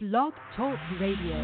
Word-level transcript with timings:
Blog 0.00 0.32
Talk 0.56 0.78
Radio. 1.00 1.34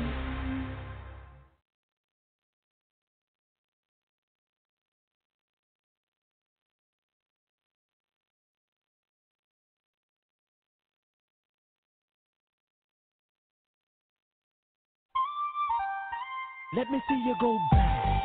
Let 16.76 16.88
me 16.92 17.02
see 17.08 17.24
you 17.26 17.34
go 17.40 17.58
back. 17.72 18.24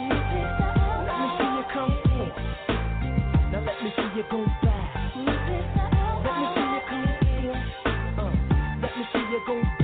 Let 1.08 1.18
me 1.18 1.28
see 1.40 1.50
you 1.58 1.64
come 1.74 1.98
forth. 2.06 2.38
Now 3.52 3.66
let 3.66 3.84
me 3.84 3.90
see 3.96 4.10
you 4.16 4.24
go 4.30 4.46
back. 4.62 5.16
Let 6.24 6.38
me 6.38 6.46
see 6.54 6.68
you 6.70 6.82
come 6.88 7.08
forth. 7.18 8.20
Uh, 8.20 8.80
let 8.80 8.96
me 8.96 9.04
see 9.12 9.26
you 9.32 9.42
go 9.48 9.60
back. 9.64 9.79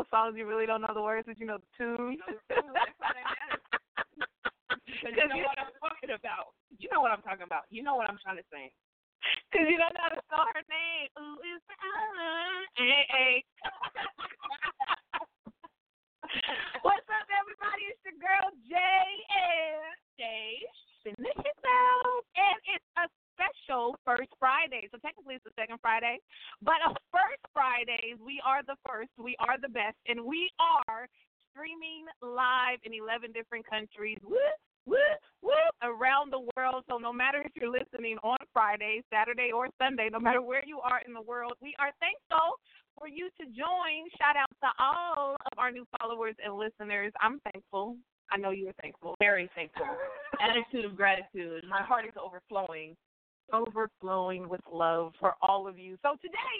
Those 0.00 0.08
songs 0.08 0.32
you 0.32 0.48
really 0.48 0.64
don't 0.64 0.80
know 0.80 0.96
the 0.96 1.04
words, 1.04 1.28
but 1.28 1.36
you 1.36 1.44
know 1.44 1.60
the 1.60 1.68
tune? 1.76 2.16
Because 5.00 5.16
you 5.16 5.32
know 5.32 5.48
what 5.48 5.56
I'm 5.56 5.72
talking 5.80 6.12
about. 6.12 6.52
You 6.76 6.88
know 6.92 7.00
what 7.00 7.08
I'm 7.08 7.24
talking 7.24 7.48
about. 7.48 7.64
You 7.72 7.80
know 7.80 7.96
what 7.96 8.04
I'm 8.12 8.20
trying 8.20 8.36
to 8.36 8.44
say. 8.52 8.68
Because 9.48 9.64
you 9.64 9.80
don't 9.80 9.96
know 9.96 10.04
how 10.04 10.12
to 10.12 10.20
spell 10.28 10.44
her 10.44 10.60
name. 10.68 11.08
Ooh, 11.16 11.40
it's 11.40 11.64
hey, 12.76 13.08
hey. 13.08 13.36
What's 16.84 17.08
up, 17.08 17.28
everybody? 17.32 17.88
It's 17.88 18.04
your 18.04 18.20
girl 18.20 18.44
and 18.52 18.60
Jay 20.20 20.68
Finish 21.00 21.40
it 21.48 21.60
out. 21.64 22.22
And 22.36 22.58
it's 22.76 22.90
a 23.00 23.08
special 23.40 23.96
first 24.04 24.28
Friday. 24.36 24.88
So 24.92 25.00
technically 25.00 25.40
it's 25.40 25.44
the 25.44 25.56
second 25.56 25.80
Friday. 25.80 26.20
But 26.60 26.84
first 27.14 27.40
Fridays, 27.56 28.20
we 28.20 28.40
are 28.44 28.60
the 28.60 28.76
first, 28.84 29.10
we 29.16 29.36
are 29.40 29.56
the 29.56 29.72
best, 29.72 29.96
and 30.06 30.20
we 30.20 30.52
are 30.60 31.08
streaming 31.52 32.04
live 32.20 32.78
in 32.84 32.92
11 32.92 33.32
different 33.32 33.64
countries. 33.64 34.18
Whoop, 34.22 34.58
whoop, 34.84 35.18
whoop, 35.40 35.74
around 35.82 36.32
the 36.32 36.44
world. 36.56 36.84
So 36.88 36.98
no 36.98 37.12
matter 37.12 37.40
if 37.40 37.52
you're 37.56 37.72
listening 37.72 38.18
on 38.22 38.38
Friday, 38.52 39.02
Saturday, 39.12 39.50
or 39.54 39.68
Sunday, 39.80 40.08
no 40.12 40.20
matter 40.20 40.42
where 40.42 40.62
you 40.64 40.80
are 40.80 41.00
in 41.06 41.12
the 41.12 41.22
world, 41.22 41.54
we 41.60 41.74
are 41.78 41.90
thankful 41.98 42.60
for 42.98 43.08
you 43.08 43.28
to 43.40 43.44
join. 43.46 44.06
Shout 44.20 44.36
out 44.36 44.52
to 44.62 44.68
all 44.78 45.34
of 45.34 45.58
our 45.58 45.70
new 45.70 45.86
followers 45.98 46.34
and 46.44 46.54
listeners. 46.54 47.12
I'm 47.20 47.40
thankful. 47.52 47.96
I 48.30 48.36
know 48.36 48.50
you're 48.50 48.76
thankful. 48.80 49.16
Very 49.18 49.50
thankful. 49.56 49.86
Attitude 50.38 50.84
of 50.84 50.96
gratitude. 50.96 51.64
My 51.68 51.82
heart 51.82 52.04
is 52.06 52.14
overflowing. 52.14 52.94
Overflowing 53.52 54.48
with 54.48 54.60
love 54.72 55.12
for 55.20 55.34
all 55.42 55.66
of 55.66 55.78
you. 55.78 55.96
So 56.02 56.16
today, 56.22 56.58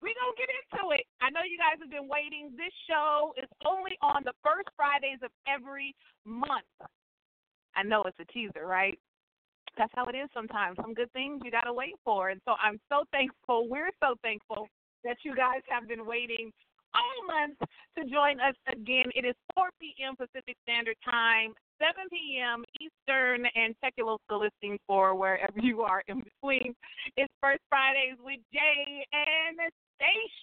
we're 0.00 0.14
going 0.14 0.34
to 0.34 0.38
get 0.38 0.50
into 0.50 0.94
it. 0.94 1.04
I 1.20 1.30
know 1.30 1.42
you 1.42 1.58
guys 1.58 1.78
have 1.82 1.90
been 1.90 2.08
waiting. 2.08 2.54
This 2.54 2.72
show 2.86 3.34
is 3.36 3.48
only 3.66 3.98
on 4.02 4.22
the 4.24 4.34
first 4.46 4.68
Fridays 4.76 5.18
of 5.22 5.30
every 5.46 5.94
month. 6.24 6.70
I 7.74 7.82
know 7.82 8.02
it's 8.04 8.18
a 8.20 8.26
teaser, 8.32 8.66
right? 8.66 8.98
That's 9.76 9.92
how 9.94 10.06
it 10.06 10.14
is 10.14 10.28
sometimes. 10.34 10.76
Some 10.80 10.94
good 10.94 11.12
things 11.12 11.42
you 11.44 11.50
got 11.50 11.66
to 11.66 11.72
wait 11.72 11.94
for. 12.04 12.30
And 12.30 12.40
so 12.44 12.54
I'm 12.62 12.80
so 12.88 13.04
thankful. 13.12 13.68
We're 13.68 13.90
so 14.02 14.14
thankful 14.22 14.68
that 15.04 15.18
you 15.22 15.34
guys 15.34 15.62
have 15.68 15.86
been 15.86 16.06
waiting 16.06 16.50
all 16.94 17.26
month 17.26 17.58
to 17.96 18.04
join 18.10 18.40
us 18.40 18.54
again. 18.70 19.10
It 19.14 19.24
is 19.24 19.34
4 19.54 19.68
p.m. 19.80 20.16
Pacific 20.16 20.56
Standard 20.62 20.96
Time, 21.04 21.54
7 21.78 22.08
p.m. 22.10 22.64
Eastern, 22.80 23.46
and 23.54 23.74
check 23.82 23.94
your 23.96 24.06
local 24.06 24.40
listing 24.40 24.78
for 24.86 25.14
wherever 25.14 25.58
you 25.60 25.82
are 25.82 26.02
in 26.08 26.22
between. 26.22 26.74
It's 27.16 27.32
First 27.40 27.62
Fridays 27.68 28.16
with 28.22 28.40
Jay 28.52 29.04
and 29.12 29.58
Stash. 29.96 30.36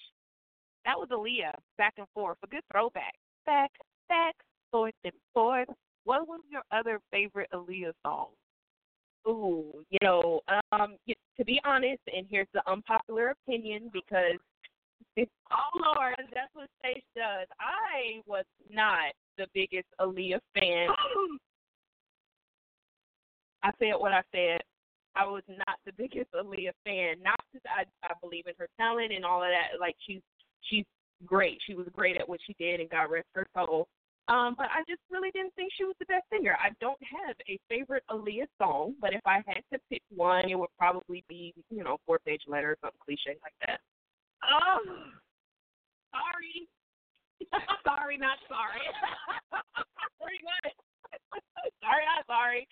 That 0.85 0.99
was 0.99 1.09
Aaliyah, 1.09 1.55
back 1.77 1.93
and 1.97 2.07
forth. 2.13 2.37
A 2.43 2.47
good 2.47 2.63
throwback. 2.71 3.13
Back, 3.45 3.71
back, 4.07 4.35
forth, 4.71 4.93
and 5.03 5.13
forth. 5.33 5.69
What 6.03 6.27
was 6.27 6.41
your 6.51 6.61
other 6.71 6.99
favorite 7.11 7.49
Aaliyah 7.53 7.93
song? 8.05 8.27
Ooh, 9.27 9.83
you 9.89 9.97
know, 10.03 10.41
um, 10.71 10.97
to 11.37 11.45
be 11.45 11.59
honest, 11.65 12.01
and 12.15 12.27
here's 12.29 12.47
the 12.53 12.61
unpopular 12.69 13.33
opinion 13.47 13.89
because 13.91 14.37
Oh, 15.17 15.93
Lord. 15.95 16.15
that's 16.33 16.53
what 16.53 16.69
Stace 16.79 17.03
does. 17.15 17.47
I 17.59 18.21
was 18.25 18.45
not 18.69 19.13
the 19.37 19.47
biggest 19.53 19.87
Aaliyah 19.99 20.39
fan. 20.53 20.89
I 23.63 23.71
said 23.79 23.93
what 23.97 24.11
I 24.11 24.21
said. 24.31 24.61
I 25.15 25.25
was 25.25 25.43
not 25.47 25.79
the 25.85 25.93
biggest 25.93 26.31
Aaliyah 26.33 26.75
fan. 26.83 27.23
Not 27.23 27.39
because 27.51 27.65
I 27.65 27.85
I 28.05 28.13
believe 28.21 28.47
in 28.47 28.53
her 28.57 28.67
talent 28.77 29.13
and 29.13 29.23
all 29.23 29.41
of 29.41 29.49
that. 29.49 29.79
Like 29.79 29.95
she's 30.05 30.21
she's 30.61 30.85
great. 31.25 31.59
She 31.65 31.73
was 31.73 31.87
great 31.93 32.17
at 32.17 32.27
what 32.27 32.39
she 32.45 32.55
did 32.59 32.79
and 32.79 32.89
God 32.89 33.09
rest 33.09 33.27
her 33.33 33.47
soul. 33.55 33.87
Um, 34.27 34.55
but 34.57 34.67
I 34.73 34.81
just 34.89 35.01
really 35.11 35.29
didn't 35.31 35.53
think 35.55 35.71
she 35.77 35.83
was 35.83 35.95
the 35.99 36.05
best 36.05 36.25
singer. 36.33 36.57
I 36.59 36.69
don't 36.81 36.99
have 37.03 37.35
a 37.47 37.59
favorite 37.69 38.03
Aaliyah 38.09 38.47
song, 38.59 38.95
but 38.99 39.13
if 39.13 39.21
I 39.25 39.43
had 39.45 39.61
to 39.71 39.79
pick 39.89 40.01
one, 40.09 40.49
it 40.49 40.57
would 40.57 40.73
probably 40.79 41.23
be, 41.29 41.53
you 41.69 41.83
know, 41.83 41.97
four 42.07 42.19
page 42.25 42.41
letter 42.47 42.71
or 42.71 42.77
something 42.81 42.99
cliche 43.05 43.37
like 43.43 43.53
that. 43.67 43.79
Oh, 44.45 44.79
sorry. 46.13 46.69
sorry, 47.85 48.17
not 48.17 48.37
sorry. 48.47 48.81
sorry, 50.19 50.39
not. 50.45 50.63
sorry, 51.81 52.05
not 52.05 52.25
sorry. 52.31 52.67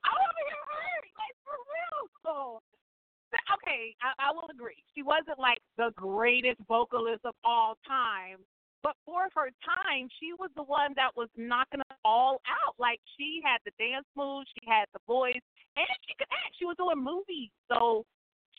I 0.00 0.10
want 0.14 0.34
to 0.36 0.44
hear 0.46 0.64
her, 0.70 0.94
like 1.18 1.36
for 1.42 1.58
real. 1.66 2.00
So, 2.22 2.34
okay, 3.58 3.94
I, 4.02 4.30
I 4.30 4.32
will 4.32 4.48
agree. 4.50 4.82
She 4.94 5.02
wasn't 5.02 5.38
like 5.38 5.58
the 5.76 5.90
greatest 5.96 6.60
vocalist 6.68 7.24
of 7.24 7.34
all 7.44 7.76
time, 7.86 8.38
but 8.82 8.96
for 9.04 9.28
her 9.34 9.50
time, 9.60 10.08
she 10.18 10.32
was 10.38 10.50
the 10.56 10.64
one 10.64 10.94
that 10.96 11.12
was 11.16 11.28
knocking 11.36 11.80
it 11.80 11.96
all 12.04 12.40
out. 12.48 12.74
Like 12.78 13.00
she 13.18 13.40
had 13.44 13.58
the 13.64 13.72
dance 13.78 14.06
moves, 14.16 14.48
she 14.54 14.64
had 14.66 14.86
the 14.92 15.00
voice, 15.06 15.42
and 15.76 15.86
she 16.06 16.14
could 16.16 16.30
act. 16.32 16.56
She 16.58 16.64
was 16.64 16.76
doing 16.78 17.02
movies, 17.02 17.50
so 17.68 18.04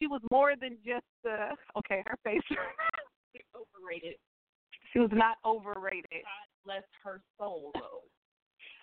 she 0.01 0.07
was 0.07 0.21
more 0.31 0.53
than 0.59 0.77
just 0.85 1.05
the 1.23 1.53
uh, 1.53 1.55
okay, 1.79 2.03
her 2.07 2.17
face. 2.23 2.41
Overrated. 3.55 4.15
she 4.91 4.99
was 4.99 5.09
not 5.13 5.37
overrated. 5.45 6.05
God 6.11 6.47
bless 6.65 6.83
her 7.03 7.21
soul, 7.37 7.71
though. 7.75 8.01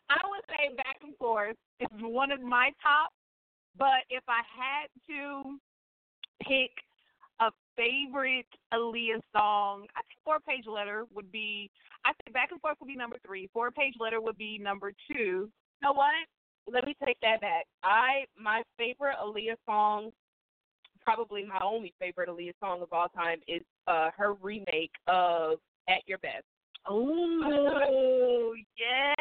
I 0.08 0.20
would 0.28 0.42
say 0.48 0.74
back 0.76 0.96
and 1.02 1.16
forth 1.16 1.56
is 1.80 1.88
one 2.00 2.30
of 2.32 2.40
my 2.40 2.70
top, 2.82 3.10
but 3.76 4.06
if 4.08 4.22
I 4.28 4.40
had 4.48 4.88
to 5.08 5.58
pick 6.42 6.70
a 7.40 7.50
favorite 7.76 8.46
Aaliyah 8.72 9.20
song, 9.36 9.86
I 9.96 10.00
think 10.08 10.20
Four 10.24 10.38
Page 10.40 10.64
Letter 10.66 11.04
would 11.14 11.30
be. 11.30 11.70
I 12.04 12.12
think 12.24 12.32
back 12.32 12.50
and 12.52 12.60
forth 12.60 12.76
would 12.80 12.88
be 12.88 12.96
number 12.96 13.16
three. 13.26 13.50
Four 13.52 13.70
Page 13.70 13.94
Letter 14.00 14.20
would 14.20 14.38
be 14.38 14.58
number 14.58 14.92
two. 15.10 15.48
You 15.48 15.82
know 15.82 15.92
what? 15.92 16.14
Let 16.72 16.84
me 16.86 16.96
take 17.04 17.18
that 17.22 17.40
back. 17.40 17.66
I 17.82 18.24
my 18.40 18.62
favorite 18.78 19.16
Aaliyah 19.22 19.56
song, 19.66 20.10
probably 21.08 21.42
my 21.42 21.58
only 21.64 21.94
favorite 21.98 22.28
Aaliyah 22.28 22.52
song 22.60 22.82
of 22.82 22.92
all 22.92 23.08
time, 23.08 23.38
is 23.48 23.62
uh 23.86 24.10
her 24.14 24.34
remake 24.34 24.92
of 25.06 25.58
At 25.88 26.06
Your 26.06 26.18
Best. 26.18 26.44
Oh 26.86 28.54
yes. 28.76 29.16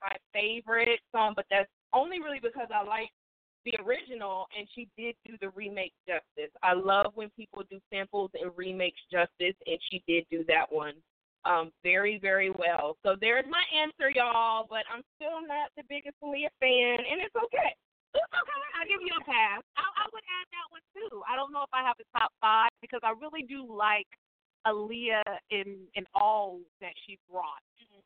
my 0.00 0.16
favorite 0.32 1.00
song, 1.12 1.34
but 1.36 1.44
that's 1.50 1.68
only 1.92 2.20
really 2.20 2.40
because 2.42 2.68
I 2.74 2.82
like 2.82 3.10
the 3.66 3.74
original 3.84 4.46
and 4.58 4.66
she 4.74 4.88
did 4.96 5.14
do 5.26 5.34
the 5.42 5.50
remake 5.50 5.92
justice. 6.08 6.52
I 6.62 6.72
love 6.72 7.12
when 7.14 7.28
people 7.36 7.64
do 7.70 7.78
samples 7.92 8.30
and 8.40 8.50
remakes 8.56 9.00
justice 9.12 9.56
and 9.66 9.78
she 9.90 10.02
did 10.08 10.24
do 10.30 10.42
that 10.48 10.72
one 10.72 10.94
um 11.44 11.70
very, 11.82 12.18
very 12.18 12.48
well. 12.48 12.96
So 13.02 13.14
there's 13.20 13.44
my 13.50 13.62
answer, 13.78 14.10
y'all, 14.14 14.66
but 14.70 14.84
I'm 14.90 15.02
still 15.16 15.46
not 15.46 15.68
the 15.76 15.82
biggest 15.86 16.16
Leah 16.22 16.48
fan 16.60 16.96
and 16.96 17.20
it's 17.20 17.36
okay. 17.36 17.76
It's 18.14 18.34
okay. 18.34 18.62
I'll 18.78 18.88
give 18.88 19.02
you 19.02 19.14
a 19.14 19.24
pass. 19.26 19.62
I, 19.76 19.84
I 19.84 20.04
would 20.10 20.26
add 20.26 20.46
that 20.54 20.66
one 20.70 20.86
too. 20.94 21.22
I 21.26 21.36
don't 21.36 21.52
know 21.52 21.62
if 21.66 21.72
I 21.74 21.82
have 21.82 21.98
a 21.98 22.06
top 22.16 22.30
five 22.40 22.70
because 22.80 23.00
I 23.02 23.12
really 23.18 23.42
do 23.42 23.66
like 23.66 24.08
Aaliyah 24.66 25.26
in 25.50 25.84
in 25.94 26.04
all 26.14 26.60
that 26.80 26.94
she 27.06 27.18
brought 27.30 27.62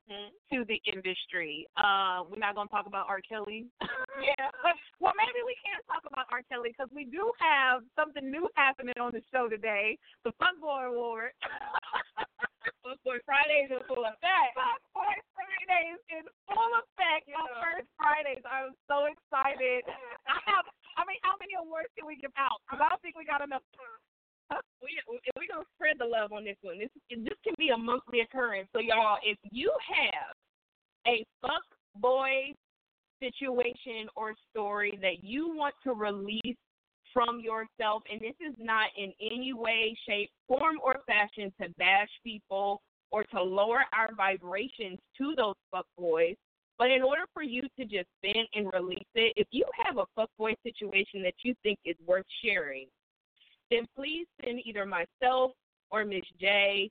Mm-hmm. 0.09 0.57
to 0.57 0.65
the 0.65 0.81
industry. 0.91 1.69
Uh, 1.77 2.25
we're 2.31 2.41
not 2.41 2.55
going 2.55 2.67
to 2.67 2.73
talk 2.73 2.87
about 2.87 3.07
R. 3.09 3.21
Kelly. 3.21 3.67
Yeah. 4.25 4.49
well, 5.01 5.13
maybe 5.21 5.45
we 5.45 5.55
can 5.61 5.85
talk 5.85 6.11
about 6.11 6.25
R. 6.33 6.41
Kelly 6.49 6.71
because 6.73 6.89
we 6.95 7.05
do 7.05 7.31
have 7.39 7.83
something 7.95 8.31
new 8.31 8.49
happening 8.55 8.95
on 9.01 9.13
the 9.13 9.21
show 9.33 9.49
today. 9.49 9.99
The 10.25 10.33
Fuckboy 10.41 10.89
Award. 10.89 11.33
Boy 13.05 13.19
Fridays 13.25 13.71
in 13.71 13.81
full 13.89 14.05
effect. 14.05 14.53
Fuckboy 14.57 15.17
Fridays 15.35 16.01
in 16.09 16.25
full 16.49 16.73
effect 16.81 17.29
on 17.35 17.47
Yeah. 17.49 17.61
first 17.61 17.89
Fridays. 17.97 18.45
I'm 18.49 18.73
so 18.89 19.07
excited. 19.07 19.85
I 20.27 20.39
have. 20.47 20.65
I 20.97 21.05
mean, 21.05 21.19
how 21.23 21.37
many 21.39 21.55
awards 21.55 21.89
can 21.97 22.07
we 22.07 22.17
give 22.17 22.33
out? 22.37 22.61
Because 22.67 22.81
I 22.85 22.89
don't 22.89 23.01
think 23.03 23.17
we 23.17 23.25
got 23.25 23.41
enough 23.43 23.63
time. 23.77 24.63
we 24.83 24.99
we 25.37 25.47
gonna 25.47 25.65
spread 25.77 25.99
the 25.99 26.07
love 26.07 26.33
on 26.33 26.45
this 26.45 26.57
one. 26.63 26.79
This 26.79 26.91
this 27.11 27.39
can 27.45 27.55
be 27.59 27.69
a 27.71 27.77
monthly 27.77 28.21
occurrence. 28.21 28.69
So 28.73 28.81
y'all, 28.81 29.19
if 29.23 29.37
you 29.51 29.71
have 29.85 30.35
a 31.07 31.25
fuck 31.43 31.65
boy 31.97 32.55
situation 33.21 34.09
or 34.17 34.35
story 34.51 34.99
that 35.03 35.23
you 35.23 35.55
want 35.55 35.75
to 35.85 35.93
release 35.93 36.57
from 37.13 37.41
yourself, 37.41 38.03
and 38.11 38.21
this 38.21 38.37
is 38.41 38.55
not 38.59 38.89
in 38.97 39.13
any 39.21 39.53
way, 39.53 39.97
shape, 40.07 40.31
form, 40.47 40.79
or 40.83 40.97
fashion 41.07 41.53
to 41.61 41.69
bash 41.79 42.09
people 42.23 42.81
or 43.11 43.25
to 43.25 43.43
lower 43.43 43.85
our 43.93 44.15
vibrations 44.15 44.99
to 45.17 45.35
those 45.37 45.55
fuck 45.71 45.87
boys. 45.97 46.37
But 46.79 46.91
in 46.91 47.03
order 47.03 47.23
for 47.35 47.43
you 47.43 47.63
to 47.79 47.85
just 47.85 48.09
vent 48.23 48.49
and 48.55 48.71
release 48.73 49.03
it, 49.15 49.33
if 49.37 49.49
you 49.51 49.65
have 49.85 49.99
a 49.99 50.07
fuckboy 50.19 50.55
situation 50.63 51.23
that 51.23 51.35
you 51.43 51.55
think 51.63 51.79
is 51.85 51.97
worth 52.07 52.27
sharing, 52.45 52.87
then 53.71 53.87
please 53.97 54.27
send 54.45 54.61
either 54.65 54.87
myself 54.87 55.53
or 55.91 56.05
Miss 56.05 56.23
J 56.41 56.91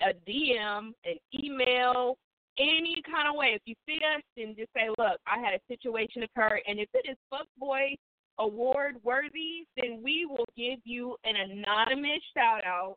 a 0.00 0.12
DM, 0.28 0.92
an 1.04 1.16
email, 1.34 2.16
any 2.58 3.02
kind 3.10 3.28
of 3.28 3.36
way. 3.36 3.52
If 3.54 3.62
you 3.64 3.74
see 3.86 3.98
us, 3.98 4.22
then 4.36 4.54
just 4.56 4.72
say, 4.74 4.88
look, 4.88 5.18
I 5.26 5.38
had 5.38 5.54
a 5.54 5.60
situation 5.68 6.22
occur, 6.22 6.60
and 6.66 6.78
if 6.78 6.88
it 6.94 7.06
is 7.08 7.16
fuckboy 7.32 7.96
award 8.38 8.96
worthy, 9.02 9.66
then 9.76 10.00
we 10.02 10.26
will 10.26 10.46
give 10.56 10.80
you 10.84 11.16
an 11.24 11.36
anonymous 11.36 12.20
shout 12.36 12.64
out. 12.64 12.96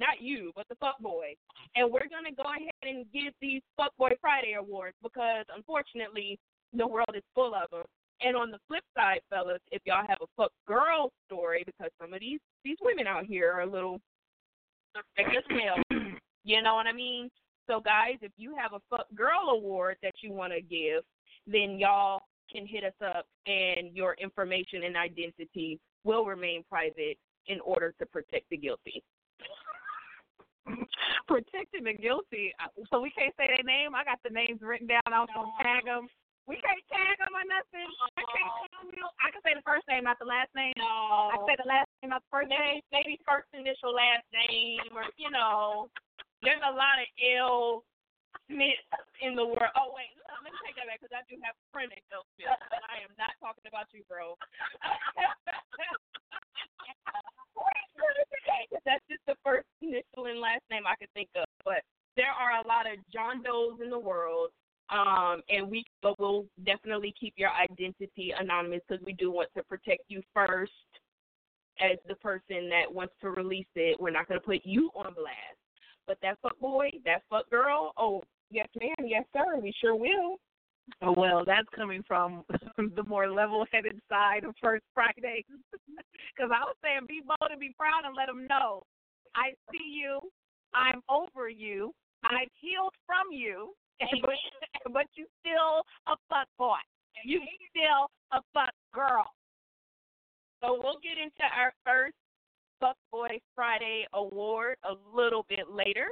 Not 0.00 0.22
you, 0.22 0.50
but 0.56 0.66
the 0.68 0.76
fuckboy. 0.76 1.36
And 1.76 1.92
we're 1.92 2.08
going 2.08 2.24
to 2.24 2.34
go 2.34 2.48
ahead 2.48 2.72
and 2.82 3.04
give 3.12 3.34
these 3.42 3.60
Fuckboy 3.78 4.12
Friday 4.18 4.54
awards 4.58 4.96
because, 5.02 5.44
unfortunately, 5.54 6.38
the 6.72 6.86
world 6.86 7.14
is 7.14 7.22
full 7.34 7.54
of 7.54 7.70
them. 7.70 7.84
And 8.22 8.34
on 8.34 8.50
the 8.50 8.58
flip 8.66 8.82
side, 8.96 9.20
fellas, 9.28 9.60
if 9.70 9.82
y'all 9.84 10.06
have 10.06 10.18
a 10.22 10.26
fuck 10.36 10.52
girl 10.66 11.12
story, 11.26 11.64
because 11.66 11.90
some 12.00 12.14
of 12.14 12.20
these 12.20 12.40
these 12.64 12.76
women 12.82 13.06
out 13.06 13.26
here 13.26 13.52
are 13.52 13.62
a 13.62 13.70
little 13.70 14.00
thick 15.16 15.26
as 15.28 15.44
hell. 15.48 16.00
You 16.42 16.62
know 16.62 16.74
what 16.74 16.86
I 16.86 16.92
mean? 16.94 17.28
So 17.68 17.80
guys, 17.80 18.16
if 18.22 18.32
you 18.38 18.56
have 18.56 18.72
a 18.72 18.80
fuck 18.88 19.06
girl 19.14 19.50
award 19.50 19.98
that 20.02 20.14
you 20.22 20.32
want 20.32 20.54
to 20.54 20.62
give, 20.62 21.02
then 21.46 21.78
y'all 21.78 22.22
can 22.50 22.66
hit 22.66 22.82
us 22.82 22.94
up, 23.04 23.26
and 23.46 23.94
your 23.94 24.14
information 24.14 24.84
and 24.84 24.96
identity 24.96 25.78
will 26.02 26.24
remain 26.24 26.64
private 26.68 27.18
in 27.46 27.60
order 27.60 27.94
to 27.98 28.06
protect 28.06 28.48
the 28.48 28.56
guilty. 28.56 29.02
Protecting 31.30 31.84
the 31.84 31.94
guilty. 31.94 32.52
Uh, 32.58 32.68
So 32.90 33.00
we 33.00 33.10
can't 33.10 33.34
say 33.36 33.46
their 33.48 33.62
name. 33.66 33.94
I 33.94 34.04
got 34.04 34.18
the 34.22 34.30
names 34.34 34.60
written 34.62 34.86
down. 34.86 35.02
I 35.06 35.20
was 35.20 35.28
gonna 35.34 35.52
tag 35.62 35.84
them. 35.86 36.08
We 36.48 36.56
can't 36.58 36.82
tag 36.90 37.18
them 37.22 37.30
or 37.36 37.46
nothing. 37.46 37.86
I 38.18 38.24
can't 38.26 38.52
tell 38.74 38.86
you. 38.90 39.06
I 39.22 39.30
can 39.30 39.38
say 39.46 39.54
the 39.54 39.62
first 39.62 39.86
name, 39.86 40.02
not 40.08 40.18
the 40.18 40.26
last 40.26 40.50
name. 40.58 40.74
I 40.78 41.36
can 41.38 41.46
say 41.46 41.56
the 41.62 41.68
last 41.70 41.86
You 42.02 42.08
know, 42.10 42.18
first 42.32 42.50
name. 42.50 42.82
maybe 42.90 43.14
maybe 43.18 43.28
first 43.28 43.46
initial 43.54 43.94
last 43.94 44.26
name 44.34 44.90
or 44.96 45.06
you 45.20 45.30
know, 45.30 45.86
there's 46.42 46.62
a 46.66 46.74
lot 46.74 46.98
of 46.98 47.06
L 47.22 47.84
Smith 48.50 48.82
in 49.22 49.38
the 49.38 49.46
world. 49.46 49.70
Oh 49.78 49.94
wait, 49.94 50.10
let 50.26 50.42
me 50.42 50.50
take 50.66 50.74
that 50.80 50.90
back 50.90 50.98
because 50.98 51.14
I 51.14 51.22
do 51.30 51.38
have 51.46 51.54
a 51.54 51.64
friend 51.70 51.86
named 51.92 52.08
L 52.10 52.26
Smith, 52.34 52.50
but 52.72 52.82
I 52.90 53.04
am 53.06 53.14
not 53.14 53.30
talking 53.38 53.62
about 53.70 53.86
you, 53.94 54.02
bro. 54.10 54.34
That's 58.84 59.04
just 59.08 59.22
the 59.26 59.36
first 59.44 59.66
initial 59.82 60.26
and 60.26 60.40
last 60.40 60.62
name 60.70 60.82
I 60.86 60.96
could 60.96 61.12
think 61.14 61.28
of, 61.36 61.44
but 61.64 61.82
there 62.16 62.30
are 62.30 62.60
a 62.60 62.66
lot 62.66 62.86
of 62.90 62.98
John 63.12 63.42
Does 63.42 63.80
in 63.82 63.90
the 63.90 63.98
world. 63.98 64.50
Um, 64.90 65.42
and 65.48 65.70
we, 65.70 65.84
but 66.02 66.18
we'll 66.18 66.46
definitely 66.66 67.14
keep 67.18 67.34
your 67.36 67.50
identity 67.50 68.32
anonymous 68.36 68.80
because 68.88 69.04
we 69.06 69.12
do 69.12 69.30
want 69.30 69.48
to 69.56 69.62
protect 69.62 70.02
you 70.08 70.20
first 70.34 70.72
as 71.80 71.96
the 72.08 72.16
person 72.16 72.68
that 72.70 72.92
wants 72.92 73.14
to 73.20 73.30
release 73.30 73.70
it. 73.76 74.00
We're 74.00 74.10
not 74.10 74.26
going 74.26 74.40
to 74.40 74.44
put 74.44 74.62
you 74.64 74.90
on 74.96 75.14
blast. 75.14 75.58
But 76.08 76.18
that 76.22 76.38
fuck 76.42 76.58
boy, 76.58 76.90
that 77.04 77.22
fuck 77.30 77.48
girl, 77.50 77.92
oh, 77.96 78.22
yes, 78.50 78.66
ma'am, 78.80 79.06
yes, 79.06 79.24
sir, 79.32 79.60
we 79.60 79.72
sure 79.80 79.94
will. 79.94 80.38
Oh, 81.02 81.14
well, 81.16 81.44
that's 81.44 81.68
coming 81.74 82.02
from 82.06 82.44
the 82.96 83.02
more 83.04 83.30
level-headed 83.30 84.00
side 84.08 84.44
of 84.44 84.54
First 84.60 84.84
Friday. 84.94 85.44
Because 86.36 86.52
I 86.54 86.64
was 86.64 86.76
saying, 86.80 87.00
be 87.08 87.20
bold 87.26 87.50
and 87.50 87.60
be 87.60 87.74
proud, 87.76 88.06
and 88.06 88.14
let 88.16 88.26
them 88.26 88.46
know, 88.48 88.82
I 89.34 89.52
see 89.70 89.82
you, 89.82 90.20
I'm 90.72 91.02
over 91.10 91.50
you, 91.50 91.92
I've 92.24 92.48
healed 92.54 92.94
from 93.04 93.32
you, 93.32 93.74
but 94.22 94.92
but 94.92 95.06
you 95.16 95.26
still 95.40 95.82
a 96.06 96.16
fuck 96.30 96.46
boy, 96.56 96.80
you 97.24 97.42
still 97.68 98.08
a 98.32 98.40
fuck 98.54 98.72
girl. 98.94 99.26
So 100.62 100.78
we'll 100.82 101.00
get 101.02 101.18
into 101.20 101.44
our 101.56 101.72
first 101.84 102.14
Fuck 102.80 102.96
Boy 103.12 103.38
Friday 103.54 104.06
award 104.14 104.76
a 104.84 104.94
little 105.14 105.44
bit 105.48 105.70
later. 105.70 106.08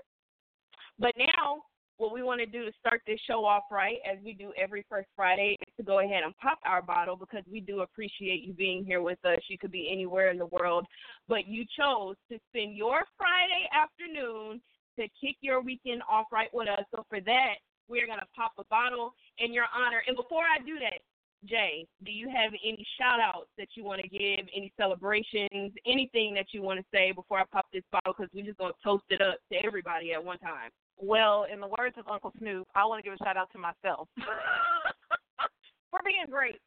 But 0.98 1.12
now, 1.16 1.62
what 1.98 2.12
we 2.12 2.22
want 2.22 2.40
to 2.40 2.46
do 2.46 2.64
to 2.64 2.72
start 2.78 3.02
this 3.06 3.20
show 3.26 3.44
off 3.44 3.64
right, 3.70 3.98
as 4.10 4.18
we 4.24 4.32
do 4.32 4.52
every 4.56 4.86
first 4.88 5.08
Friday, 5.14 5.56
is 5.60 5.74
to 5.76 5.82
go 5.82 5.98
ahead 5.98 6.22
and 6.24 6.34
pop 6.38 6.58
our 6.64 6.80
bottle 6.80 7.16
because 7.16 7.42
we 7.50 7.60
do 7.60 7.80
appreciate 7.80 8.44
you 8.44 8.52
being 8.52 8.84
here 8.84 9.02
with 9.02 9.18
us. 9.24 9.38
You 9.48 9.58
could 9.58 9.72
be 9.72 9.90
anywhere 9.92 10.30
in 10.30 10.38
the 10.38 10.46
world, 10.46 10.86
but 11.28 11.46
you 11.48 11.64
chose 11.78 12.14
to 12.30 12.38
spend 12.48 12.76
your 12.76 13.02
Friday 13.16 13.68
afternoon 13.74 14.60
to 14.96 15.02
kick 15.20 15.36
your 15.40 15.60
weekend 15.60 16.02
off 16.10 16.26
right 16.32 16.48
with 16.52 16.68
us. 16.68 16.84
So 16.94 17.04
for 17.08 17.20
that, 17.20 17.54
we're 17.88 18.06
going 18.06 18.20
to 18.20 18.26
pop 18.34 18.52
a 18.58 18.64
bottle 18.70 19.14
in 19.38 19.52
your 19.52 19.66
honor. 19.76 20.02
And 20.06 20.16
before 20.16 20.42
I 20.42 20.64
do 20.64 20.78
that, 20.78 21.00
Jay, 21.44 21.86
do 22.04 22.12
you 22.12 22.28
have 22.28 22.52
any 22.64 22.84
shout 22.98 23.20
outs 23.20 23.48
that 23.58 23.68
you 23.74 23.84
want 23.84 24.02
to 24.02 24.08
give, 24.08 24.46
any 24.54 24.72
celebrations, 24.76 25.72
anything 25.86 26.34
that 26.34 26.46
you 26.52 26.62
want 26.62 26.78
to 26.78 26.86
say 26.92 27.12
before 27.12 27.38
I 27.38 27.44
pop 27.50 27.66
this 27.72 27.84
bottle? 27.90 28.14
Because 28.16 28.30
we're 28.34 28.44
just 28.44 28.58
going 28.58 28.72
to 28.72 28.78
toast 28.84 29.04
it 29.10 29.20
up 29.20 29.38
to 29.52 29.58
everybody 29.64 30.12
at 30.12 30.24
one 30.24 30.38
time. 30.38 30.70
Well, 31.00 31.46
in 31.52 31.60
the 31.60 31.68
words 31.78 31.94
of 31.96 32.08
Uncle 32.08 32.32
Snoop, 32.38 32.66
I 32.74 32.84
want 32.84 33.02
to 33.02 33.08
give 33.08 33.18
a 33.18 33.24
shout 33.24 33.36
out 33.36 33.50
to 33.52 33.58
myself 33.58 34.08
for 35.90 36.00
being 36.04 36.26
great 36.28 36.60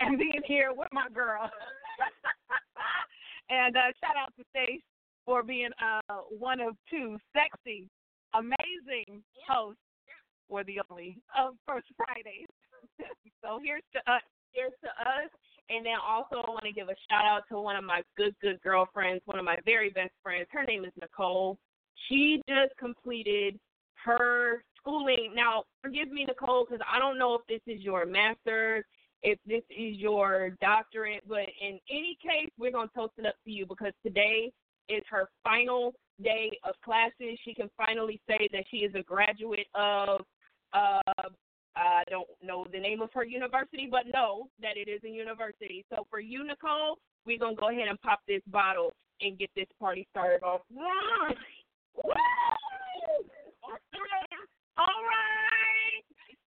and 0.00 0.18
being 0.18 0.42
here 0.46 0.72
with 0.76 0.88
my 0.92 1.08
girl. 1.12 1.50
and 3.50 3.76
uh, 3.76 3.92
shout 4.00 4.16
out 4.16 4.32
to 4.36 4.44
Stace 4.50 4.82
for 5.24 5.42
being 5.42 5.70
uh, 5.82 6.20
one 6.38 6.60
of 6.60 6.76
two 6.90 7.16
sexy, 7.32 7.88
amazing 8.34 9.22
hosts, 9.48 9.80
or 10.48 10.64
the 10.64 10.80
only 10.90 11.16
of 11.38 11.54
First 11.66 11.86
Fridays. 11.96 12.48
so 13.42 13.58
here's 13.62 13.82
to 13.94 14.00
us. 14.10 14.22
Here's 14.52 14.72
to 14.82 14.88
us. 14.88 15.30
And 15.70 15.84
then 15.84 15.96
also 16.06 16.36
I 16.36 16.50
want 16.50 16.64
to 16.64 16.72
give 16.72 16.88
a 16.88 16.96
shout 17.10 17.24
out 17.24 17.42
to 17.50 17.60
one 17.60 17.76
of 17.76 17.84
my 17.84 18.02
good, 18.16 18.34
good 18.40 18.60
girlfriends, 18.62 19.22
one 19.26 19.38
of 19.38 19.44
my 19.44 19.58
very 19.64 19.90
best 19.90 20.12
friends. 20.22 20.46
Her 20.50 20.64
name 20.64 20.84
is 20.84 20.92
Nicole. 21.00 21.58
She 22.08 22.40
just 22.48 22.76
completed 22.78 23.58
her 24.04 24.62
schooling. 24.78 25.32
Now, 25.34 25.64
forgive 25.82 26.10
me, 26.10 26.24
Nicole, 26.24 26.66
because 26.68 26.84
I 26.90 26.98
don't 26.98 27.18
know 27.18 27.34
if 27.34 27.42
this 27.48 27.60
is 27.72 27.82
your 27.82 28.06
master's, 28.06 28.84
if 29.22 29.38
this 29.46 29.62
is 29.70 29.96
your 29.96 30.50
doctorate, 30.60 31.22
but 31.28 31.46
in 31.60 31.78
any 31.90 32.16
case, 32.22 32.50
we're 32.58 32.72
going 32.72 32.88
to 32.88 32.94
toast 32.94 33.14
it 33.18 33.26
up 33.26 33.34
to 33.44 33.50
you 33.50 33.66
because 33.66 33.92
today 34.04 34.52
is 34.88 35.02
her 35.10 35.28
final 35.42 35.94
day 36.22 36.50
of 36.64 36.74
classes. 36.84 37.38
She 37.44 37.54
can 37.54 37.68
finally 37.76 38.20
say 38.28 38.48
that 38.52 38.64
she 38.70 38.78
is 38.78 38.94
a 38.94 39.02
graduate 39.02 39.66
of, 39.74 40.20
uh, 40.72 41.00
I 41.76 42.02
don't 42.10 42.28
know 42.42 42.66
the 42.72 42.78
name 42.78 43.02
of 43.02 43.10
her 43.14 43.24
university, 43.24 43.88
but 43.90 44.12
know 44.12 44.48
that 44.60 44.76
it 44.76 44.88
is 44.88 45.00
a 45.04 45.08
university. 45.08 45.84
So 45.90 46.06
for 46.10 46.20
you, 46.20 46.44
Nicole, 46.44 46.98
we're 47.26 47.38
going 47.38 47.56
to 47.56 47.60
go 47.60 47.70
ahead 47.70 47.88
and 47.88 48.00
pop 48.00 48.20
this 48.26 48.42
bottle 48.48 48.92
and 49.20 49.38
get 49.38 49.50
this 49.54 49.66
party 49.78 50.06
started 50.10 50.42
off. 50.42 50.62
All 54.78 55.02
right. 55.02 56.02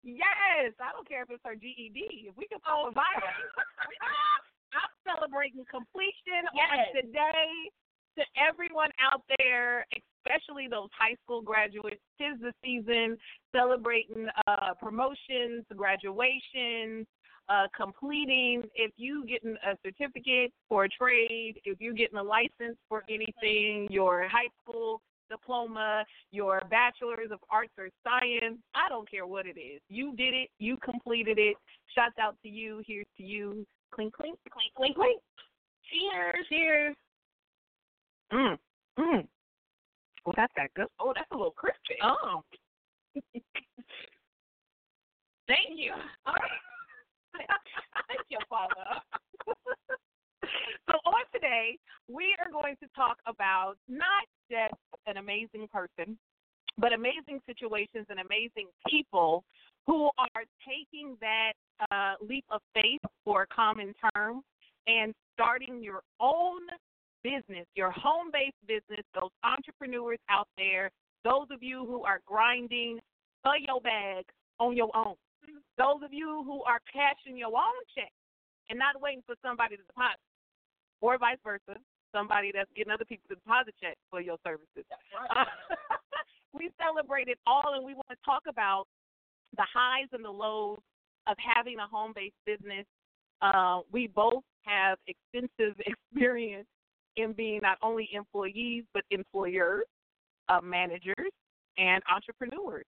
Yes. 0.05 0.73
I 0.81 0.93
don't 0.93 1.09
care 1.09 1.23
if 1.23 1.31
it's 1.31 1.43
her 1.45 1.55
GED. 1.55 2.29
If 2.29 2.37
we 2.37 2.47
can 2.47 2.61
pop 2.61 2.89
a 2.89 2.93
bottle. 2.93 3.25
I'm 4.77 4.93
celebrating 5.05 5.65
completion 5.71 6.45
Yes. 6.55 6.69
on 6.73 7.03
today 7.03 7.73
to 8.19 8.23
everyone 8.37 8.91
out 9.01 9.23
there, 9.39 9.87
especially 9.97 10.69
those 10.69 10.89
high 10.93 11.17
school 11.25 11.41
graduates. 11.41 12.03
Tis 12.21 12.39
the 12.41 12.53
season 12.63 13.17
celebrating 13.55 14.29
uh, 14.47 14.75
promotions, 14.75 15.65
graduations, 15.75 17.07
uh, 17.49 17.67
completing. 17.75 18.65
If 18.75 18.93
you 18.97 19.25
getting 19.27 19.57
a 19.65 19.77
certificate 19.85 20.53
for 20.69 20.85
a 20.85 20.89
trade, 20.89 21.61
if 21.65 21.81
you 21.81 21.95
getting 21.95 22.19
a 22.19 22.23
license 22.23 22.77
for 22.89 23.05
anything, 23.09 23.89
your 23.91 24.29
high 24.29 24.53
school 24.63 25.01
diploma, 25.29 26.05
your 26.31 26.63
bachelor's 26.71 27.31
of 27.31 27.41
arts 27.51 27.73
or 27.79 27.89
science, 28.05 28.59
I 28.75 28.89
don't 28.89 29.11
care 29.11 29.27
what 29.27 29.47
it 29.47 29.59
is. 29.59 29.81
You 29.89 30.15
did 30.17 30.35
it. 30.35 30.51
You 30.59 30.77
completed 30.79 31.39
it. 31.39 31.57
Shouts 31.95 32.19
out 32.21 32.37
to 32.43 32.49
you. 32.49 32.83
Here's 32.87 33.07
to 33.17 33.23
you. 33.23 33.67
Clink, 33.93 34.15
clink, 34.15 34.39
clink, 34.51 34.73
clink, 34.77 34.97
clink. 34.97 35.21
Cheers. 35.91 36.47
Cheers. 36.49 36.97
Mm. 38.33 38.59
Mm. 38.99 39.27
Oh, 40.27 40.33
that's 40.37 40.53
that 40.57 40.75
good. 40.75 40.87
Oh, 41.01 41.13
that's 41.15 41.31
a 41.33 41.37
little 41.37 41.53
crispy. 41.53 41.97
Oh. 42.03 42.43
Thank 45.49 45.77
you. 45.77 45.93
All 46.27 46.35
right. 46.35 46.51
Thank 48.09 48.21
you, 48.29 48.39
Father. 48.49 49.01
so 50.89 50.95
on 51.05 51.25
today, 51.33 51.79
we 52.09 52.35
are 52.41 52.51
going 52.51 52.77
to 52.83 52.89
talk 52.97 53.19
about 53.27 53.77
not 53.89 54.25
just 54.51 54.75
an 55.07 55.19
amazing 55.19 55.69
person, 55.73 56.17
but 56.79 56.93
amazing 56.93 57.41
situations 57.47 58.07
and 58.09 58.19
amazing 58.21 58.69
people 58.89 59.45
who 59.87 60.11
are 60.19 60.45
taking 60.67 61.17
that 61.21 61.53
uh, 61.91 62.15
leap 62.27 62.45
of 62.51 62.61
faith 62.75 63.01
for 63.25 63.43
a 63.43 63.47
common 63.47 63.95
term 64.15 64.43
and 64.87 65.15
starting 65.35 65.83
your 65.83 66.01
own 66.21 66.61
business, 67.23 67.67
your 67.75 67.91
home 67.91 68.31
based 68.33 68.57
business, 68.67 69.05
those 69.15 69.31
entrepreneurs 69.45 70.19
out 70.31 70.49
there, 70.57 70.91
those 71.25 71.47
of 71.51 71.63
you 71.63 71.85
who 71.85 72.03
are 72.05 72.21
grinding 72.27 72.99
for 73.43 73.57
your 73.57 73.81
bag 73.81 74.25
on 74.59 74.77
your 74.77 74.91
own, 74.97 75.15
those 75.77 76.03
of 76.05 76.13
you 76.13 76.43
who 76.45 76.63
are 76.63 76.81
cashing 76.91 77.37
your 77.37 77.55
own 77.55 77.81
check 77.95 78.13
and 78.71 78.79
not 78.79 79.01
waiting 79.01 79.23
for 79.27 79.35
somebody 79.43 79.77
to 79.77 79.83
deposit, 79.83 80.21
or 81.01 81.19
vice 81.19 81.39
versa, 81.45 81.79
somebody 82.13 82.51
that's 82.55 82.71
getting 82.77 82.93
other 82.93 83.05
people 83.05 83.25
to 83.29 83.35
deposit 83.35 83.75
checks 83.83 84.01
for 84.11 84.21
your 84.21 84.37
services. 84.45 84.85
we 86.53 86.71
celebrate 86.81 87.29
it 87.29 87.39
all, 87.47 87.75
and 87.75 87.85
we 87.85 87.95
want 87.95 88.09
to 88.11 88.17
talk 88.25 88.43
about 88.49 88.85
the 89.57 89.65
highs 89.73 90.09
and 90.13 90.25
the 90.25 90.31
lows 90.31 90.79
of 91.27 91.37
having 91.39 91.79
a 91.79 91.87
home 91.87 92.13
based 92.15 92.35
business. 92.47 92.87
Uh, 93.41 93.81
we 93.93 94.09
both 94.09 94.43
have 94.63 94.99
extensive 95.07 95.75
experience 95.87 96.67
in 97.17 97.33
being 97.33 97.61
not 97.63 97.79
only 97.83 98.09
employees, 98.13 98.85
but 98.95 99.03
employers, 99.11 99.85
uh, 100.49 100.61
managers, 100.61 101.33
and 101.77 102.03
entrepreneurs. 102.13 102.87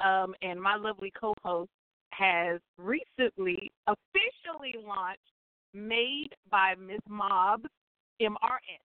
Um, 0.00 0.34
and 0.42 0.60
my 0.60 0.76
lovely 0.76 1.12
co 1.18 1.34
host 1.44 1.70
has 2.12 2.60
recently 2.76 3.70
officially 3.86 4.74
launched 4.86 5.20
Made 5.74 6.30
by 6.50 6.74
Miss 6.78 7.00
Mobbs, 7.08 7.68
MRS, 8.20 8.84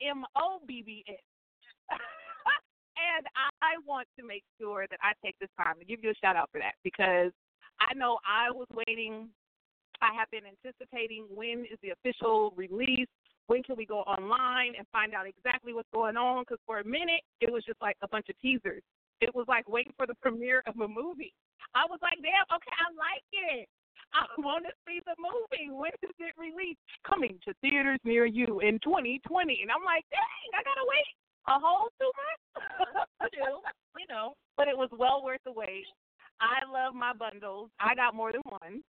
M 0.00 0.24
O 0.36 0.60
B 0.66 0.82
B 0.84 1.04
S. 1.08 1.14
And 3.02 3.26
I 3.62 3.80
want 3.86 4.06
to 4.18 4.24
make 4.24 4.44
sure 4.60 4.86
that 4.90 5.00
I 5.02 5.12
take 5.24 5.34
this 5.40 5.50
time 5.58 5.74
to 5.78 5.84
give 5.84 6.04
you 6.04 6.10
a 6.10 6.18
shout 6.22 6.36
out 6.36 6.50
for 6.52 6.58
that 6.60 6.78
because 6.84 7.32
I 7.80 7.94
know 7.94 8.18
I 8.22 8.50
was 8.52 8.68
waiting. 8.70 9.28
I 10.00 10.14
have 10.14 10.30
been 10.30 10.46
anticipating 10.46 11.26
when 11.30 11.64
is 11.66 11.78
the 11.82 11.90
official 11.90 12.52
release. 12.56 13.08
When 13.46 13.62
can 13.62 13.76
we 13.76 13.86
go 13.86 14.00
online 14.06 14.74
and 14.78 14.86
find 14.92 15.14
out 15.14 15.26
exactly 15.26 15.74
what's 15.74 15.90
going 15.92 16.16
on? 16.16 16.42
Because 16.42 16.62
for 16.66 16.78
a 16.78 16.84
minute, 16.84 17.26
it 17.40 17.50
was 17.50 17.64
just 17.66 17.80
like 17.82 17.96
a 18.02 18.08
bunch 18.08 18.28
of 18.28 18.38
teasers. 18.40 18.82
It 19.20 19.34
was 19.34 19.46
like 19.48 19.68
waiting 19.68 19.94
for 19.96 20.06
the 20.06 20.14
premiere 20.22 20.62
of 20.66 20.78
a 20.78 20.86
movie. 20.86 21.34
I 21.74 21.86
was 21.88 21.98
like, 22.02 22.18
damn, 22.22 22.46
okay, 22.54 22.74
I 22.74 22.86
like 22.94 23.26
it. 23.32 23.68
I 24.16 24.28
want 24.40 24.64
to 24.68 24.72
see 24.86 25.00
the 25.04 25.16
movie. 25.16 25.72
When 25.72 25.92
is 26.02 26.16
it 26.20 26.36
released? 26.36 26.80
Coming 27.08 27.38
to 27.48 27.54
theaters 27.60 27.98
near 28.04 28.26
you 28.26 28.60
in 28.60 28.78
2020. 28.84 29.24
And 29.62 29.70
I'm 29.72 29.84
like, 29.84 30.04
dang, 30.12 30.48
I 30.52 30.60
gotta 30.62 30.84
wait 30.84 31.12
a 31.48 31.56
whole 31.58 31.88
two 31.98 32.10
months. 32.12 33.08
You 33.98 34.06
know. 34.08 34.34
but 34.56 34.68
it 34.68 34.76
was 34.76 34.90
well 34.92 35.22
worth 35.24 35.40
the 35.44 35.52
wait. 35.52 35.84
I 36.40 36.66
love 36.70 36.94
my 36.94 37.12
bundles. 37.12 37.70
I 37.80 37.94
got 37.94 38.14
more 38.14 38.32
than 38.32 38.42
one. 38.44 38.82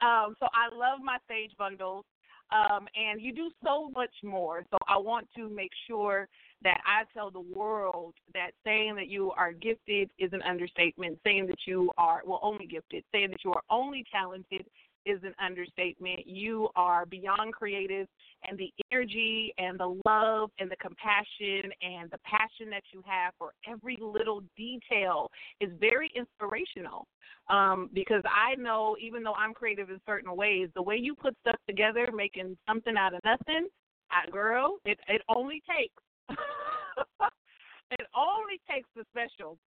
Um, 0.00 0.34
so 0.38 0.46
I 0.54 0.74
love 0.74 1.00
my 1.02 1.18
sage 1.28 1.52
bundles. 1.58 2.04
Um, 2.52 2.86
and 2.94 3.20
you 3.20 3.32
do 3.34 3.50
so 3.64 3.90
much 3.90 4.14
more. 4.22 4.64
So 4.70 4.78
I 4.88 4.96
want 4.96 5.26
to 5.36 5.48
make 5.48 5.72
sure 5.88 6.28
that 6.66 6.80
I 6.84 7.04
tell 7.14 7.30
the 7.30 7.38
world 7.56 8.14
that 8.34 8.50
saying 8.64 8.96
that 8.96 9.06
you 9.06 9.30
are 9.36 9.52
gifted 9.52 10.10
is 10.18 10.32
an 10.32 10.42
understatement. 10.42 11.16
Saying 11.24 11.46
that 11.46 11.60
you 11.64 11.92
are 11.96 12.22
well 12.26 12.40
only 12.42 12.66
gifted, 12.66 13.04
saying 13.12 13.30
that 13.30 13.44
you 13.44 13.52
are 13.52 13.62
only 13.70 14.04
talented 14.10 14.66
is 15.04 15.20
an 15.22 15.32
understatement. 15.40 16.26
You 16.26 16.68
are 16.74 17.06
beyond 17.06 17.52
creative 17.52 18.08
and 18.48 18.58
the 18.58 18.72
energy 18.90 19.54
and 19.58 19.78
the 19.78 19.94
love 20.04 20.50
and 20.58 20.68
the 20.68 20.74
compassion 20.76 21.70
and 21.80 22.10
the 22.10 22.18
passion 22.24 22.68
that 22.70 22.82
you 22.92 23.00
have 23.06 23.32
for 23.38 23.52
every 23.70 23.96
little 24.00 24.42
detail 24.56 25.30
is 25.60 25.70
very 25.78 26.10
inspirational. 26.16 27.06
Um, 27.48 27.90
because 27.94 28.22
I 28.24 28.56
know, 28.56 28.96
even 29.00 29.22
though 29.22 29.34
I'm 29.34 29.54
creative 29.54 29.88
in 29.88 30.00
certain 30.04 30.34
ways, 30.34 30.68
the 30.74 30.82
way 30.82 30.96
you 30.96 31.14
put 31.14 31.36
stuff 31.42 31.60
together, 31.68 32.08
making 32.12 32.56
something 32.68 32.96
out 32.96 33.14
of 33.14 33.20
nothing, 33.24 33.68
I, 34.10 34.28
girl, 34.30 34.78
it 34.84 34.98
it 35.06 35.22
only 35.28 35.62
takes 35.68 36.02
it 37.90 38.06
only 38.16 38.60
takes 38.70 38.88
the 38.94 39.04
special, 39.10 39.58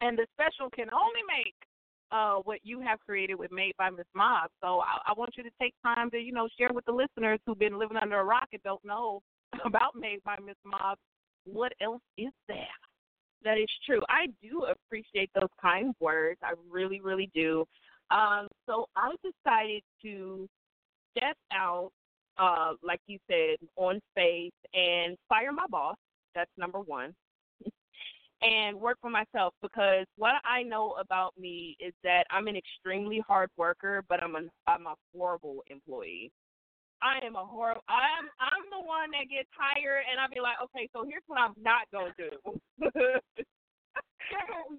and 0.00 0.18
the 0.18 0.26
special 0.34 0.70
can 0.70 0.88
only 0.92 1.22
make 1.28 1.54
uh, 2.12 2.36
what 2.44 2.60
you 2.62 2.80
have 2.80 3.00
created 3.00 3.34
with 3.34 3.50
Made 3.52 3.74
by 3.78 3.90
Miss 3.90 4.06
Mob. 4.14 4.50
So 4.62 4.80
I, 4.80 4.98
I 5.08 5.12
want 5.16 5.30
you 5.36 5.42
to 5.42 5.50
take 5.60 5.74
time 5.82 6.10
to, 6.10 6.18
you 6.18 6.32
know, 6.32 6.48
share 6.58 6.70
with 6.72 6.84
the 6.84 6.92
listeners 6.92 7.40
who've 7.44 7.58
been 7.58 7.78
living 7.78 7.96
under 7.96 8.20
a 8.20 8.24
rock 8.24 8.48
and 8.52 8.62
don't 8.62 8.84
know 8.84 9.22
about 9.64 9.96
Made 9.96 10.22
by 10.24 10.36
Miss 10.44 10.56
Mob. 10.64 10.98
What 11.44 11.72
else 11.80 12.02
is 12.18 12.32
there? 12.48 12.66
That 13.44 13.58
is 13.58 13.68
true. 13.84 14.02
I 14.08 14.26
do 14.42 14.64
appreciate 14.64 15.30
those 15.34 15.50
kind 15.60 15.94
words. 16.00 16.40
I 16.42 16.52
really, 16.70 17.00
really 17.00 17.30
do. 17.34 17.64
Um, 18.10 18.48
so 18.66 18.86
I 18.96 19.14
decided 19.22 19.82
to 20.02 20.48
step 21.16 21.36
out, 21.52 21.90
uh, 22.38 22.74
like 22.82 23.00
you 23.06 23.18
said, 23.30 23.56
on 23.76 24.00
faith 24.14 24.52
and 24.74 25.16
fire 25.28 25.52
my 25.52 25.66
boss. 25.68 25.96
That's 26.34 26.50
number 26.56 26.80
one. 26.80 27.14
and 28.42 28.78
work 28.78 28.98
for 29.00 29.10
myself 29.10 29.54
because 29.62 30.06
what 30.16 30.34
I 30.44 30.62
know 30.62 30.96
about 31.00 31.32
me 31.38 31.76
is 31.80 31.94
that 32.04 32.24
I'm 32.30 32.48
an 32.48 32.56
extremely 32.56 33.22
hard 33.26 33.50
worker, 33.56 34.02
but 34.08 34.22
I'm 34.22 34.36
a 34.36 34.42
I'm 34.66 34.86
a 34.86 34.94
horrible 35.14 35.62
employee. 35.68 36.30
I 37.02 37.24
am 37.24 37.36
a 37.36 37.44
horrible. 37.44 37.82
I'm 37.88 38.28
I'm 38.40 38.64
the 38.70 38.86
one 38.86 39.10
that 39.12 39.28
gets 39.30 39.48
hired, 39.56 40.04
and 40.10 40.20
I'll 40.20 40.32
be 40.32 40.40
like, 40.40 40.56
okay, 40.64 40.88
so 40.92 41.04
here's 41.04 41.24
what 41.26 41.40
I'm 41.40 41.54
not 41.60 41.88
gonna 41.92 42.14
do. 42.16 42.30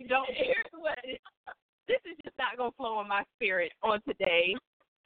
Don't 0.08 0.28
here's 0.34 0.74
what 0.74 1.00
this 1.88 2.02
is 2.06 2.18
just 2.24 2.38
not 2.38 2.58
gonna 2.58 2.76
flow 2.78 3.02
in 3.02 3.08
my 3.08 3.24
spirit 3.36 3.72
on 3.82 4.02
today. 4.08 4.56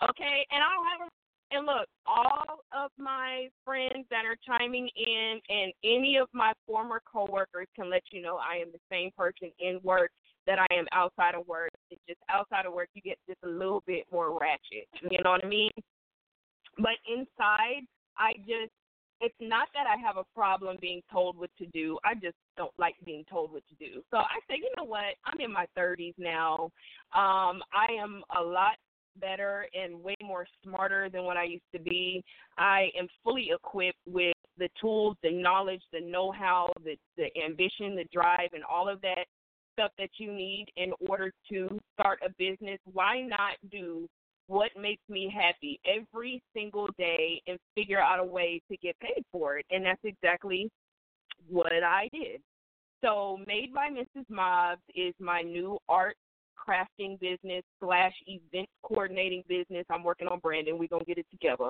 Okay, 0.02 0.38
and 0.50 0.60
I 0.66 0.70
don't 0.74 0.90
have 0.98 1.08
a 1.08 1.12
and 1.52 1.66
look, 1.66 1.88
all 2.06 2.64
of 2.74 2.92
my 2.98 3.48
friends 3.66 4.06
that 4.10 4.24
are 4.26 4.38
chiming 4.46 4.90
in 4.96 5.40
and 5.50 5.74
any 5.84 6.18
of 6.18 6.28
my 6.34 6.54
former 6.66 7.02
coworkers 7.12 7.68
can 7.76 7.90
let 7.90 8.04
you 8.12 8.22
know 8.22 8.38
I 8.38 8.58
am 8.58 8.72
the 8.72 8.80
same 8.90 9.12
person 9.18 9.52
in 9.60 9.80
work 9.84 10.12
that 10.48 10.60
I 10.60 10.74
am 10.74 10.86
outside 10.92 11.36
of 11.36 11.48
work. 11.48 11.70
It's 11.90 12.02
just 12.08 12.20
outside 12.30 12.66
of 12.66 12.74
work 12.74 12.90
you 12.94 13.02
get 13.02 13.18
just 13.28 13.40
a 13.44 13.50
little 13.50 13.84
bit 13.86 14.06
more 14.12 14.38
ratchet. 14.40 14.88
You 15.10 15.22
know 15.24 15.32
what 15.32 15.46
I 15.46 15.48
mean? 15.48 15.72
But 16.78 16.98
inside 17.08 17.84
I 18.18 18.34
just 18.40 18.72
it's 19.22 19.36
not 19.40 19.68
that 19.76 19.86
I 19.86 20.02
have 20.02 20.18
a 20.18 20.24
problem 20.36 20.78
being 20.82 21.02
told 21.12 21.38
what 21.38 21.52
to 21.60 21.68
do. 21.68 22.00
I 22.04 22.16
just 22.16 22.36
don't 22.58 22.74
like 22.80 22.96
being 23.06 23.24
told 23.30 23.52
what 23.52 23.62
to 23.70 23.76
do. 23.76 24.02
So 24.10 24.18
I 24.18 24.40
say, 24.50 24.56
you 24.58 24.70
know 24.76 24.84
what? 24.84 25.14
I'm 25.26 25.40
in 25.40 25.54
my 25.54 25.68
30s 25.78 26.16
now. 26.18 26.72
Um, 27.14 27.62
I 27.72 27.88
am 28.02 28.24
a 28.36 28.42
lot 28.42 28.78
better 29.20 29.66
and 29.74 30.02
way 30.02 30.16
more 30.24 30.46
smarter 30.64 31.10
than 31.10 31.24
what 31.24 31.38
I 31.38 31.44
used 31.44 31.72
to 31.74 31.80
be. 31.82 32.24
I 32.58 32.90
am 32.98 33.08
fully 33.24 33.52
equipped 33.54 34.00
with 34.08 34.36
the 34.58 34.70
tools, 34.80 35.18
the 35.24 35.32
knowledge, 35.32 35.82
the 35.92 36.02
know-how, 36.02 36.72
the 36.84 36.96
the 37.18 37.30
ambition, 37.44 37.96
the 37.96 38.06
drive, 38.14 38.50
and 38.54 38.64
all 38.64 38.88
of 38.88 39.02
that 39.02 39.26
stuff 39.74 39.92
that 39.98 40.10
you 40.18 40.32
need 40.32 40.68
in 40.78 40.92
order 41.08 41.32
to 41.50 41.80
start 41.94 42.20
a 42.26 42.30
business. 42.38 42.80
Why 42.92 43.22
not 43.22 43.54
do 43.72 44.08
what 44.48 44.70
makes 44.80 45.04
me 45.10 45.34
happy 45.34 45.80
every 45.86 46.42
single 46.54 46.90
day 46.98 47.42
and 47.48 47.58
figure 47.76 48.02
out 48.02 48.20
a 48.20 48.24
way 48.24 48.62
to 48.70 48.78
get 48.78 49.00
paid 49.00 49.24
for 49.32 49.58
it? 49.58 49.66
And 49.72 49.86
that's 49.86 50.02
exactly 50.04 50.70
what 51.48 51.72
I 51.72 52.10
did. 52.14 52.42
So, 53.04 53.40
Made 53.48 53.74
by 53.74 53.90
Mrs. 53.90 54.26
Mobbs 54.30 54.82
is 54.96 55.14
my 55.20 55.42
new 55.42 55.80
art 55.90 56.16
crafting 56.68 57.20
business 57.20 57.64
slash 57.80 58.14
event 58.28 58.68
coordinating 58.84 59.44
business. 59.48 59.86
I'm 59.90 60.04
working 60.04 60.28
on 60.28 60.40
branding. 60.40 60.78
We're 60.78 60.88
gonna 60.88 61.06
get 61.06 61.18
it 61.18 61.28
together. 61.32 61.70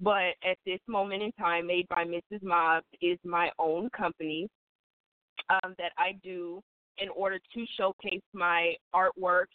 But 0.00 0.34
at 0.42 0.56
this 0.64 0.80
moment 0.86 1.22
in 1.22 1.32
time, 1.32 1.66
Made 1.66 1.86
by 1.88 2.04
Mrs. 2.04 2.42
Mobbs 2.42 2.86
is 3.02 3.18
my 3.24 3.50
own 3.58 3.90
company 3.90 4.48
um, 5.50 5.74
that 5.78 5.92
I 5.98 6.12
do 6.22 6.62
in 6.98 7.08
order 7.10 7.38
to 7.54 7.66
showcase 7.76 8.22
my 8.32 8.74
artwork, 8.94 9.46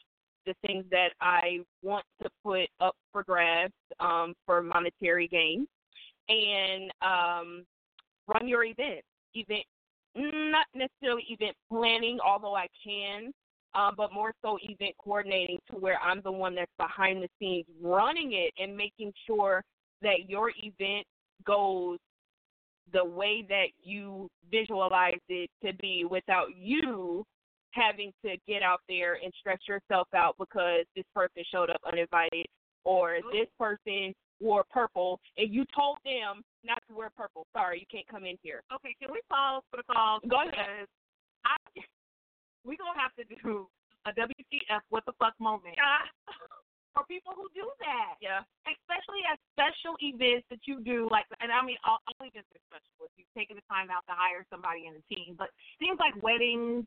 the 0.46 0.54
things 0.66 0.86
that 0.92 1.10
I 1.22 1.60
want 1.82 2.06
to 2.22 2.30
put 2.44 2.68
up 2.80 2.96
for 3.12 3.24
grabs 3.24 3.74
um, 4.00 4.34
for 4.46 4.62
monetary 4.62 5.28
gain, 5.28 5.68
and 6.30 6.92
um, 7.02 7.66
run 8.28 8.48
your 8.48 8.64
event. 8.64 9.02
Event, 9.34 9.64
not 10.16 10.68
necessarily 10.74 11.24
event 11.30 11.56
planning, 11.70 12.20
although 12.26 12.56
I 12.56 12.68
can 12.84 13.34
um, 13.76 13.94
but 13.98 14.14
more 14.14 14.34
so 14.42 14.58
event 14.62 14.96
coordinating 14.98 15.60
to 15.72 15.78
where 15.78 16.00
I'm 16.00 16.22
the 16.24 16.32
one 16.32 16.56
that's 16.56 16.72
behind 16.78 17.22
the 17.22 17.30
scenes 17.40 17.66
running 17.82 18.32
it 18.34 18.54
and 18.62 18.76
making 18.76 19.12
sure 19.28 19.64
that 20.02 20.30
your 20.30 20.52
event 20.58 21.06
goes 21.46 22.00
the 22.94 23.04
way 23.04 23.46
that 23.50 23.68
you 23.84 24.30
visualize 24.52 25.20
it 25.28 25.50
to 25.66 25.74
be 25.82 26.06
without 26.10 26.48
you 26.56 27.26
having 27.72 28.14
to 28.24 28.36
get 28.48 28.64
out 28.64 28.80
there 28.88 29.18
and 29.22 29.34
stress 29.40 29.60
yourself 29.68 30.08
out 30.16 30.36
because 30.40 30.86
this 30.96 31.06
person 31.14 31.44
showed 31.52 31.70
up 31.70 31.82
uninvited 31.92 32.46
or 32.86 33.18
this 33.34 33.48
person 33.60 34.14
wore 34.40 34.64
purple 34.70 35.20
and 35.38 35.54
you 35.54 35.66
told 35.76 35.98
them 36.06 36.42
not 36.64 36.82
to 36.88 36.96
wear 36.96 37.10
purple. 37.18 37.46
Sorry, 37.54 37.80
you 37.80 37.86
can't 37.92 38.08
come 38.08 38.26
in 38.26 38.38
here. 38.42 38.62
Okay, 38.74 38.96
can 39.02 39.12
we 39.12 39.20
pause 39.30 39.64
for 39.72 39.78
the 39.78 39.94
call? 39.94 40.20
Go 40.30 40.42
ahead. 40.42 40.86
I, 41.46 41.56
we 42.66 42.76
gonna 42.76 42.98
have 43.00 43.14
to 43.16 43.26
do 43.30 43.70
a 44.06 44.12
WTF 44.14 44.82
what 44.90 45.06
the 45.06 45.14
fuck 45.22 45.34
moment 45.40 45.78
for 46.94 47.04
people 47.06 47.34
who 47.36 47.48
do 47.54 47.70
that. 47.80 48.16
Yeah. 48.22 48.42
Especially 48.66 49.22
at 49.30 49.38
special 49.54 49.96
events 50.02 50.46
that 50.50 50.64
you 50.66 50.80
do, 50.82 51.08
like, 51.12 51.26
and 51.42 51.52
I 51.52 51.60
mean, 51.66 51.78
all, 51.84 52.00
all 52.08 52.22
events 52.26 52.48
are 52.56 52.64
special 52.70 53.06
if 53.06 53.14
you've 53.18 53.36
taken 53.36 53.58
the 53.58 53.66
time 53.68 53.90
out 53.92 54.06
to 54.08 54.16
hire 54.16 54.46
somebody 54.50 54.88
in 54.88 54.96
a 54.96 55.04
team. 55.12 55.36
But 55.38 55.50
things 55.80 55.98
like 56.00 56.16
weddings, 56.24 56.86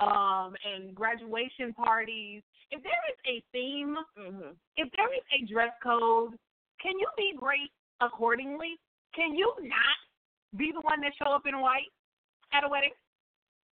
um, 0.00 0.54
and 0.62 0.94
graduation 0.94 1.74
parties. 1.74 2.42
If 2.70 2.82
there 2.82 3.02
is 3.10 3.18
a 3.26 3.42
theme, 3.52 3.96
Mhm. 4.16 4.54
if 4.76 4.88
there 4.92 5.12
is 5.12 5.24
a 5.32 5.44
dress 5.50 5.74
code, 5.82 6.38
can 6.78 6.98
you 6.98 7.08
be 7.16 7.34
great 7.34 7.72
accordingly? 8.00 8.78
Can 9.14 9.34
you 9.34 9.52
not 9.60 9.98
be 10.56 10.70
the 10.70 10.80
one 10.82 11.00
that 11.00 11.14
show 11.16 11.32
up 11.32 11.46
in 11.46 11.58
white 11.60 11.90
at 12.52 12.62
a 12.64 12.68
wedding? 12.68 12.94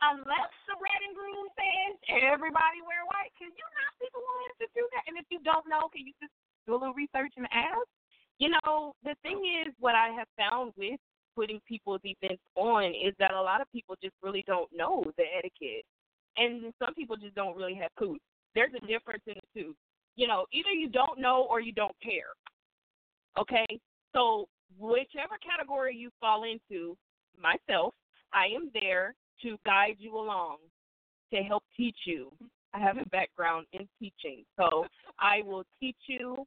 Unless 0.05 0.53
the 0.69 0.77
red 0.77 1.01
and 1.09 1.17
groom 1.17 1.49
says 1.57 1.97
everybody 2.13 2.85
wear 2.85 3.01
white, 3.09 3.33
can 3.41 3.49
you 3.49 3.67
not 3.81 3.93
be 3.97 4.07
the 4.13 4.21
one 4.21 4.53
to 4.61 4.67
do 4.77 4.85
that? 4.93 5.09
And 5.09 5.17
if 5.17 5.25
you 5.33 5.41
don't 5.41 5.65
know, 5.65 5.89
can 5.89 6.05
you 6.05 6.13
just 6.21 6.33
do 6.69 6.77
a 6.77 6.79
little 6.79 6.93
research 6.93 7.33
and 7.41 7.49
ask? 7.49 7.89
You 8.37 8.53
know, 8.53 8.93
the 9.05 9.17
thing 9.25 9.41
is, 9.65 9.73
what 9.81 9.97
I 9.97 10.13
have 10.13 10.29
found 10.37 10.77
with 10.77 11.01
putting 11.35 11.61
people's 11.65 12.05
events 12.05 12.43
on 12.57 12.93
is 12.93 13.17
that 13.19 13.33
a 13.33 13.41
lot 13.41 13.61
of 13.61 13.73
people 13.73 13.97
just 14.03 14.15
really 14.23 14.45
don't 14.47 14.69
know 14.69 15.05
the 15.17 15.25
etiquette. 15.33 15.85
And 16.37 16.73
some 16.79 16.93
people 16.93 17.17
just 17.17 17.35
don't 17.35 17.57
really 17.57 17.75
have 17.75 17.95
clue. 17.97 18.19
There's 18.55 18.73
a 18.77 18.87
difference 18.87 19.23
in 19.27 19.35
the 19.35 19.61
two. 19.61 19.75
You 20.17 20.29
know, 20.29 20.45
either 20.53 20.71
you 20.71 20.89
don't 20.89 21.19
know 21.19 21.47
or 21.49 21.61
you 21.61 21.73
don't 21.73 21.97
care. 22.03 22.37
Okay? 23.39 23.67
So, 24.13 24.49
whichever 24.79 25.37
category 25.41 25.97
you 25.97 26.11
fall 26.21 26.45
into, 26.45 26.97
myself, 27.41 27.95
I 28.33 28.47
am 28.55 28.71
there 28.75 29.15
to 29.43 29.57
guide 29.65 29.97
you 29.99 30.17
along, 30.17 30.59
to 31.33 31.41
help 31.43 31.63
teach 31.77 31.97
you. 32.07 32.31
I 32.75 32.79
have 32.79 32.99
a 32.99 33.09
background 33.11 33.67
in 33.73 33.89
teaching. 33.99 34.45
So, 34.59 34.87
I 35.19 35.43
will 35.45 35.65
teach 35.81 35.97
you 36.07 36.47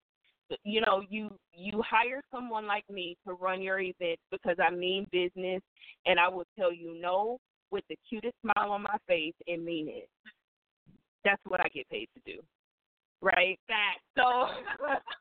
you 0.63 0.81
know 0.81 1.01
you 1.09 1.29
you 1.53 1.81
hire 1.87 2.21
someone 2.33 2.65
like 2.65 2.83
me 2.89 3.15
to 3.27 3.33
run 3.33 3.61
your 3.61 3.79
event 3.79 4.19
because 4.31 4.57
I 4.59 4.73
mean 4.73 5.05
business 5.11 5.61
and 6.05 6.19
I 6.19 6.27
will 6.27 6.45
tell 6.57 6.73
you 6.73 6.99
no 6.99 7.37
with 7.71 7.83
the 7.89 7.97
cutest 8.07 8.35
smile 8.41 8.71
on 8.71 8.83
my 8.83 8.97
face 9.07 9.35
and 9.47 9.63
mean 9.63 9.87
it. 9.89 10.09
That's 11.23 11.41
what 11.47 11.59
I 11.59 11.67
get 11.73 11.87
paid 11.89 12.07
to 12.15 12.33
do. 12.33 12.39
right? 13.21 13.59
That 13.67 13.95
so 14.17 14.47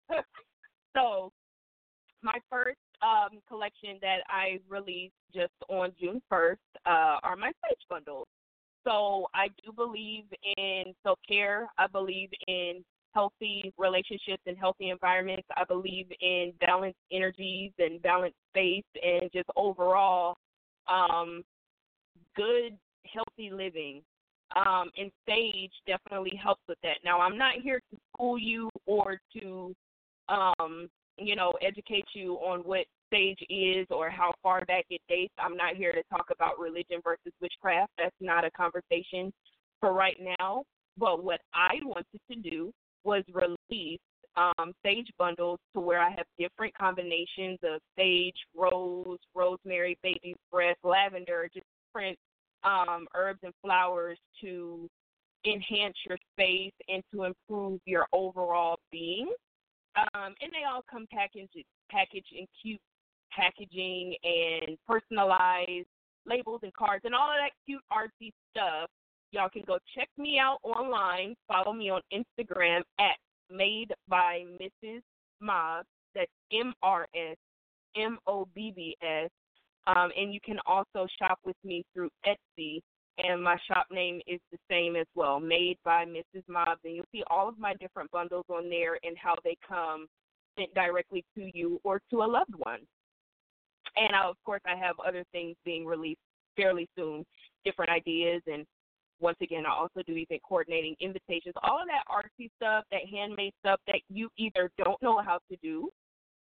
so 0.96 1.32
my 2.22 2.38
first 2.50 2.78
um 3.02 3.40
collection 3.48 3.98
that 4.00 4.18
I 4.28 4.60
released 4.68 5.14
just 5.34 5.52
on 5.68 5.92
June 6.00 6.22
first 6.28 6.60
uh 6.86 7.18
are 7.22 7.36
my 7.36 7.52
sage 7.62 7.80
bundles. 7.88 8.26
So 8.84 9.26
I 9.34 9.48
do 9.64 9.72
believe 9.72 10.24
in 10.56 10.94
self 11.02 11.18
care. 11.28 11.68
I 11.78 11.86
believe 11.86 12.30
in 12.46 12.84
healthy 13.14 13.72
relationships 13.78 14.42
and 14.46 14.56
healthy 14.56 14.90
environments. 14.90 15.46
I 15.56 15.64
believe 15.64 16.06
in 16.20 16.52
balanced 16.60 16.98
energies 17.12 17.72
and 17.78 18.00
balanced 18.02 18.36
space 18.52 18.84
and 19.02 19.30
just 19.32 19.48
overall 19.56 20.36
um 20.86 21.42
good 22.36 22.76
healthy 23.12 23.50
living. 23.50 24.02
Um, 24.56 24.90
and 24.96 25.10
sage 25.28 25.72
definitely 25.86 26.38
helps 26.42 26.62
with 26.68 26.78
that. 26.82 26.98
Now, 27.04 27.20
I'm 27.20 27.36
not 27.36 27.54
here 27.62 27.82
to 27.90 27.98
school 28.14 28.38
you 28.38 28.70
or 28.86 29.20
to, 29.38 29.74
um, 30.30 30.88
you 31.18 31.36
know, 31.36 31.52
educate 31.62 32.06
you 32.14 32.34
on 32.34 32.60
what 32.60 32.86
sage 33.12 33.38
is 33.48 33.86
or 33.90 34.10
how 34.10 34.32
far 34.42 34.64
back 34.66 34.84
it 34.90 35.00
dates. 35.08 35.34
I'm 35.38 35.56
not 35.56 35.76
here 35.76 35.92
to 35.92 36.02
talk 36.10 36.26
about 36.30 36.58
religion 36.58 37.00
versus 37.02 37.32
witchcraft. 37.40 37.92
That's 37.98 38.14
not 38.20 38.44
a 38.44 38.50
conversation 38.50 39.32
for 39.80 39.92
right 39.92 40.16
now. 40.40 40.64
But 40.96 41.24
what 41.24 41.40
I 41.54 41.74
wanted 41.84 42.20
to 42.30 42.36
do 42.50 42.72
was 43.04 43.22
release 43.32 44.00
um, 44.36 44.72
sage 44.84 45.08
bundles 45.18 45.58
to 45.74 45.80
where 45.80 46.00
I 46.00 46.10
have 46.10 46.26
different 46.38 46.76
combinations 46.76 47.58
of 47.62 47.80
sage, 47.96 48.36
rose, 48.56 49.18
rosemary, 49.34 49.98
baby's 50.02 50.36
breath, 50.50 50.76
lavender, 50.82 51.48
just 51.52 51.66
different 51.88 52.18
um, 52.64 53.06
herbs 53.14 53.40
and 53.42 53.52
flowers 53.62 54.18
to 54.42 54.88
enhance 55.44 55.94
your 56.06 56.18
space 56.34 56.72
and 56.88 57.02
to 57.12 57.24
improve 57.24 57.80
your 57.84 58.06
overall 58.12 58.78
being. 58.90 59.32
Um, 60.14 60.34
and 60.40 60.52
they 60.52 60.64
all 60.70 60.84
come 60.90 61.06
packaged 61.12 61.64
packaged 61.90 62.32
in 62.36 62.46
cute 62.60 62.80
packaging 63.32 64.14
and 64.22 64.78
personalized 64.86 65.86
labels 66.26 66.60
and 66.62 66.72
cards 66.74 67.04
and 67.04 67.14
all 67.14 67.28
of 67.30 67.36
that 67.40 67.52
cute 67.66 67.82
artsy 67.92 68.32
stuff. 68.50 68.90
Y'all 69.30 69.48
can 69.48 69.62
go 69.66 69.78
check 69.94 70.08
me 70.16 70.38
out 70.38 70.58
online. 70.62 71.34
Follow 71.46 71.72
me 71.72 71.90
on 71.90 72.00
Instagram 72.12 72.80
at 72.98 73.16
Made 73.50 73.92
by 74.08 74.44
Mrs. 74.60 75.00
Mobbs. 75.40 75.88
That's 76.14 76.30
M 76.52 76.72
R 76.82 77.06
S 77.14 77.36
M 77.96 78.18
O 78.26 78.48
B 78.54 78.72
B 78.74 78.96
S. 79.02 79.30
Um, 79.86 80.10
and 80.18 80.34
you 80.34 80.40
can 80.44 80.58
also 80.66 81.06
shop 81.18 81.38
with 81.44 81.56
me 81.64 81.84
through 81.94 82.10
Etsy, 82.26 82.80
and 83.18 83.42
my 83.42 83.56
shop 83.66 83.86
name 83.90 84.20
is 84.26 84.40
the 84.52 84.58
same 84.70 84.94
as 84.94 85.06
well, 85.14 85.40
Made 85.40 85.76
by 85.84 86.04
Mrs. 86.04 86.42
Mobbs. 86.48 86.80
And 86.84 86.96
you'll 86.96 87.04
see 87.12 87.24
all 87.28 87.48
of 87.48 87.58
my 87.58 87.74
different 87.74 88.10
bundles 88.10 88.44
on 88.48 88.70
there 88.70 88.98
and 89.02 89.16
how 89.18 89.34
they 89.44 89.56
come 89.66 90.06
sent 90.58 90.72
directly 90.74 91.24
to 91.34 91.50
you 91.52 91.80
or 91.84 92.00
to 92.10 92.22
a 92.22 92.24
loved 92.24 92.54
one. 92.56 92.80
And 93.96 94.14
I, 94.14 94.28
of 94.28 94.36
course, 94.44 94.60
I 94.66 94.76
have 94.76 94.96
other 95.06 95.24
things 95.32 95.56
being 95.64 95.84
released 95.84 96.20
fairly 96.56 96.88
soon, 96.96 97.24
different 97.64 97.90
ideas. 97.90 98.42
And 98.46 98.64
once 99.20 99.38
again, 99.42 99.64
I 99.66 99.72
also 99.72 100.02
do 100.06 100.16
event 100.16 100.42
coordinating, 100.48 100.94
invitations, 101.00 101.54
all 101.62 101.80
of 101.82 101.88
that 101.88 102.04
artsy 102.08 102.50
stuff, 102.56 102.84
that 102.92 103.00
handmade 103.10 103.52
stuff 103.60 103.80
that 103.88 104.00
you 104.08 104.28
either 104.36 104.70
don't 104.78 105.00
know 105.02 105.20
how 105.20 105.38
to 105.50 105.56
do 105.62 105.88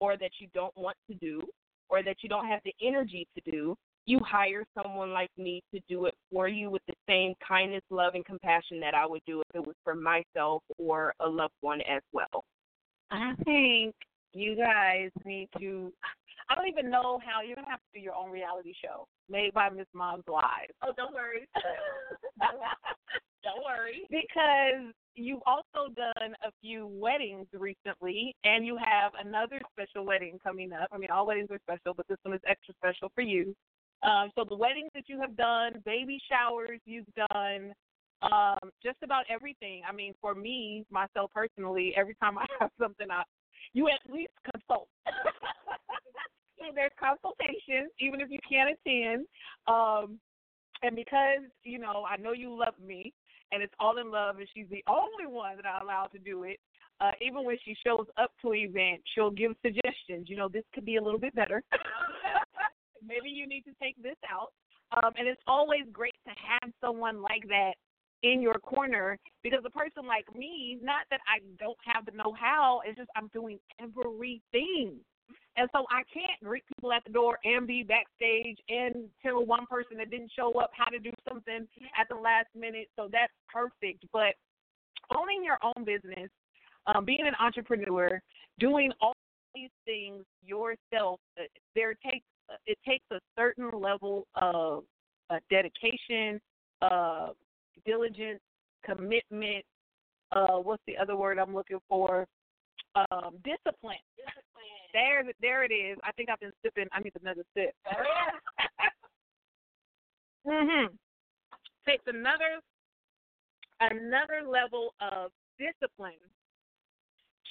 or 0.02 0.18
that 0.18 0.32
you 0.40 0.48
don't 0.54 0.76
want 0.76 0.98
to 1.10 1.16
do 1.16 1.42
or 1.90 2.04
that 2.04 2.18
you 2.22 2.30
don't 2.30 2.48
have 2.48 2.60
the 2.66 2.74
energy 2.86 3.28
to 3.36 3.52
do, 3.52 3.76
you 4.06 4.20
hire 4.20 4.64
someone 4.80 5.12
like 5.12 5.32
me 5.38 5.62
to 5.74 5.80
do 5.90 6.06
it 6.06 6.14
for 6.32 6.48
you 6.48 6.70
with 6.70 6.82
the 6.88 6.94
same 7.08 7.34
kindness, 7.46 7.82
love, 7.90 8.14
and 8.14 8.26
compassion 8.26 8.80
that 8.80 8.94
I 8.94 9.06
would 9.06 9.22
do 9.26 9.42
if 9.42 9.56
it 9.56 9.66
was 9.66 9.76
for 9.84 9.96
myself 9.96 10.62
or 10.78 11.14
a 11.20 11.28
loved 11.28 11.54
one 11.62 11.82
as 11.82 12.02
well. 12.14 12.44
I 13.12 13.34
think 13.44 13.96
you 14.34 14.56
guys 14.56 15.10
need 15.24 15.50
to. 15.60 15.92
I 16.50 16.56
don't 16.56 16.68
even 16.68 16.92
know 16.92 17.20
how 17.26 17.42
you're 17.42 17.56
gonna 17.56 17.70
have 17.70 17.80
to 17.80 18.00
do 18.00 18.04
your 18.04 18.14
own 18.14 18.30
reality 18.30 18.74
show 18.84 19.08
made 19.30 19.54
by 19.54 19.70
Miss 19.70 19.88
Mom's 19.94 20.24
Live. 20.28 20.70
Oh, 20.84 20.92
don't 20.96 21.14
worry. 21.14 21.48
don't 23.44 23.64
worry. 23.64 24.06
Because 24.12 24.94
you've 25.16 25.42
also 25.48 25.92
done 25.96 26.34
a 26.44 26.52
few 26.62 26.88
weddings 26.88 27.48
recently, 27.54 28.36
and 28.44 28.66
you 28.66 28.78
have 28.78 29.14
another 29.24 29.60
special 29.72 30.06
wedding 30.06 30.38
coming 30.44 30.72
up. 30.74 30.90
I 30.92 30.98
mean, 30.98 31.10
all 31.10 31.26
weddings 31.26 31.50
are 31.50 31.60
special, 31.64 31.94
but 31.96 32.08
this 32.08 32.18
one 32.24 32.36
is 32.36 32.42
extra 32.48 32.74
special 32.76 33.12
for 33.16 33.22
you. 33.22 33.56
Um, 34.06 34.30
so 34.36 34.46
the 34.48 34.56
weddings 34.56 34.92
that 34.94 35.06
you 35.08 35.20
have 35.20 35.36
done, 35.36 35.82
baby 35.84 36.20
showers 36.30 36.80
you've 36.86 37.08
done, 37.16 37.74
um, 38.22 38.72
just 38.84 38.98
about 39.04 39.26
everything. 39.30 39.82
I 39.88 39.92
mean, 39.92 40.14
for 40.22 40.36
me, 40.36 40.86
myself 40.92 41.32
personally, 41.34 41.94
every 41.98 42.16
time 42.16 42.38
I 42.38 42.46
have 42.60 42.72
something, 42.80 43.08
I 43.10 43.24
you 43.74 43.90
at 43.90 44.00
least 44.14 44.32
consult. 44.54 44.88
so 46.60 46.66
there's 46.74 46.92
consultations, 47.00 47.92
even 48.00 48.22
if 48.22 48.30
you 48.30 48.40
can't 48.48 48.70
attend. 48.70 49.26
Um, 49.68 50.20
and 50.84 50.96
because 50.96 51.50
you 51.64 51.80
know, 51.80 52.06
I 52.08 52.18
know 52.18 52.32
you 52.32 52.56
love 52.58 52.76
me, 52.86 53.12
and 53.52 53.64
it's 53.64 53.74
all 53.80 53.98
in 53.98 54.12
love, 54.12 54.38
and 54.38 54.48
she's 54.54 54.70
the 54.70 54.84
only 54.88 55.26
one 55.28 55.56
that 55.56 55.66
I 55.66 55.82
allow 55.82 56.06
to 56.06 56.20
do 56.20 56.44
it. 56.44 56.60
Uh, 57.02 57.12
even 57.22 57.44
when 57.44 57.58
she 57.66 57.76
shows 57.86 58.06
up 58.18 58.32
to 58.42 58.52
an 58.52 58.60
event, 58.60 59.02
she'll 59.14 59.32
give 59.32 59.52
suggestions. 59.62 60.30
You 60.30 60.38
know, 60.38 60.48
this 60.48 60.64
could 60.74 60.86
be 60.86 60.96
a 60.96 61.02
little 61.02 61.20
bit 61.20 61.36
better. 61.36 61.64
Maybe 63.08 63.30
you 63.30 63.48
need 63.48 63.64
to 63.64 63.74
take 63.82 64.02
this 64.02 64.18
out. 64.30 64.52
Um, 64.98 65.12
and 65.18 65.28
it's 65.28 65.42
always 65.48 65.84
great 65.92 66.16
to 66.28 66.34
have 66.38 66.72
someone 66.80 67.22
like 67.22 67.48
that 67.50 67.74
in 68.24 68.42
your 68.42 68.56
corner 68.56 69.18
because 69.44 69.60
a 69.66 69.70
person 69.70 70.06
like 70.08 70.26
me, 70.36 70.80
not 70.82 71.06
that 71.10 71.20
I 71.28 71.42
don't 71.60 71.78
have 71.86 72.06
the 72.06 72.12
know 72.12 72.34
how, 72.40 72.82
it's 72.86 72.98
just 72.98 73.10
I'm 73.16 73.30
doing 73.34 73.60
everything. 73.82 75.00
And 75.58 75.70
so 75.72 75.86
I 75.90 76.04
can't 76.14 76.40
greet 76.44 76.64
people 76.68 76.92
at 76.92 77.04
the 77.06 77.12
door 77.12 77.40
and 77.46 77.66
be 77.66 77.84
backstage 77.84 78.58
and 78.68 79.10
tell 79.24 79.46
one 79.46 79.66
person 79.68 79.98
that 79.98 80.12
didn't 80.12 80.32
show 80.36 80.52
up 80.60 80.72
how 80.76 80.90
to 80.90 81.00
do 81.00 81.12
something 81.28 81.66
at 82.00 82.08
the 82.10 82.16
last 82.16 82.48
minute. 82.56 82.90
So 82.96 83.08
that's 83.12 83.32
perfect. 83.52 84.06
But 84.12 84.36
owning 85.16 85.44
your 85.44 85.58
own 85.64 85.86
business, 85.86 86.30
um, 86.88 87.06
being 87.06 87.26
an 87.26 87.36
entrepreneur, 87.40 88.22
doing 88.60 88.92
all 89.02 89.14
these 89.54 89.70
things 89.86 90.26
yourself, 90.44 91.20
uh, 91.40 91.44
there 91.74 91.94
takes 91.94 92.26
it 92.66 92.78
takes 92.88 93.06
a 93.12 93.20
certain 93.38 93.70
level 93.72 94.28
of 94.36 94.84
uh, 95.30 95.38
dedication, 95.50 96.40
uh, 96.82 97.30
diligence, 97.86 98.40
commitment. 98.84 99.64
Uh, 100.32 100.58
what's 100.58 100.84
the 100.88 100.98
other 100.98 101.16
word 101.16 101.40
I'm 101.40 101.54
looking 101.54 101.80
for? 101.88 102.26
Um, 102.96 103.36
discipline. 103.44 104.00
Discipline. 104.16 104.44
There, 104.94 105.24
there 105.42 105.64
it 105.64 105.74
is. 105.74 105.98
I 106.04 106.12
think 106.14 106.30
I've 106.30 106.40
been 106.40 106.54
sipping. 106.64 106.88
I 106.92 107.02
need 107.02 107.14
another 107.22 107.44
sip. 107.54 107.76
mhm. 110.48 110.88
Takes 111.88 112.04
another 112.08 112.60
another 113.82 114.42
level 114.48 114.94
of 115.02 115.32
discipline 115.60 116.14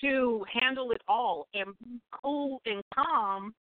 to 0.00 0.44
handle 0.61 0.90
it 0.92 1.02
all 1.07 1.46
and 1.54 1.74
cool 2.11 2.61
and 2.66 2.83
calm 2.94 3.54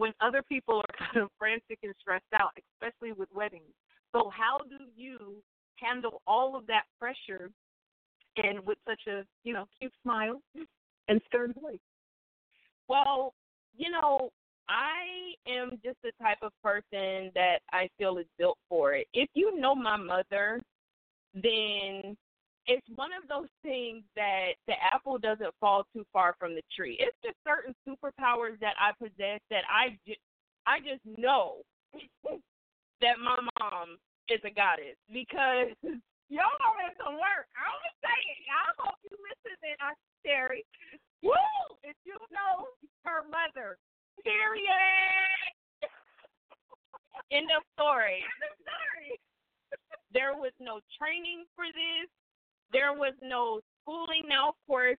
when 0.00 0.14
other 0.22 0.42
people 0.42 0.78
are 0.78 0.96
kind 1.12 1.22
of 1.22 1.28
frantic 1.38 1.78
and 1.82 1.92
stressed 2.00 2.24
out, 2.34 2.52
especially 2.74 3.12
with 3.12 3.28
weddings. 3.34 3.74
So 4.12 4.30
how 4.34 4.58
do 4.58 4.86
you 4.96 5.42
handle 5.76 6.22
all 6.26 6.56
of 6.56 6.66
that 6.68 6.84
pressure 6.98 7.50
and 8.38 8.64
with 8.66 8.78
such 8.88 9.02
a, 9.08 9.24
you 9.44 9.52
know, 9.52 9.66
cute 9.78 9.92
smile 10.02 10.40
and 11.08 11.20
stern 11.26 11.52
voice? 11.60 11.78
Well, 12.88 13.34
you 13.76 13.90
know, 13.90 14.30
I 14.70 15.34
am 15.46 15.78
just 15.84 15.98
the 16.02 16.12
type 16.20 16.38
of 16.40 16.52
person 16.62 17.30
that 17.34 17.58
I 17.70 17.90
feel 17.98 18.16
is 18.16 18.26
built 18.38 18.56
for 18.70 18.94
it. 18.94 19.06
If 19.12 19.28
you 19.34 19.60
know 19.60 19.74
my 19.74 19.96
mother, 19.96 20.62
then 21.34 22.16
it's 22.70 22.86
one 22.94 23.10
of 23.10 23.26
those 23.26 23.50
things 23.66 24.06
that 24.14 24.54
the 24.70 24.78
apple 24.78 25.18
doesn't 25.18 25.50
fall 25.58 25.82
too 25.90 26.06
far 26.14 26.38
from 26.38 26.54
the 26.54 26.62
tree. 26.70 26.94
It's 27.02 27.18
just 27.18 27.34
certain 27.42 27.74
superpowers 27.82 28.62
that 28.62 28.78
I 28.78 28.94
possess 28.94 29.42
that 29.50 29.66
I 29.66 29.98
just 30.06 30.22
I 30.70 30.78
just 30.78 31.02
know 31.18 31.66
that 33.02 33.18
my 33.18 33.42
mom 33.58 33.98
is 34.30 34.38
a 34.46 34.54
goddess 34.54 34.94
because 35.10 35.74
y'all 36.30 36.62
are 36.62 36.94
some 36.94 37.18
work. 37.18 37.50
I'm 37.58 37.74
gonna 37.74 37.98
say 38.06 38.18
it. 38.38 38.46
I 38.46 38.70
hope 38.78 39.02
you 39.02 39.18
listen 39.18 39.58
and 39.66 39.82
I 39.82 39.92
Terry. 40.22 40.62
Woo! 41.26 41.34
If 41.82 41.98
you 42.06 42.14
know 42.30 42.70
her 43.02 43.26
mother. 43.26 43.82
Period. 44.22 45.82
End 47.34 47.50
of 47.50 47.66
story. 47.74 48.22
End 48.22 48.44
of 48.46 48.54
story. 48.62 49.18
there 50.14 50.38
was 50.38 50.54
no 50.60 50.78
training 51.00 51.50
for 51.56 51.66
this. 51.66 52.06
There 52.72 52.92
was 52.92 53.14
no 53.22 53.60
schooling. 53.82 54.22
Now, 54.28 54.50
of 54.50 54.54
course, 54.66 54.98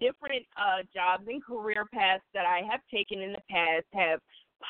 different 0.00 0.44
uh, 0.56 0.82
jobs 0.94 1.24
and 1.28 1.44
career 1.44 1.84
paths 1.92 2.24
that 2.34 2.46
I 2.46 2.62
have 2.70 2.80
taken 2.92 3.20
in 3.20 3.32
the 3.32 3.42
past 3.50 3.86
have 3.92 4.20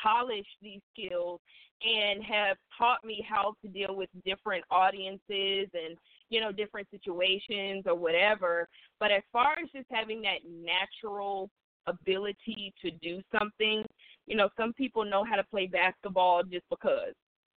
polished 0.01 0.57
these 0.61 0.81
skills 0.93 1.39
and 1.83 2.23
have 2.23 2.57
taught 2.77 3.03
me 3.03 3.25
how 3.27 3.55
to 3.61 3.67
deal 3.67 3.95
with 3.95 4.09
different 4.25 4.63
audiences 4.69 5.67
and 5.73 5.97
you 6.29 6.39
know 6.39 6.51
different 6.51 6.87
situations 6.91 7.83
or 7.85 7.95
whatever. 7.95 8.67
But 8.99 9.11
as 9.11 9.23
far 9.31 9.53
as 9.61 9.69
just 9.73 9.87
having 9.91 10.21
that 10.21 10.39
natural 10.45 11.49
ability 11.87 12.71
to 12.79 12.91
do 13.01 13.21
something 13.37 13.83
you 14.27 14.35
know 14.35 14.49
some 14.55 14.71
people 14.73 15.03
know 15.03 15.23
how 15.23 15.35
to 15.35 15.43
play 15.43 15.67
basketball 15.67 16.43
just 16.43 16.65
because. 16.69 17.13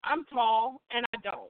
I'm 0.06 0.26
tall 0.26 0.82
and 0.92 1.06
i 1.14 1.18
don't 1.24 1.50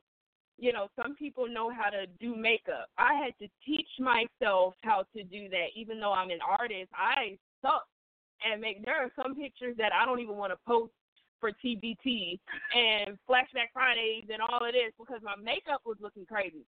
you 0.58 0.72
know 0.72 0.88
some 1.02 1.16
people 1.16 1.48
know 1.48 1.72
how 1.72 1.90
to 1.90 2.06
do 2.20 2.36
makeup 2.36 2.88
i 2.98 3.14
had 3.14 3.34
to 3.40 3.50
teach 3.66 3.88
myself 4.00 4.74
how 4.82 5.04
to 5.16 5.24
do 5.24 5.50
that 5.50 5.68
even 5.76 6.00
though 6.00 6.14
i'm 6.14 6.30
an 6.30 6.40
artist 6.60 6.92
i 6.96 7.38
suck 7.62 7.88
and 8.46 8.62
make 8.62 8.84
there 8.86 9.04
are 9.04 9.12
some 9.22 9.36
pictures 9.36 9.76
that 9.78 9.92
i 9.94 10.06
don't 10.06 10.20
even 10.20 10.36
want 10.36 10.52
to 10.52 10.58
post 10.68 10.92
for 11.44 11.52
TBT 11.52 12.40
and 12.74 13.18
Flashback 13.28 13.68
Fridays 13.74 14.24
and 14.32 14.42
all 14.42 14.66
of 14.66 14.72
this 14.72 14.96
because 14.98 15.20
my 15.22 15.36
makeup 15.36 15.82
was 15.86 15.98
looking 16.00 16.26
crazy. 16.26 16.64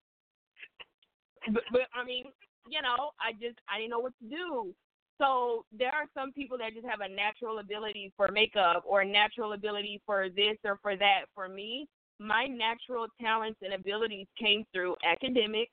But, 1.47 1.63
but 1.71 1.87
I 1.95 2.03
mean, 2.03 2.25
you 2.67 2.81
know, 2.81 3.11
I 3.15 3.31
just 3.39 3.55
I 3.71 3.77
didn't 3.77 3.91
know 3.91 3.99
what 3.99 4.11
to 4.21 4.27
do. 4.27 4.75
So 5.17 5.63
there 5.71 5.95
are 5.95 6.07
some 6.13 6.33
people 6.33 6.57
that 6.57 6.73
just 6.73 6.85
have 6.85 6.99
a 6.99 7.07
natural 7.07 7.59
ability 7.59 8.11
for 8.17 8.27
makeup 8.27 8.83
or 8.85 8.99
a 8.99 9.07
natural 9.07 9.53
ability 9.53 10.01
for 10.05 10.27
this 10.27 10.57
or 10.65 10.77
for 10.81 10.97
that. 10.97 11.31
For 11.33 11.47
me, 11.47 11.87
my 12.19 12.45
natural 12.45 13.07
talents 13.19 13.59
and 13.61 13.73
abilities 13.73 14.27
came 14.39 14.63
through 14.73 14.95
academics. 15.03 15.71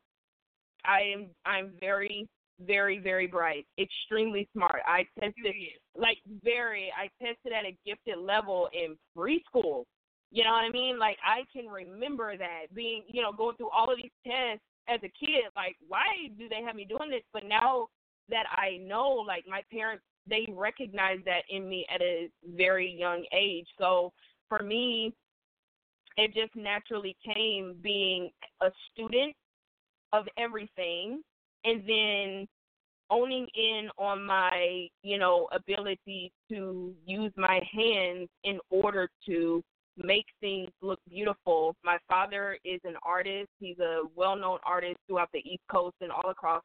I 0.84 1.00
am 1.14 1.26
I'm 1.46 1.72
very 1.80 2.28
very 2.60 2.98
very 2.98 3.26
bright, 3.26 3.66
extremely 3.78 4.48
smart. 4.52 4.82
I 4.86 5.06
tested 5.18 5.54
like 5.96 6.18
very 6.44 6.92
I 6.96 7.08
tested 7.24 7.52
at 7.52 7.64
a 7.64 7.76
gifted 7.86 8.18
level 8.18 8.68
in 8.72 8.96
preschool. 9.16 9.84
You 10.30 10.44
know 10.44 10.52
what 10.52 10.64
I 10.64 10.70
mean? 10.70 10.98
Like 10.98 11.18
I 11.24 11.44
can 11.54 11.70
remember 11.70 12.36
that 12.36 12.74
being, 12.74 13.02
you 13.06 13.22
know, 13.22 13.32
going 13.32 13.56
through 13.56 13.70
all 13.70 13.90
of 13.90 13.98
these 13.98 14.10
tests 14.26 14.64
as 14.88 14.98
a 15.02 15.12
kid, 15.24 15.44
like 15.54 15.76
why 15.86 16.04
do 16.38 16.48
they 16.48 16.62
have 16.64 16.74
me 16.74 16.84
doing 16.84 17.10
this? 17.10 17.22
But 17.32 17.44
now 17.44 17.88
that 18.28 18.44
I 18.50 18.78
know, 18.78 19.08
like 19.26 19.44
my 19.46 19.62
parents, 19.70 20.04
they 20.28 20.46
recognize 20.50 21.18
that 21.24 21.42
in 21.50 21.68
me 21.68 21.86
at 21.92 22.00
a 22.00 22.30
very 22.56 22.90
young 22.90 23.24
age. 23.32 23.66
So 23.78 24.12
for 24.48 24.62
me, 24.62 25.12
it 26.16 26.34
just 26.34 26.54
naturally 26.54 27.16
came 27.24 27.74
being 27.82 28.30
a 28.60 28.70
student 28.92 29.34
of 30.12 30.26
everything 30.36 31.22
and 31.64 31.82
then 31.86 32.48
owning 33.10 33.46
in 33.54 33.88
on 33.98 34.24
my, 34.24 34.88
you 35.02 35.18
know, 35.18 35.48
ability 35.52 36.32
to 36.48 36.94
use 37.06 37.32
my 37.36 37.60
hands 37.72 38.28
in 38.44 38.58
order 38.70 39.08
to 39.26 39.62
make 39.96 40.24
things 40.40 40.70
look 40.80 40.98
beautiful. 41.08 41.76
My 41.84 41.98
father 42.08 42.56
is 42.64 42.80
an 42.84 42.94
artist. 43.02 43.48
He's 43.60 43.78
a 43.78 44.02
well-known 44.16 44.58
artist 44.64 44.96
throughout 45.06 45.28
the 45.32 45.40
East 45.40 45.62
Coast 45.70 45.96
and 46.00 46.10
all 46.10 46.30
across 46.30 46.62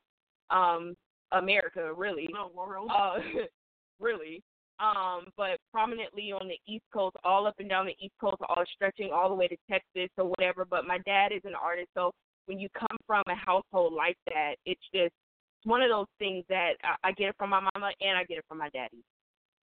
um 0.49 0.95
America, 1.33 1.93
really. 1.93 2.29
Oh, 2.37 2.49
world. 2.55 2.89
Uh, 2.93 3.17
really. 3.99 4.41
Um, 4.79 5.25
but 5.35 5.57
prominently 5.71 6.31
on 6.31 6.47
the 6.47 6.59
East 6.71 6.85
Coast, 6.93 7.15
all 7.23 7.47
up 7.47 7.55
and 7.57 7.67
down 7.67 7.87
the 7.87 7.95
East 7.99 8.13
Coast, 8.21 8.37
all 8.47 8.63
stretching 8.75 9.09
all 9.11 9.27
the 9.29 9.35
way 9.35 9.47
to 9.47 9.57
Texas 9.69 10.09
or 10.17 10.25
whatever. 10.25 10.65
But 10.65 10.85
my 10.85 10.99
dad 10.99 11.31
is 11.31 11.41
an 11.45 11.55
artist, 11.55 11.89
so 11.95 12.11
when 12.45 12.59
you 12.59 12.69
come 12.77 12.97
from 13.05 13.23
a 13.27 13.35
household 13.35 13.93
like 13.93 14.17
that, 14.27 14.55
it's 14.65 14.81
just 14.93 15.13
it's 15.59 15.65
one 15.65 15.81
of 15.81 15.89
those 15.89 16.07
things 16.19 16.45
that 16.49 16.73
I, 16.83 17.09
I 17.09 17.11
get 17.13 17.29
it 17.29 17.35
from 17.37 17.49
my 17.49 17.59
mama 17.59 17.91
and 18.01 18.17
I 18.17 18.23
get 18.23 18.37
it 18.37 18.45
from 18.47 18.59
my 18.59 18.69
daddy. 18.69 19.03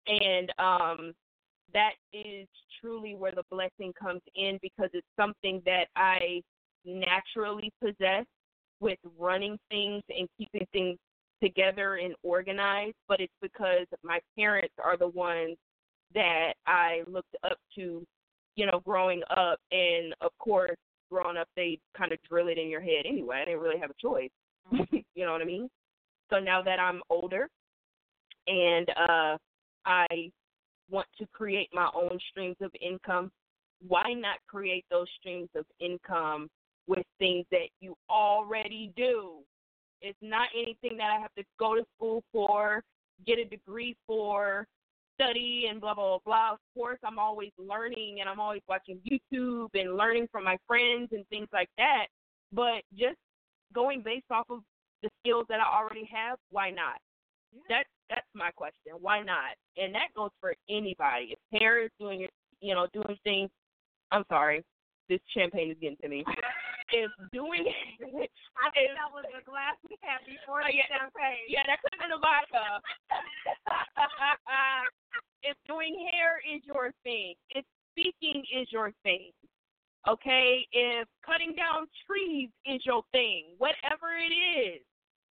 And 0.07 0.51
um 0.59 1.13
that 1.73 1.93
is 2.13 2.47
truly 2.81 3.15
where 3.15 3.31
the 3.31 3.43
blessing 3.49 3.93
comes 3.99 4.21
in 4.35 4.59
because 4.61 4.89
it's 4.93 5.07
something 5.17 5.61
that 5.65 5.85
I 5.95 6.41
naturally 6.85 7.71
possess 7.81 8.25
with 8.79 8.97
running 9.17 9.57
things 9.69 10.03
and 10.09 10.27
keeping 10.37 10.67
things 10.73 10.97
together 11.41 11.95
and 11.95 12.13
organized, 12.23 12.95
but 13.07 13.19
it's 13.19 13.33
because 13.41 13.87
my 14.03 14.19
parents 14.37 14.73
are 14.83 14.97
the 14.97 15.07
ones 15.07 15.57
that 16.13 16.53
I 16.67 17.03
looked 17.07 17.35
up 17.43 17.57
to, 17.75 18.05
you 18.55 18.65
know, 18.65 18.81
growing 18.85 19.21
up. 19.29 19.59
And 19.71 20.13
of 20.21 20.31
course, 20.39 20.77
growing 21.09 21.37
up, 21.37 21.47
they 21.55 21.79
kind 21.97 22.11
of 22.11 22.19
drill 22.29 22.47
it 22.47 22.57
in 22.57 22.69
your 22.69 22.81
head 22.81 23.05
anyway. 23.05 23.39
I 23.41 23.45
didn't 23.45 23.61
really 23.61 23.79
have 23.79 23.91
a 23.91 24.01
choice. 24.01 24.29
you 24.71 25.25
know 25.25 25.31
what 25.31 25.41
I 25.41 25.45
mean? 25.45 25.69
So 26.29 26.39
now 26.39 26.61
that 26.61 26.79
I'm 26.79 27.01
older 27.09 27.49
and 28.47 28.89
uh, 28.89 29.37
I 29.85 30.31
want 30.89 31.07
to 31.17 31.25
create 31.27 31.69
my 31.73 31.89
own 31.95 32.17
streams 32.29 32.57
of 32.61 32.71
income, 32.81 33.31
why 33.87 34.13
not 34.13 34.37
create 34.47 34.85
those 34.91 35.07
streams 35.19 35.49
of 35.55 35.65
income 35.79 36.49
with 36.87 37.05
things 37.19 37.45
that 37.51 37.67
you 37.79 37.95
already 38.09 38.91
do? 38.95 39.39
It's 40.01 40.17
not 40.21 40.49
anything 40.55 40.97
that 40.97 41.11
I 41.11 41.19
have 41.19 41.33
to 41.37 41.43
go 41.59 41.75
to 41.75 41.83
school 41.95 42.23
for, 42.31 42.83
get 43.25 43.39
a 43.39 43.45
degree 43.45 43.95
for, 44.07 44.67
study, 45.15 45.67
and 45.69 45.79
blah, 45.79 45.93
blah, 45.93 46.17
blah. 46.25 46.53
Of 46.53 46.59
course, 46.75 46.99
I'm 47.03 47.19
always 47.19 47.51
learning 47.57 48.17
and 48.19 48.29
I'm 48.29 48.39
always 48.39 48.61
watching 48.67 48.99
YouTube 49.09 49.69
and 49.73 49.95
learning 49.95 50.27
from 50.31 50.43
my 50.43 50.57
friends 50.67 51.09
and 51.11 51.27
things 51.27 51.47
like 51.53 51.69
that. 51.77 52.07
But 52.51 52.83
just 52.97 53.17
going 53.73 54.01
based 54.03 54.25
off 54.31 54.45
of 54.49 54.61
the 55.03 55.09
skills 55.21 55.45
that 55.49 55.59
I 55.59 55.77
already 55.77 56.09
have, 56.13 56.37
why 56.49 56.71
not? 56.71 56.97
That 57.69 57.83
that's 58.09 58.27
my 58.33 58.51
question. 58.51 58.93
Why 58.99 59.21
not? 59.21 59.55
And 59.77 59.93
that 59.95 60.13
goes 60.15 60.31
for 60.39 60.53
anybody. 60.69 61.33
If 61.33 61.59
parents 61.59 61.93
doing 61.99 62.21
it, 62.21 62.31
you 62.59 62.73
know, 62.73 62.87
doing 62.93 63.17
things. 63.23 63.49
I'm 64.11 64.23
sorry, 64.29 64.63
this 65.09 65.19
champagne 65.35 65.71
is 65.71 65.77
getting 65.81 65.97
to 66.01 66.09
me. 66.09 66.25
if 66.91 67.11
doing, 67.31 67.65
I 68.63 68.67
think 68.75 68.91
that 68.95 69.11
was 69.11 69.25
the 69.31 69.43
glass 69.43 69.75
we 69.89 69.97
had 70.01 70.19
before 70.27 70.61
oh, 70.61 70.67
the 70.67 70.71
Oh, 70.71 70.75
yeah. 70.75 70.87
champagne. 70.91 71.45
yeah, 71.47 71.63
that 71.67 71.79
could 71.81 71.93
have 71.95 72.01
been 72.03 72.11
a 72.15 72.19
vodka. 72.21 72.81
if 75.43 75.57
doing 75.67 75.95
hair 76.11 76.39
is 76.43 76.61
your 76.65 76.91
thing, 77.03 77.35
if 77.55 77.65
speaking 77.91 78.43
is 78.53 78.67
your 78.71 78.91
thing, 79.03 79.31
okay, 80.07 80.65
if 80.71 81.07
cutting 81.25 81.55
down 81.55 81.87
trees 82.07 82.49
is 82.65 82.81
your 82.85 83.03
thing, 83.11 83.55
whatever 83.57 84.15
it 84.17 84.31
is, 84.33 84.81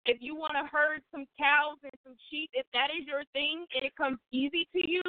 if 0.07 0.19
you 0.21 0.37
want 0.37 0.53
to 0.53 0.69
herd 0.69 1.01
some 1.11 1.25
cows 1.41 1.81
and 1.83 1.93
some 2.05 2.17
sheep, 2.29 2.51
if 2.53 2.67
that 2.77 2.91
is 2.93 3.07
your 3.07 3.25
thing 3.33 3.65
and 3.75 3.85
it 3.85 3.97
comes 3.97 4.19
easy 4.33 4.69
to 4.77 4.81
you, 4.85 5.01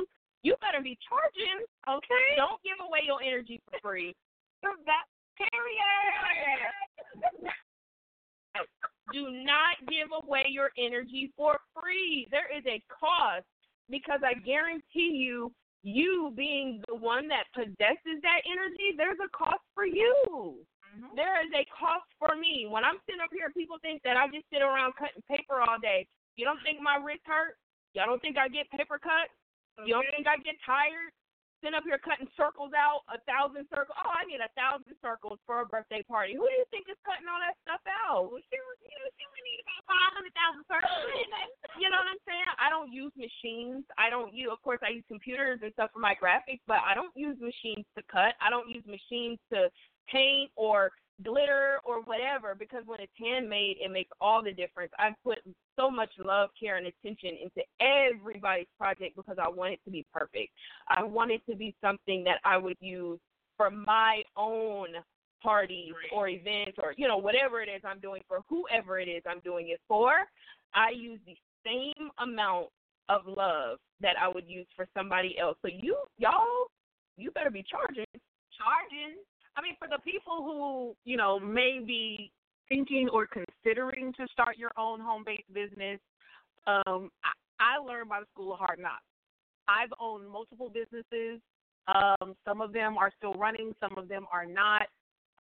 you 0.43 0.55
better 0.61 0.79
be 0.81 0.97
charging, 1.03 1.65
okay? 1.89 2.35
Don't 2.37 2.61
give 2.63 2.79
away 2.79 3.01
your 3.03 3.19
energy 3.21 3.59
for 3.69 3.79
free. 3.81 4.15
That 4.85 5.03
period. 5.37 7.05
Do 9.13 9.29
not 9.45 9.77
give 9.87 10.09
away 10.11 10.45
your 10.49 10.71
energy 10.77 11.31
for 11.37 11.59
free. 11.71 12.27
There 12.31 12.49
is 12.49 12.65
a 12.65 12.81
cost 12.89 13.45
because 13.89 14.21
I 14.25 14.33
guarantee 14.41 15.21
you, 15.21 15.51
you 15.83 16.33
being 16.35 16.81
the 16.87 16.95
one 16.95 17.27
that 17.29 17.45
possesses 17.53 18.17
that 18.25 18.41
energy, 18.49 18.97
there's 18.97 19.21
a 19.21 19.29
cost 19.29 19.61
for 19.75 19.85
you. 19.85 20.15
Mm-hmm. 20.25 21.13
There 21.15 21.37
is 21.45 21.51
a 21.53 21.67
cost 21.69 22.09
for 22.17 22.33
me. 22.33 22.65
When 22.65 22.83
I'm 22.83 22.97
sitting 23.05 23.21
up 23.21 23.29
here, 23.29 23.53
people 23.53 23.77
think 23.83 24.01
that 24.03 24.17
I 24.17 24.25
just 24.33 24.49
sit 24.49 24.65
around 24.65 24.97
cutting 24.97 25.21
paper 25.29 25.61
all 25.61 25.77
day. 25.77 26.07
You 26.35 26.43
don't 26.43 26.59
think 26.65 26.81
my 26.81 26.97
wrist 26.97 27.23
hurt? 27.29 27.59
Y'all 27.93 28.07
don't 28.09 28.21
think 28.23 28.37
I 28.37 28.49
get 28.49 28.67
paper 28.71 28.97
cut? 28.97 29.29
You 29.85 29.93
don't 29.93 30.03
mm-hmm. 30.07 30.25
think 30.25 30.27
I 30.27 30.41
get 30.41 30.55
tired? 30.65 31.13
Sitting 31.65 31.81
up 31.81 31.89
here 31.89 31.97
cutting 31.97 32.29
circles 32.37 32.77
out, 32.77 33.01
a 33.09 33.17
thousand 33.25 33.65
circles. 33.73 33.97
Oh, 33.97 34.13
I 34.13 34.21
need 34.29 34.37
a 34.37 34.53
thousand 34.53 34.93
circles 35.01 35.41
for 35.49 35.65
a 35.65 35.67
birthday 35.67 36.05
party. 36.05 36.37
Who 36.37 36.45
do 36.45 36.53
you 36.53 36.69
think 36.69 36.85
is 36.85 37.01
cutting 37.01 37.25
all 37.25 37.41
that 37.41 37.57
stuff 37.65 37.81
out? 37.89 38.29
Well, 38.29 38.37
she, 38.37 38.53
you 38.53 38.93
know, 39.01 39.09
she 39.17 39.25
would 39.25 39.41
need 39.41 39.65
about 39.65 39.81
five 39.89 40.13
hundred 40.13 40.37
thousand 40.37 40.61
circles. 40.69 41.09
you 41.81 41.89
know 41.89 41.97
what 41.97 42.13
I'm 42.13 42.21
saying? 42.21 42.45
I 42.61 42.69
don't 42.69 42.93
use 42.93 43.09
machines. 43.17 43.81
I 43.97 44.13
don't 44.13 44.29
use, 44.29 44.53
of 44.53 44.61
course, 44.61 44.77
I 44.85 44.93
use 44.93 45.09
computers 45.09 45.57
and 45.65 45.73
stuff 45.73 45.89
for 45.89 45.97
my 45.97 46.13
graphics, 46.13 46.61
but 46.69 46.85
I 46.85 46.93
don't 46.93 47.17
use 47.17 47.33
machines 47.41 47.89
to 47.97 48.05
cut. 48.05 48.37
I 48.37 48.53
don't 48.53 48.69
use 48.69 48.85
machines 48.85 49.41
to 49.49 49.73
paint 50.05 50.53
or 50.53 50.93
glitter 51.23 51.79
or 51.85 52.01
whatever 52.01 52.55
because 52.57 52.83
when 52.85 52.99
it's 52.99 53.11
handmade, 53.19 53.77
it 53.79 53.91
makes 53.91 54.11
all 54.19 54.43
the 54.43 54.51
difference. 54.51 54.91
I 54.99 55.15
put 55.23 55.39
so 55.77 55.89
much 55.89 56.09
love, 56.23 56.49
care, 56.59 56.77
and 56.77 56.87
attention 56.87 57.37
into 57.41 57.61
everybody's 57.79 58.67
project 58.77 59.15
because 59.15 59.37
I 59.41 59.49
want 59.49 59.73
it 59.73 59.79
to 59.85 59.91
be 59.91 60.05
perfect. 60.13 60.51
I 60.89 61.03
want 61.03 61.31
it 61.31 61.41
to 61.49 61.55
be 61.55 61.75
something 61.81 62.23
that 62.25 62.39
I 62.43 62.57
would 62.57 62.77
use 62.79 63.19
for 63.57 63.71
my 63.71 64.21
own 64.35 64.87
parties 65.41 65.93
or 66.11 66.27
events 66.27 66.77
or 66.81 66.93
you 66.97 67.07
know 67.07 67.17
whatever 67.17 67.61
it 67.61 67.69
is 67.69 67.81
I'm 67.85 67.99
doing 67.99 68.21
for 68.27 68.39
whoever 68.49 68.99
it 68.99 69.07
is 69.07 69.21
I'm 69.27 69.41
doing 69.41 69.69
it 69.69 69.79
for. 69.87 70.11
I 70.73 70.89
use 70.89 71.19
the 71.25 71.35
same 71.63 72.09
amount 72.19 72.67
of 73.09 73.21
love 73.25 73.77
that 74.01 74.15
I 74.19 74.27
would 74.27 74.45
use 74.47 74.65
for 74.75 74.87
somebody 74.97 75.37
else. 75.39 75.57
So 75.61 75.69
you 75.71 75.97
y'all, 76.17 76.67
you 77.17 77.31
better 77.31 77.51
be 77.51 77.63
charging. 77.63 78.05
charging. 78.57 79.17
I 79.57 79.61
mean, 79.61 79.75
for 79.79 79.87
the 79.87 79.99
people 80.03 80.43
who 80.43 80.95
you 81.09 81.17
know 81.17 81.39
may 81.39 81.79
be 81.85 82.31
thinking 82.69 83.09
or 83.11 83.27
considering 83.27 84.11
to 84.13 84.27
start 84.31 84.57
your 84.57 84.71
own 84.77 84.99
home-based 84.99 85.53
business, 85.53 85.99
um, 86.67 87.11
I, 87.23 87.31
I 87.59 87.77
learned 87.77 88.09
by 88.09 88.19
the 88.21 88.25
School 88.33 88.53
of 88.53 88.59
Hard 88.59 88.79
Knocks. 88.79 89.03
I've 89.67 89.93
owned 89.99 90.27
multiple 90.29 90.69
businesses. 90.69 91.39
Um, 91.87 92.35
some 92.45 92.61
of 92.61 92.73
them 92.73 92.97
are 92.97 93.11
still 93.17 93.33
running, 93.33 93.73
some 93.79 93.97
of 93.97 94.07
them 94.07 94.25
are 94.31 94.45
not. 94.45 94.83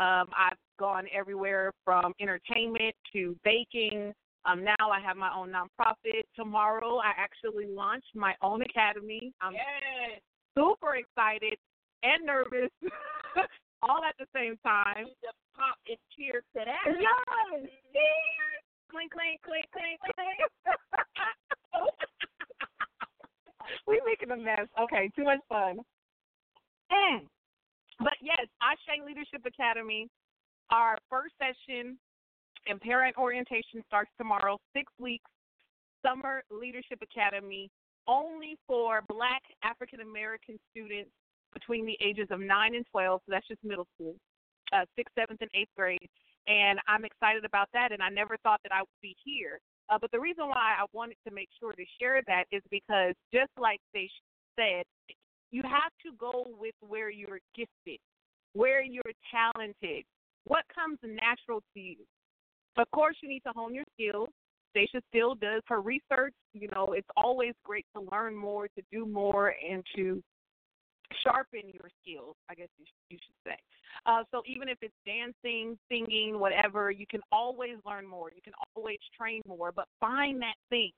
Um, 0.00 0.26
I've 0.36 0.58
gone 0.78 1.06
everywhere 1.16 1.72
from 1.84 2.12
entertainment 2.20 2.94
to 3.12 3.36
baking. 3.44 4.12
Um, 4.44 4.62
now 4.62 4.90
I 4.92 5.00
have 5.00 5.16
my 5.16 5.30
own 5.34 5.50
nonprofit. 5.52 6.22
Tomorrow 6.36 6.98
I 6.98 7.12
actually 7.16 7.66
launch 7.66 8.04
my 8.14 8.34
own 8.42 8.60
academy. 8.62 9.32
I'm 9.40 9.54
Yes. 9.54 10.20
super 10.56 10.96
excited 10.96 11.56
and 12.02 12.26
nervous 12.26 12.70
all 13.84 14.00
at 14.04 14.16
the 14.16 14.26
same 14.32 14.56
time. 14.64 15.06
The 15.20 15.32
pop 15.52 15.76
and 15.88 16.00
cheer 16.16 16.40
to 16.40 16.60
that. 16.64 16.84
Yes. 16.88 17.68
Cheers. 17.92 18.62
Clink, 18.90 19.12
clink, 19.12 19.40
clink, 19.44 19.66
clink, 19.72 20.00
clink. 20.00 20.40
we 23.86 24.00
making 24.06 24.30
a 24.30 24.36
mess. 24.36 24.68
Okay, 24.80 25.10
too 25.16 25.24
much 25.24 25.40
fun. 25.48 25.78
Mm. 26.92 27.26
But 27.98 28.14
yes, 28.22 28.46
Ashe 28.62 29.00
Leadership 29.04 29.44
Academy. 29.44 30.08
Our 30.70 30.96
first 31.10 31.34
session 31.38 31.98
and 32.66 32.80
parent 32.80 33.16
orientation 33.18 33.82
starts 33.86 34.10
tomorrow. 34.16 34.58
Six 34.72 34.90
weeks. 34.98 35.28
Summer 36.04 36.44
Leadership 36.50 37.00
Academy 37.02 37.70
only 38.06 38.56
for 38.66 39.02
Black 39.08 39.42
African 39.62 40.00
American 40.00 40.58
students 40.70 41.10
between 41.54 41.86
the 41.86 41.96
ages 42.04 42.28
of 42.30 42.40
nine 42.40 42.74
and 42.74 42.84
twelve. 42.90 43.22
So 43.24 43.32
that's 43.32 43.48
just 43.48 43.64
middle 43.64 43.86
school, 43.94 44.14
uh, 44.72 44.84
sixth, 44.96 45.14
seventh, 45.16 45.40
and 45.40 45.50
eighth 45.54 45.70
grade 45.76 46.10
and 46.46 46.78
I'm 46.86 47.04
excited 47.04 47.44
about 47.44 47.68
that. 47.72 47.92
And 47.92 48.02
I 48.02 48.08
never 48.08 48.36
thought 48.42 48.60
that 48.64 48.72
I 48.72 48.80
would 48.80 49.00
be 49.02 49.16
here. 49.24 49.60
Uh, 49.88 49.98
but 50.00 50.10
the 50.12 50.20
reason 50.20 50.48
why 50.48 50.76
I 50.78 50.84
wanted 50.92 51.16
to 51.26 51.34
make 51.34 51.48
sure 51.60 51.72
to 51.72 51.84
share 52.00 52.20
that 52.26 52.44
is 52.52 52.62
because, 52.70 53.14
just 53.32 53.50
like 53.58 53.80
they 53.92 54.08
said, 54.58 54.84
you 55.50 55.62
have 55.62 55.92
to 56.04 56.12
go 56.18 56.46
with 56.58 56.74
where 56.80 57.10
you're 57.10 57.40
gifted, 57.54 58.00
where 58.54 58.82
you're 58.82 59.02
talented, 59.30 60.04
what 60.44 60.64
comes 60.74 60.98
natural 61.02 61.62
to 61.74 61.80
you. 61.80 61.98
Of 62.76 62.90
course, 62.92 63.16
you 63.22 63.28
need 63.28 63.42
to 63.46 63.52
hone 63.54 63.74
your 63.74 63.84
skills. 63.94 64.28
Stacia 64.70 65.00
still 65.08 65.36
does 65.36 65.62
her 65.68 65.80
research. 65.80 66.34
You 66.52 66.68
know, 66.74 66.94
it's 66.96 67.08
always 67.16 67.52
great 67.64 67.86
to 67.94 68.02
learn 68.10 68.34
more, 68.34 68.66
to 68.68 68.82
do 68.90 69.06
more, 69.06 69.54
and 69.70 69.84
to 69.96 70.22
sharpen 71.22 71.62
your 71.72 71.90
skills, 72.02 72.36
I 72.48 72.54
guess 72.54 72.68
you, 72.78 72.84
you 73.10 73.18
should 73.18 73.50
say. 73.50 73.56
Uh, 74.06 74.22
so 74.30 74.42
even 74.46 74.68
if 74.68 74.78
it's 74.82 74.94
dancing, 75.06 75.78
singing, 75.88 76.38
whatever, 76.38 76.90
you 76.90 77.06
can 77.06 77.20
always 77.32 77.76
learn 77.86 78.06
more. 78.06 78.30
You 78.34 78.42
can 78.42 78.52
always 78.74 78.98
train 79.16 79.42
more, 79.46 79.72
but 79.72 79.86
find 80.00 80.40
that 80.42 80.56
thing. 80.70 80.90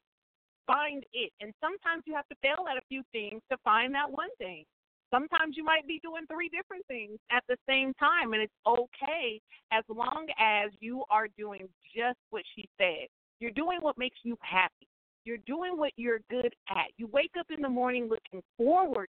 Find 0.67 1.05
it. 1.13 1.33
And 1.41 1.53
sometimes 1.61 2.03
you 2.07 2.15
have 2.15 2.27
to 2.29 2.37
fail 2.43 2.67
at 2.71 2.77
a 2.77 2.87
few 2.89 3.03
things 3.13 3.41
to 3.51 3.57
find 3.65 3.95
that 3.95 4.11
one 4.11 4.31
thing. 4.39 4.65
Sometimes 5.13 5.57
you 5.57 5.65
might 5.65 5.87
be 5.87 6.01
doing 6.03 6.27
three 6.27 6.49
different 6.49 6.85
things 6.89 7.19
at 7.31 7.45
the 7.49 7.57
same 7.69 7.95
time, 7.95 8.33
and 8.33 8.43
it's 8.43 8.53
okay 8.67 9.41
as 9.71 9.85
long 9.89 10.27
as 10.39 10.71
you 10.81 11.05
are 11.11 11.29
doing 11.39 11.69
just 11.95 12.19
what 12.31 12.43
she 12.57 12.69
said. 12.77 13.07
You're 13.39 13.53
doing 13.53 13.79
what 13.81 13.97
makes 13.99 14.17
you 14.25 14.37
happy. 14.41 14.89
You're 15.25 15.39
doing 15.47 15.77
what 15.77 15.93
you're 15.97 16.21
good 16.31 16.53
at. 16.71 16.87
You 16.97 17.09
wake 17.13 17.33
up 17.39 17.47
in 17.51 17.63
the 17.63 17.69
morning 17.69 18.09
looking 18.09 18.43
forward 18.57 19.09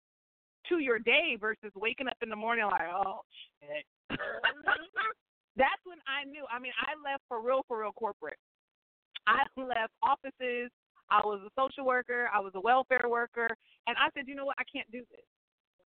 to 0.68 0.78
your 0.78 0.98
day 0.98 1.36
versus 1.40 1.72
waking 1.74 2.08
up 2.08 2.16
in 2.22 2.28
the 2.28 2.36
morning 2.36 2.66
like, 2.66 2.88
oh 2.92 3.20
shit. 3.60 4.18
That's 5.56 5.82
when 5.84 5.98
I 6.06 6.24
knew. 6.28 6.44
I 6.50 6.58
mean, 6.58 6.72
I 6.80 6.98
left 7.08 7.22
for 7.28 7.40
real, 7.40 7.62
for 7.68 7.80
real 7.80 7.92
corporate. 7.92 8.38
I 9.26 9.44
left 9.56 9.92
offices. 10.02 10.70
I 11.10 11.20
was 11.24 11.40
a 11.46 11.50
social 11.60 11.86
worker. 11.86 12.28
I 12.34 12.40
was 12.40 12.52
a 12.54 12.60
welfare 12.60 13.06
worker, 13.08 13.48
and 13.86 13.96
I 13.96 14.08
said, 14.14 14.24
you 14.26 14.34
know 14.34 14.46
what? 14.46 14.56
I 14.58 14.64
can't 14.70 14.90
do 14.90 15.00
this. 15.10 15.24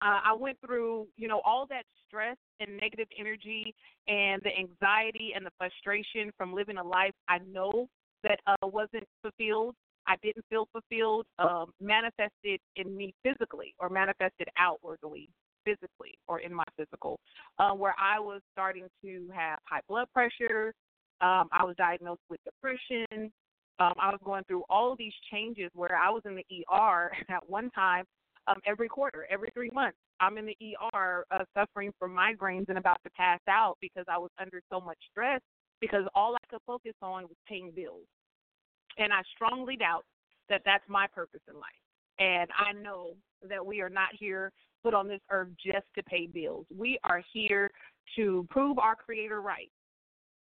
Uh, 0.00 0.20
I 0.24 0.32
went 0.32 0.56
through, 0.64 1.08
you 1.16 1.26
know, 1.26 1.40
all 1.44 1.66
that 1.70 1.82
stress 2.06 2.36
and 2.60 2.76
negative 2.80 3.08
energy 3.18 3.74
and 4.06 4.40
the 4.42 4.56
anxiety 4.56 5.32
and 5.34 5.44
the 5.44 5.50
frustration 5.58 6.30
from 6.36 6.54
living 6.54 6.78
a 6.78 6.84
life 6.84 7.14
I 7.28 7.38
know 7.50 7.88
that 8.22 8.38
uh, 8.46 8.66
wasn't 8.66 9.04
fulfilled 9.22 9.74
I 10.08 10.16
didn't 10.22 10.44
feel 10.48 10.66
fulfilled 10.72 11.26
um, 11.38 11.72
manifested 11.80 12.60
in 12.76 12.96
me 12.96 13.14
physically 13.22 13.74
or 13.78 13.90
manifested 13.90 14.48
outwardly 14.58 15.28
physically 15.64 16.18
or 16.26 16.40
in 16.40 16.52
my 16.52 16.64
physical, 16.76 17.20
uh, 17.58 17.72
where 17.72 17.94
I 17.98 18.18
was 18.18 18.40
starting 18.52 18.86
to 19.04 19.28
have 19.34 19.58
high 19.64 19.82
blood 19.88 20.08
pressure. 20.14 20.72
Um, 21.20 21.48
I 21.52 21.64
was 21.64 21.76
diagnosed 21.76 22.22
with 22.30 22.40
depression. 22.44 23.30
Um, 23.80 23.92
I 24.00 24.10
was 24.10 24.20
going 24.24 24.44
through 24.44 24.64
all 24.70 24.96
these 24.96 25.12
changes 25.30 25.70
where 25.74 25.94
I 25.94 26.10
was 26.10 26.22
in 26.24 26.36
the 26.36 26.64
ER 26.72 27.12
at 27.28 27.48
one 27.48 27.70
time 27.70 28.04
um, 28.46 28.56
every 28.66 28.88
quarter, 28.88 29.26
every 29.30 29.50
three 29.52 29.70
months. 29.70 29.98
I'm 30.20 30.38
in 30.38 30.46
the 30.46 30.56
ER 30.94 31.24
uh, 31.30 31.44
suffering 31.54 31.92
from 31.98 32.16
migraines 32.16 32.68
and 32.68 32.78
about 32.78 33.00
to 33.04 33.10
pass 33.10 33.40
out 33.48 33.76
because 33.80 34.04
I 34.08 34.18
was 34.18 34.30
under 34.40 34.60
so 34.72 34.80
much 34.80 34.98
stress 35.10 35.40
because 35.80 36.04
all 36.14 36.34
I 36.34 36.46
could 36.50 36.62
focus 36.66 36.94
on 37.02 37.24
was 37.24 37.36
paying 37.46 37.72
bills. 37.74 38.06
And 38.98 39.12
I 39.12 39.22
strongly 39.34 39.76
doubt 39.76 40.04
that 40.48 40.62
that's 40.64 40.84
my 40.88 41.06
purpose 41.06 41.40
in 41.48 41.54
life. 41.54 41.64
And 42.18 42.48
I 42.56 42.72
know 42.72 43.14
that 43.48 43.64
we 43.64 43.80
are 43.80 43.88
not 43.88 44.08
here 44.18 44.52
put 44.82 44.94
on 44.94 45.08
this 45.08 45.20
earth 45.30 45.48
just 45.64 45.86
to 45.96 46.02
pay 46.04 46.26
bills. 46.26 46.66
We 46.76 46.98
are 47.04 47.22
here 47.32 47.70
to 48.16 48.46
prove 48.50 48.78
our 48.78 48.96
creator 48.96 49.40
right, 49.40 49.70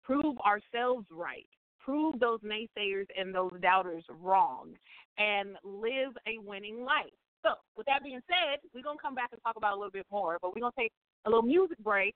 prove 0.04 0.36
ourselves 0.38 1.06
right, 1.10 1.46
prove 1.80 2.18
those 2.20 2.40
naysayers 2.40 3.06
and 3.18 3.34
those 3.34 3.52
doubters 3.60 4.04
wrong, 4.20 4.74
and 5.18 5.56
live 5.64 6.12
a 6.26 6.38
winning 6.44 6.84
life. 6.84 7.12
So, 7.42 7.50
with 7.76 7.86
that 7.86 8.02
being 8.02 8.20
said, 8.26 8.60
we're 8.74 8.82
going 8.82 8.96
to 8.96 9.02
come 9.02 9.14
back 9.14 9.30
and 9.32 9.40
talk 9.42 9.56
about 9.56 9.74
a 9.74 9.76
little 9.76 9.90
bit 9.90 10.06
more, 10.10 10.38
but 10.40 10.54
we're 10.54 10.60
going 10.60 10.72
to 10.76 10.80
take 10.80 10.92
a 11.26 11.30
little 11.30 11.42
music 11.42 11.78
break. 11.78 12.14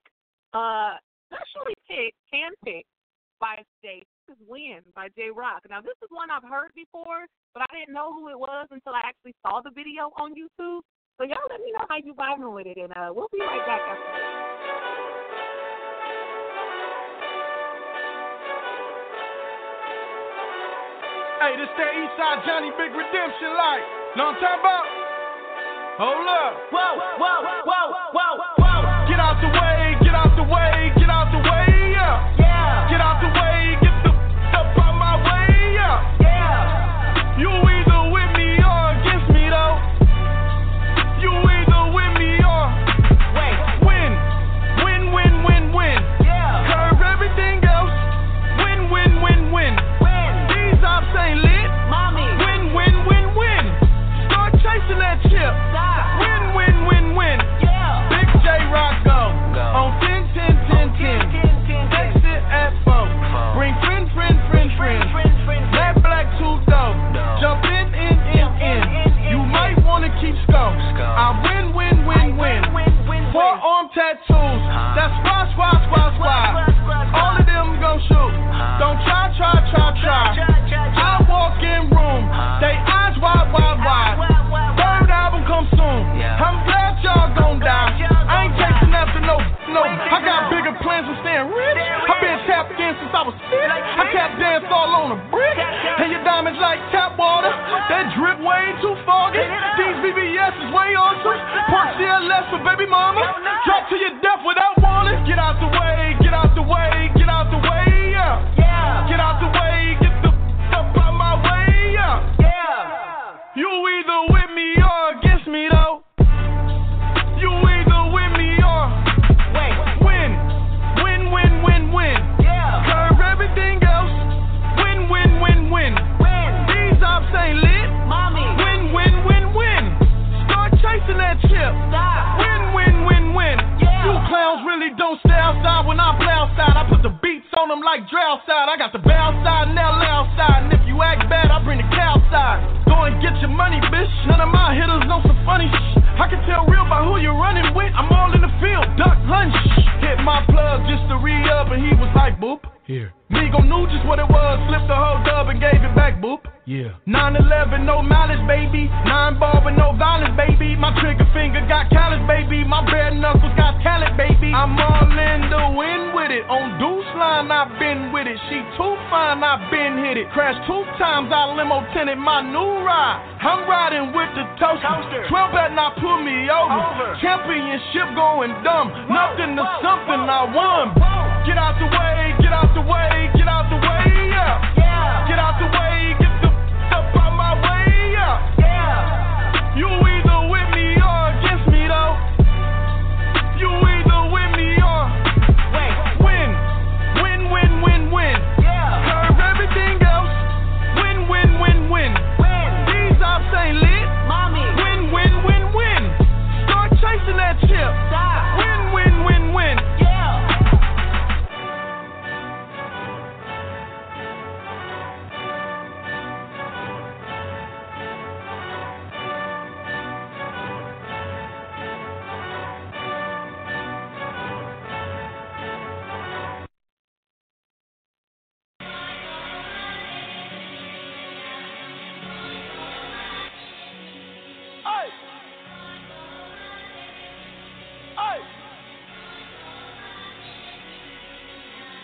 Uh, 0.55 0.95
specially 1.29 1.75
picked, 1.87 2.17
handpicked 2.33 2.89
by 3.41 3.63
Stay 3.79 4.03
is 4.29 4.37
Win 4.45 4.85
by 4.95 5.09
Jay 5.17 5.33
Rock. 5.33 5.65
Now, 5.69 5.81
this 5.81 5.97
is 6.05 6.09
one 6.13 6.29
I've 6.31 6.45
heard 6.45 6.77
before, 6.77 7.25
but 7.57 7.65
I 7.65 7.69
didn't 7.73 7.97
know 7.97 8.13
who 8.13 8.29
it 8.29 8.39
was 8.39 8.69
until 8.71 8.93
I 8.93 9.01
actually 9.05 9.35
saw 9.41 9.61
the 9.65 9.73
video 9.73 10.13
on 10.21 10.37
YouTube. 10.37 10.85
So 11.17 11.25
y'all 11.25 11.49
let 11.51 11.61
me 11.65 11.73
know 11.73 11.83
how 11.89 11.97
you 11.97 12.15
vibing 12.15 12.53
with 12.55 12.69
it, 12.69 12.77
and 12.77 12.93
uh, 12.93 13.11
we'll 13.11 13.33
be 13.33 13.41
right 13.41 13.65
back 13.67 13.81
after 13.81 14.09
this. 14.13 14.29
Hey, 21.39 21.55
this 21.57 21.71
that 21.81 21.91
Eastside 21.97 22.41
Johnny 22.45 22.71
Big 22.77 22.93
Redemption 22.93 23.51
like. 23.57 23.83
Know 24.15 24.31
what 24.31 24.37
I'm 24.37 24.43
talking 24.43 24.61
about? 24.61 24.85
Hold 25.99 26.29
up. 26.29 26.53
Whoa, 26.71 26.93
whoa, 27.17 27.39
whoa, 27.65 27.87
whoa, 28.13 28.35
whoa. 28.61 29.09
Get 29.09 29.19
out 29.19 29.41
the 29.41 29.51
way, 29.51 29.88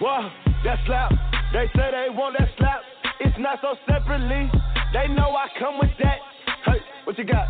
Whoa, 0.04 0.28
that 0.64 0.76
slap. 0.84 1.12
They 1.54 1.64
say 1.72 1.88
they 1.88 2.12
want 2.12 2.36
that 2.36 2.50
slap. 2.58 2.82
It's 3.20 3.38
not 3.38 3.56
so 3.62 3.72
separately. 3.88 4.52
They 4.92 5.08
know 5.08 5.32
I 5.32 5.48
come 5.58 5.78
with 5.78 5.96
that. 5.96 6.18
Hey, 6.66 6.76
what 7.04 7.16
you 7.16 7.24
got? 7.24 7.48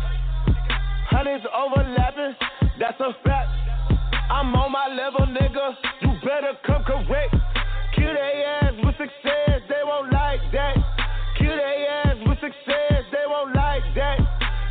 Hundreds 1.11 1.43
overlapping. 1.51 2.31
That's 2.79 2.95
a 3.01 3.11
fact. 3.27 3.51
I'm 4.31 4.55
on 4.55 4.71
my 4.71 4.87
level, 4.87 5.27
nigga. 5.27 5.75
You 5.99 6.15
better 6.23 6.55
come 6.65 6.85
correct. 6.87 7.35
Kill 7.93 8.13
they 8.15 8.47
ass 8.47 8.71
with 8.85 8.95
success. 9.03 9.59
They 9.67 9.83
won't 9.83 10.13
like 10.13 10.39
that. 10.53 10.79
Kill 11.37 11.51
they 11.51 11.87
ass 11.91 12.15
with 12.23 12.39
success. 12.39 13.03
They 13.11 13.27
won't 13.27 13.53
like 13.53 13.83
that. 13.99 14.17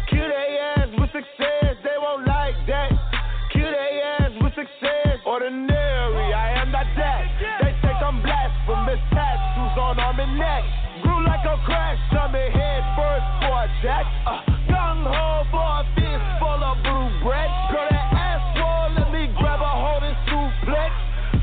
Kill 0.09 0.25
they 0.25 0.57
ass 0.57 0.89
with 0.97 1.13
success. 1.13 1.77
They 1.85 2.01
won't 2.01 2.27
like 2.27 2.57
that. 2.67 2.97
Kill 3.53 3.69
they 3.69 4.01
ass 4.01 4.33
with 4.41 4.55
success. 4.57 5.21
Ordinary, 5.27 5.74
On 9.85 10.01
arm 10.01 10.19
and 10.19 10.39
neck. 10.39 10.65
Grew 11.05 11.21
like 11.29 11.45
a 11.45 11.61
crash. 11.69 12.01
Jumping 12.09 12.51
head 12.57 12.81
first 12.97 13.27
for 13.45 13.53
a 13.53 13.69
jack. 13.85 14.09
Uh, 14.25 14.41
young 14.65 15.05
ho 15.05 15.45
for 15.53 15.61
a 15.61 15.85
fist 15.93 16.25
full 16.41 16.57
of 16.65 16.81
blue 16.81 17.09
bread. 17.21 17.53
Girl, 17.69 17.85
that 17.93 18.09
ass 18.17 18.41
swole. 18.57 18.89
Let 18.97 19.13
me 19.13 19.29
grab 19.37 19.61
a 19.61 19.73
hold 19.77 20.09
and 20.09 20.17
suplex. 20.25 20.89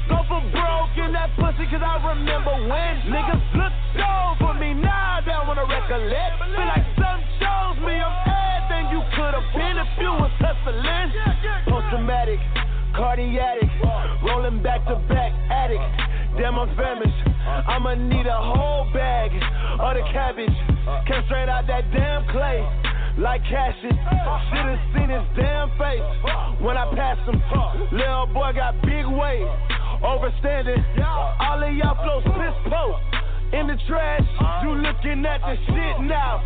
Go 0.10 0.26
for 0.26 0.42
broke 0.50 0.98
in 0.98 1.14
that 1.14 1.30
pussy, 1.38 1.70
cause 1.70 1.86
I 1.86 2.02
remember 2.02 2.66
when 2.66 3.14
niggas 3.14 3.46
looked 3.54 4.02
over 4.02 4.58
me. 4.58 4.74
Now 4.74 5.22
they 5.22 5.38
wanna 5.46 5.70
recollect. 5.70 6.42
Feel 6.42 6.66
like 6.66 6.88
something 6.98 7.30
shows 7.38 7.78
me 7.86 7.94
I'm 7.94 8.16
everything 8.26 8.89
you 8.89 9.06
could 9.14 9.38
have 9.38 9.50
been 9.54 9.78
if 9.78 9.92
you 10.02 10.18
was 10.18 10.34
hustling. 10.42 11.14
Post 11.70 11.94
traumatic, 11.94 12.42
cardiac, 12.98 13.62
rolling 14.26 14.66
back 14.66 14.82
to 14.89 14.98
back, 15.06 15.30
addict. 15.54 15.86
Damn, 16.42 16.58
I'm 16.58 16.74
famished. 16.74 17.30
I'ma 17.68 17.96
need 17.96 18.26
a 18.28 18.42
whole 18.42 18.89
bag 18.94 19.32
of 19.80 19.94
the 19.96 20.04
cabbage. 20.12 20.58
Came 21.08 21.24
straight 21.26 21.50
out 21.50 21.68
that 21.68 21.92
damn 21.92 22.26
clay. 22.30 22.66
Like 23.18 23.44
Cassius, 23.44 23.92
should've 23.92 24.80
seen 24.96 25.10
his 25.12 25.28
damn 25.36 25.70
face 25.76 26.06
when 26.64 26.78
I 26.78 26.88
passed 26.96 27.28
him. 27.28 27.42
Little 27.92 28.28
boy 28.28 28.54
got 28.56 28.82
big 28.82 29.06
weight, 29.06 29.44
overstanding. 30.00 30.80
All 31.04 31.62
of 31.62 31.74
y'all 31.76 32.00
flow 32.00 32.24
piss 32.24 32.56
post 32.72 33.04
in 33.54 33.68
the 33.68 33.76
trash. 33.88 34.24
You 34.64 34.80
looking 34.80 35.26
at 35.26 35.42
the 35.42 35.56
shit 35.68 36.08
now? 36.08 36.39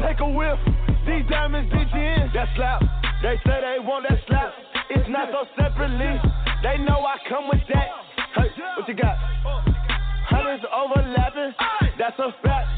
Take 0.00 0.20
a 0.20 0.28
whiff. 0.28 0.58
These 1.06 1.28
diamonds 1.28 1.70
did 1.70 1.88
you? 1.92 2.32
That 2.32 2.48
slap. 2.56 2.82
They 3.22 3.36
say 3.44 3.60
they 3.60 3.76
want 3.84 4.06
that 4.08 4.18
slap. 4.26 4.52
It's 4.90 5.08
not 5.08 5.28
so 5.30 5.44
separately. 5.54 6.16
They 6.62 6.78
know 6.82 7.04
I 7.04 7.16
come 7.28 7.48
with 7.48 7.60
that. 7.68 7.88
Hey, 8.34 8.48
what 8.76 8.88
you 8.88 8.94
got? 8.94 9.16
That's 12.16 12.32
a 12.32 12.42
fact. 12.42 12.68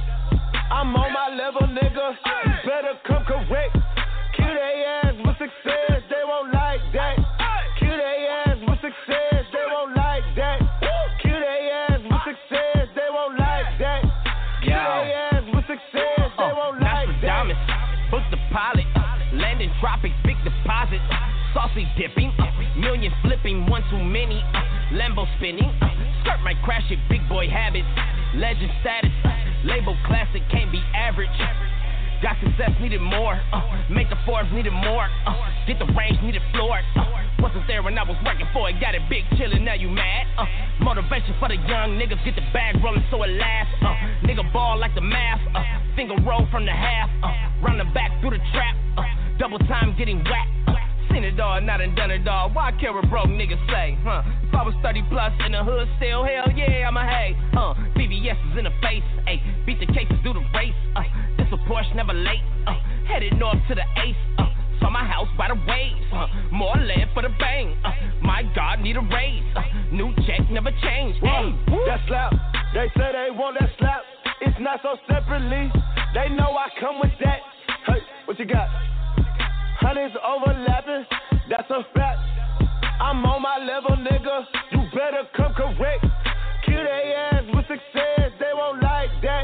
I'm 0.70 0.94
on 0.96 1.12
my 1.12 1.28
level, 1.30 1.62
nigga. 1.68 2.16
You 2.44 2.52
better 2.66 2.98
come 3.06 3.24
correct. 3.24 3.76
They 4.38 4.84
ass 4.84 5.14
with 5.14 5.38
success. 5.38 6.02
They 6.10 6.24
won't 6.26 6.52
like 6.52 6.80
that. 6.94 7.18
They 7.80 8.26
ass 8.26 8.58
with 8.66 8.80
success. 8.82 9.46
They 9.52 9.66
won't 9.70 9.94
like 9.94 10.24
that. 10.36 10.58
They 11.22 11.70
ass 11.70 12.00
with 12.02 12.22
success. 12.26 12.88
They 12.94 13.08
won't 13.14 13.38
like 13.38 13.78
that. 13.78 14.02
They 14.64 14.74
ass 14.74 15.44
with 15.54 15.66
success. 15.66 16.30
They 16.34 16.52
won't 16.58 16.80
like 16.82 17.06
that. 17.22 17.46
Nostradamus, 17.46 18.10
book 18.10 18.22
the 18.30 18.38
pilot, 18.50 18.86
landing 19.34 19.70
tropics, 19.78 20.14
big 20.24 20.36
deposit, 20.42 21.00
saucy 21.54 21.86
dipping, 21.96 22.34
million 22.76 23.12
flipping, 23.22 23.66
one 23.70 23.82
too 23.90 24.02
many, 24.02 24.42
uh, 24.54 24.67
Lambo 24.98 25.30
spinning, 25.38 25.70
skirt 26.20 26.42
might 26.42 26.58
crash 26.66 26.82
it, 26.90 26.98
big 27.08 27.22
boy 27.28 27.46
habits, 27.46 27.86
legend 28.34 28.72
status, 28.82 29.14
label 29.62 29.94
classic, 30.10 30.42
can't 30.50 30.72
be 30.74 30.82
average. 30.90 31.30
Got 32.18 32.34
success, 32.42 32.74
needed 32.82 33.00
more. 33.00 33.38
Uh, 33.54 33.62
make 33.94 34.10
the 34.10 34.18
Forbes, 34.26 34.50
needed 34.50 34.74
more. 34.74 35.06
Uh, 35.22 35.38
get 35.70 35.78
the 35.78 35.86
range, 35.94 36.18
needed 36.20 36.42
floor. 36.50 36.82
Uh, 36.98 37.06
wasn't 37.38 37.62
there 37.68 37.80
when 37.80 37.96
I 37.96 38.02
was 38.02 38.18
working 38.26 38.50
for 38.52 38.68
it. 38.70 38.80
Got 38.80 38.96
it 38.96 39.02
big 39.08 39.22
chillin', 39.38 39.62
now 39.62 39.74
you 39.74 39.88
mad. 39.88 40.26
Uh, 40.34 40.46
motivation 40.82 41.30
for 41.38 41.46
the 41.46 41.54
young 41.70 41.94
niggas, 41.94 42.18
get 42.24 42.34
the 42.34 42.42
bag 42.50 42.82
rollin' 42.82 43.04
so 43.08 43.22
it 43.22 43.30
lasts. 43.38 43.70
Uh, 43.80 43.94
nigga 44.26 44.42
ball 44.52 44.80
like 44.80 44.96
the 44.96 45.00
math. 45.00 45.38
Uh, 45.54 45.62
finger 45.94 46.18
roll 46.26 46.42
from 46.50 46.66
the 46.66 46.74
half. 46.74 47.08
Uh, 47.22 47.30
round 47.62 47.78
the 47.78 47.86
back 47.94 48.10
through 48.20 48.30
the 48.30 48.42
trap. 48.50 48.74
Uh, 48.98 49.06
double 49.38 49.58
time 49.70 49.94
getting 49.96 50.18
whacked. 50.26 50.50
Uh, 50.66 50.74
seen 51.12 51.24
it 51.24 51.38
all, 51.40 51.60
not 51.60 51.80
and 51.80 51.94
done 51.96 52.10
it 52.10 52.26
all. 52.26 52.50
Why 52.50 52.72
care 52.80 52.92
what 52.92 53.08
broke 53.10 53.28
niggas 53.28 53.60
say? 53.68 53.98
Huh? 54.02 54.22
If 54.48 54.54
I 54.54 54.62
was 54.62 54.74
30 54.82 55.04
plus 55.10 55.32
in 55.44 55.52
the 55.52 55.62
hood 55.64 55.88
still, 55.98 56.24
hell 56.24 56.50
yeah, 56.54 56.88
I'm 56.88 56.96
a 56.96 57.04
hey. 57.04 57.36
Uh, 57.56 57.74
BBS 57.96 58.38
is 58.52 58.58
in 58.58 58.64
the 58.64 58.74
face. 58.82 59.04
Ayy, 59.26 59.40
beat 59.66 59.80
the 59.80 59.86
cases, 59.86 60.16
do 60.24 60.32
the 60.32 60.44
race. 60.54 60.76
Uh, 60.96 61.02
this 61.36 61.46
a 61.52 61.58
Porsche, 61.68 61.94
never 61.94 62.12
late. 62.12 62.42
Uh, 62.66 62.74
headed 63.06 63.36
north 63.38 63.58
to 63.68 63.74
the 63.74 63.84
ace. 64.02 64.16
Uh, 64.38 64.46
saw 64.80 64.90
my 64.90 65.04
house 65.04 65.28
by 65.36 65.48
the 65.48 65.58
waves. 65.66 66.06
Uh, 66.12 66.26
more 66.52 66.76
land 66.76 67.10
for 67.14 67.22
the 67.22 67.32
bang. 67.38 67.76
Uh, 67.84 67.92
my 68.22 68.42
God, 68.54 68.80
need 68.80 68.96
a 68.96 69.00
raise. 69.00 69.44
Uh, 69.56 69.62
new 69.92 70.14
check, 70.26 70.40
never 70.50 70.70
change. 70.82 71.16
Hey, 71.20 71.52
That 71.86 72.00
slap. 72.08 72.32
They 72.74 72.88
say 72.96 73.12
they 73.12 73.28
want 73.32 73.56
that 73.60 73.70
slap. 73.78 74.02
It's 74.40 74.58
not 74.60 74.80
so 74.82 74.96
separately. 75.08 75.72
They 76.14 76.28
know 76.34 76.56
I 76.56 76.68
come 76.80 77.00
with 77.00 77.12
that. 77.24 77.40
Hey, 77.86 78.00
what 78.26 78.38
you 78.38 78.44
got? 78.46 78.68
I'm 83.18 83.26
on 83.26 83.42
my 83.42 83.58
level, 83.58 83.98
nigga. 83.98 84.46
You 84.70 84.86
better 84.94 85.26
come 85.34 85.50
correct. 85.50 86.06
Kill 86.62 86.78
they 86.78 87.18
ass 87.18 87.42
with 87.50 87.66
success. 87.66 88.30
They 88.38 88.54
won't 88.54 88.78
like 88.78 89.10
that. 89.26 89.42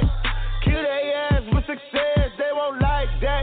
Kill 0.62 0.78
they 0.78 1.10
ass 1.10 1.42
with 1.50 1.66
success. 1.66 2.30
They 2.38 2.54
won't 2.54 2.78
like 2.78 3.10
that. 3.18 3.42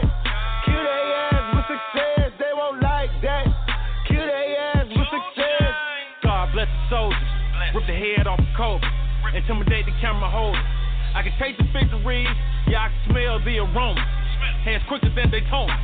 Kill 0.64 0.80
they 0.80 1.04
ass 1.20 1.44
with 1.52 1.68
success. 1.68 2.32
They 2.40 2.48
won't 2.56 2.80
like 2.80 3.12
that. 3.20 3.44
Kill 4.08 4.24
they 4.24 4.56
ass 4.56 4.88
with 4.88 5.04
success. 5.12 5.72
God 6.24 6.48
bless 6.56 6.72
the 6.72 6.80
soldiers. 6.88 7.32
Rip 7.76 7.84
the 7.84 7.92
head 7.92 8.24
off 8.24 8.40
of 8.40 8.48
Kobe. 8.56 8.88
Intimidate 9.36 9.84
the 9.84 9.92
camera 10.00 10.32
holder. 10.32 10.64
I 11.12 11.28
can 11.28 11.36
taste 11.36 11.60
the 11.60 11.68
victory. 11.76 12.24
Yeah, 12.72 12.88
I 12.88 12.88
can 12.88 13.12
smell 13.12 13.36
the 13.36 13.60
aroma. 13.60 14.00
Hands 14.64 14.80
quicker 14.88 15.12
than 15.12 15.28
Daytona. 15.28 15.76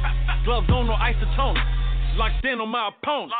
Gloves 0.49 0.73
on, 0.73 0.89
no 0.89 0.97
isotonic. 0.97 1.61
Locked 2.17 2.47
in 2.49 2.65
on 2.65 2.73
my 2.73 2.89
opponent. 2.89 3.37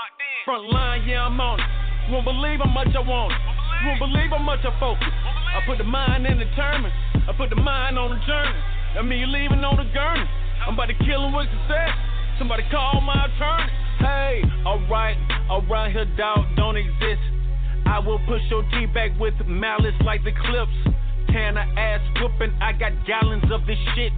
Front 0.49 0.73
line, 0.73 1.05
yeah, 1.05 1.29
I'm 1.29 1.37
on 1.37 1.61
it. 1.61 1.69
You 2.09 2.17
won't 2.17 2.25
believe 2.25 2.65
how 2.65 2.73
much 2.73 2.89
I 2.97 3.05
want 3.05 3.37
it. 3.37 3.41
You 3.85 3.93
won't 3.93 4.01
believe 4.01 4.33
how 4.33 4.41
much 4.41 4.65
I 4.65 4.73
focus. 4.81 5.05
I 5.05 5.61
put 5.69 5.77
the 5.77 5.85
mind 5.85 6.25
in 6.25 6.41
the 6.41 6.49
tournament. 6.57 6.89
I 7.29 7.37
put 7.37 7.53
the 7.53 7.61
mind 7.61 8.01
on 8.01 8.17
the 8.17 8.21
journey. 8.25 8.57
That 8.97 9.05
mean 9.05 9.21
you 9.21 9.29
leaving 9.29 9.61
on 9.61 9.77
the 9.77 9.85
gurney. 9.93 10.25
I'm 10.65 10.73
about 10.73 10.89
to 10.89 10.97
kill 11.05 11.21
him 11.29 11.37
with 11.37 11.53
success. 11.53 11.93
Somebody 12.41 12.65
call 12.73 13.05
my 13.05 13.29
attorney. 13.29 13.69
Hey, 14.01 14.41
alright, 14.65 15.21
around 15.53 15.93
here 15.93 16.09
doubt 16.17 16.49
don't 16.57 16.81
exist. 16.81 17.21
I 17.85 18.01
will 18.01 18.17
push 18.25 18.41
your 18.49 18.65
G 18.73 18.89
back 18.89 19.13
with 19.21 19.37
malice 19.45 20.01
like 20.01 20.25
the 20.25 20.33
clips. 20.33 20.97
I 21.29 21.61
ass 21.77 22.01
whooping? 22.25 22.57
I 22.65 22.73
got 22.73 22.97
gallons 23.05 23.53
of 23.53 23.69
this 23.69 23.77
shit. 23.93 24.17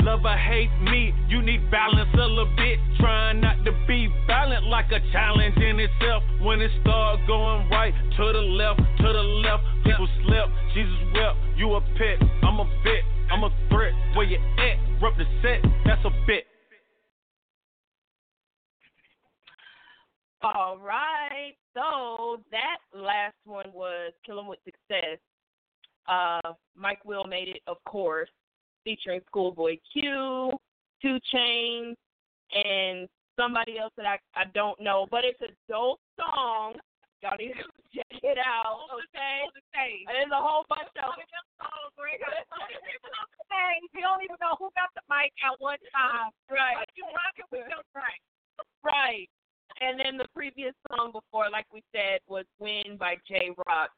Love 0.00 0.24
or 0.24 0.36
hate 0.36 0.70
me, 0.82 1.12
you 1.28 1.42
need 1.42 1.70
balance 1.70 2.08
a 2.14 2.26
little 2.26 2.50
bit. 2.56 2.78
Trying 2.98 3.40
not 3.40 3.64
to 3.64 3.72
be 3.86 4.08
violent 4.26 4.64
like 4.66 4.86
a 4.92 5.00
challenge 5.12 5.56
in 5.56 5.80
itself. 5.80 6.22
When 6.40 6.60
it 6.60 6.70
start 6.82 7.20
going 7.26 7.68
right 7.70 7.94
to 8.16 8.32
the 8.32 8.40
left, 8.40 8.80
to 8.80 9.12
the 9.12 9.22
left, 9.42 9.64
people 9.84 10.08
slip. 10.24 10.46
Jesus 10.74 10.94
wept, 11.14 11.36
you 11.56 11.74
a 11.74 11.80
pet, 11.80 12.22
I'm 12.42 12.60
a 12.60 12.64
vet, 12.84 13.04
I'm 13.32 13.44
a 13.44 13.50
threat. 13.68 13.92
Where 14.14 14.26
you 14.26 14.38
at? 14.38 15.02
Rub 15.02 15.16
the 15.18 15.24
set, 15.42 15.62
that's 15.84 16.04
a 16.04 16.10
bit. 16.26 16.44
All 20.42 20.78
right. 20.78 21.54
So 21.74 22.40
that 22.50 22.78
last 22.94 23.34
one 23.44 23.66
was 23.72 24.12
Killing 24.24 24.46
with 24.46 24.58
Success. 24.64 25.18
Uh, 26.08 26.52
Mike 26.76 27.04
Will 27.04 27.24
made 27.24 27.48
it, 27.48 27.62
of 27.66 27.78
course, 27.84 28.28
featuring 28.86 29.20
Schoolboy 29.26 29.76
Q, 29.92 30.54
2 31.02 31.18
Chainz, 31.34 31.98
and 32.54 33.10
somebody 33.34 33.82
else 33.82 33.92
that 33.98 34.06
I 34.06 34.16
I 34.38 34.46
don't 34.54 34.78
know, 34.80 35.10
but 35.10 35.26
it's 35.26 35.42
a 35.42 35.50
dope 35.66 35.98
song. 36.14 36.78
Y'all 37.20 37.34
need 37.34 37.58
to 37.58 37.66
check 37.94 38.22
it 38.22 38.38
out. 38.38 38.86
Okay. 38.94 39.50
There's 40.06 40.30
a 40.30 40.38
whole 40.38 40.62
bunch 40.70 40.94
of 41.02 41.18
Things. 43.50 43.88
You 43.94 44.02
don't 44.06 44.22
even 44.22 44.36
know 44.38 44.54
who 44.58 44.70
got 44.78 44.94
the 44.94 45.02
mic 45.10 45.32
at 45.42 45.58
one 45.58 45.80
time. 45.90 46.30
right. 46.46 46.78
But 46.78 46.88
you 46.94 47.04
rocking 47.10 47.48
with 47.50 47.66
your 47.66 47.82
track. 47.90 48.20
Right. 48.84 49.26
And 49.80 49.98
then 49.98 50.16
the 50.16 50.28
previous 50.34 50.74
song 50.88 51.10
before, 51.12 51.50
like 51.50 51.66
we 51.72 51.82
said, 51.90 52.20
was 52.28 52.44
Win 52.60 52.96
by 52.98 53.16
Jay 53.26 53.50
Rock, 53.66 53.90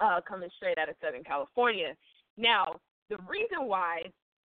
uh, 0.00 0.20
coming 0.26 0.50
straight 0.56 0.78
out 0.78 0.88
of 0.88 0.96
Southern 1.02 1.24
California. 1.24 1.94
Now, 2.36 2.80
the 3.10 3.18
reason 3.28 3.66
why 3.66 4.02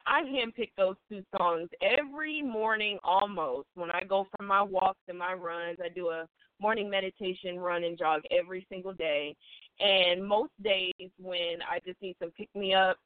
I 0.06 0.22
handpick 0.22 0.72
those 0.78 0.96
two 1.10 1.24
songs 1.38 1.70
every 1.82 2.42
morning 2.42 3.00
almost 3.04 3.68
when 3.76 3.90
I 3.92 4.04
go 4.08 4.28
for 4.36 4.46
my 4.46 4.62
walks 4.62 5.00
and 5.08 5.18
my 5.18 5.34
runs. 5.34 5.80
I 5.84 5.90
do 5.90 6.10
a 6.10 6.28
morning 6.62 6.90
meditation 6.90 7.60
run 7.60 7.84
and 7.84 7.98
jog 7.98 8.22
every 8.32 8.66
single 8.70 8.94
day. 8.94 9.36
And 9.80 10.26
most 10.26 10.52
days 10.64 10.94
when 11.20 11.60
I 11.70 11.80
just 11.86 12.02
need 12.02 12.16
some 12.22 12.32
pick 12.32 12.50
me 12.54 12.74
up, 12.74 12.98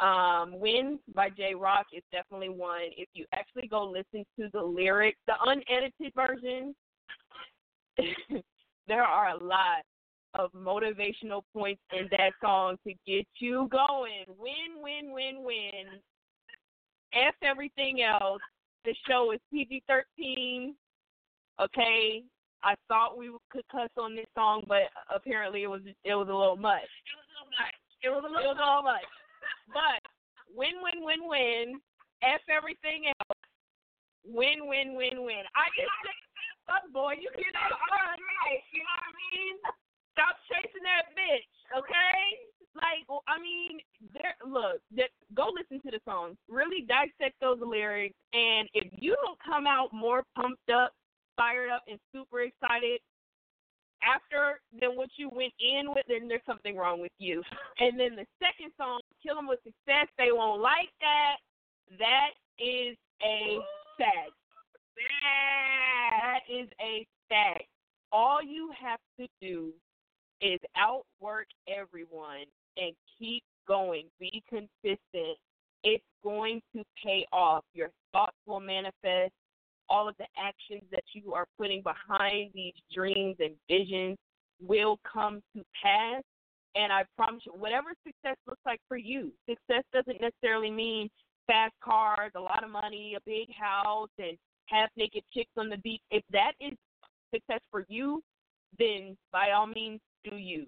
um, 0.00 0.58
Win 0.58 0.98
by 1.14 1.30
Jay 1.30 1.54
Rock 1.54 1.86
is 1.92 2.02
definitely 2.10 2.48
one. 2.48 2.90
If 2.96 3.08
you 3.14 3.26
actually 3.32 3.68
go 3.68 3.84
listen 3.84 4.24
to 4.38 4.48
the 4.52 4.62
lyrics, 4.62 5.18
the 5.26 5.34
unedited 5.44 6.12
version, 6.14 6.74
there 8.88 9.04
are 9.04 9.28
a 9.28 9.44
lot 9.44 9.84
of 10.34 10.52
motivational 10.52 11.42
points 11.52 11.82
in 11.92 12.08
that 12.10 12.32
song 12.42 12.76
to 12.86 12.94
get 13.06 13.26
you 13.38 13.68
going. 13.70 14.24
Win, 14.38 14.82
win, 14.82 15.12
win, 15.12 15.44
win. 15.44 16.00
F 17.14 17.34
everything 17.42 18.02
else. 18.02 18.40
The 18.84 18.94
show 19.08 19.32
is 19.32 19.40
PG 19.52 19.84
13. 19.86 20.74
Okay. 21.60 22.22
I 22.64 22.74
thought 22.88 23.18
we 23.18 23.30
could 23.50 23.64
cuss 23.70 23.90
on 23.98 24.16
this 24.16 24.26
song, 24.34 24.64
but 24.66 24.88
apparently 25.14 25.62
it 25.62 25.70
was 25.70 25.82
it 25.84 26.14
was 26.14 26.28
a 26.28 26.34
little 26.34 26.56
much. 26.56 26.88
It 27.04 27.12
was 27.12 27.28
a 27.28 27.32
little 27.36 27.52
much. 27.52 27.76
It 28.02 28.10
was 28.10 28.24
a 28.24 28.32
It 28.32 28.36
little 28.48 28.64
all 28.64 28.82
much. 28.82 29.04
But 29.72 30.00
win, 30.52 30.76
win, 30.84 31.04
win, 31.04 31.24
win. 31.24 31.80
F 32.20 32.40
everything 32.52 33.08
else. 33.08 33.40
Win, 34.24 34.68
win, 34.68 34.96
win, 34.96 35.24
win. 35.24 35.44
I 35.56 35.68
just 35.76 35.92
say, 36.04 36.16
fuck 36.68 36.84
boy, 36.92 37.16
you 37.20 37.28
get 37.36 37.52
on 37.56 37.72
run 37.72 38.16
right. 38.16 38.64
You 38.72 38.80
know 38.84 38.96
what 38.96 39.08
I 39.08 39.20
mean? 39.32 39.56
Stop 40.14 40.38
chasing 40.46 40.86
that 40.86 41.10
bitch, 41.18 41.50
okay? 41.74 42.22
Like, 42.74 43.02
I 43.26 43.38
mean, 43.38 43.78
there. 44.14 44.34
Look, 44.46 44.82
that, 44.96 45.10
go 45.34 45.50
listen 45.50 45.82
to 45.82 45.90
the 45.90 46.02
songs. 46.06 46.36
Really 46.48 46.86
dissect 46.86 47.38
those 47.40 47.58
lyrics, 47.58 48.14
and 48.32 48.68
if 48.74 48.90
you 48.98 49.14
don't 49.22 49.38
come 49.42 49.66
out 49.66 49.92
more 49.92 50.22
pumped 50.34 50.70
up, 50.70 50.94
fired 51.36 51.70
up, 51.70 51.82
and 51.86 51.98
super 52.14 52.42
excited 52.42 53.00
after 54.04 54.60
than 54.78 54.96
what 54.96 55.08
you 55.16 55.30
went 55.30 55.52
in 55.58 55.90
with, 55.90 56.04
then 56.08 56.28
there's 56.28 56.44
something 56.46 56.76
wrong 56.76 57.00
with 57.00 57.12
you. 57.18 57.42
And 57.80 57.98
then 57.98 58.14
the 58.14 58.26
second 58.38 58.70
song, 58.76 59.00
Kill 59.22 59.36
'em 59.38 59.48
with 59.48 59.58
Success, 59.64 60.06
they 60.16 60.30
won't 60.30 60.62
like 60.62 60.90
that. 61.00 61.36
That 61.98 62.30
is 62.58 62.96
a 63.22 63.58
fact. 63.98 64.30
That 65.22 66.40
is 66.48 66.68
a 66.80 67.06
fact. 67.28 67.66
All 68.12 68.42
you 68.42 68.70
have 68.78 69.00
to 69.18 69.26
do 69.40 69.72
is 70.44 70.60
outwork 70.76 71.46
everyone 71.66 72.44
and 72.76 72.94
keep 73.18 73.42
going. 73.66 74.04
Be 74.20 74.42
consistent. 74.48 75.38
It's 75.82 76.04
going 76.22 76.60
to 76.76 76.84
pay 77.02 77.26
off. 77.32 77.64
Your 77.72 77.88
thoughts 78.12 78.36
will 78.46 78.60
manifest. 78.60 79.32
All 79.88 80.08
of 80.08 80.14
the 80.18 80.26
actions 80.38 80.82
that 80.92 81.04
you 81.14 81.32
are 81.34 81.46
putting 81.58 81.82
behind 81.82 82.50
these 82.54 82.74
dreams 82.92 83.36
and 83.38 83.54
visions 83.68 84.18
will 84.62 84.98
come 85.10 85.42
to 85.56 85.62
pass. 85.82 86.22
And 86.74 86.92
I 86.92 87.04
promise 87.16 87.42
you, 87.46 87.52
whatever 87.52 87.94
success 88.06 88.36
looks 88.46 88.62
like 88.66 88.80
for 88.88 88.96
you, 88.96 89.32
success 89.48 89.84
doesn't 89.92 90.20
necessarily 90.20 90.70
mean 90.70 91.08
fast 91.46 91.74
cars, 91.82 92.32
a 92.34 92.40
lot 92.40 92.64
of 92.64 92.70
money, 92.70 93.14
a 93.16 93.20
big 93.24 93.48
house, 93.54 94.08
and 94.18 94.36
half 94.66 94.90
naked 94.96 95.22
chicks 95.32 95.52
on 95.56 95.68
the 95.68 95.78
beach. 95.78 96.02
If 96.10 96.24
that 96.32 96.52
is 96.60 96.72
success 97.32 97.60
for 97.70 97.84
you, 97.88 98.22
then 98.78 99.16
by 99.32 99.50
all 99.52 99.66
means 99.66 100.00
do 100.28 100.36
you. 100.36 100.66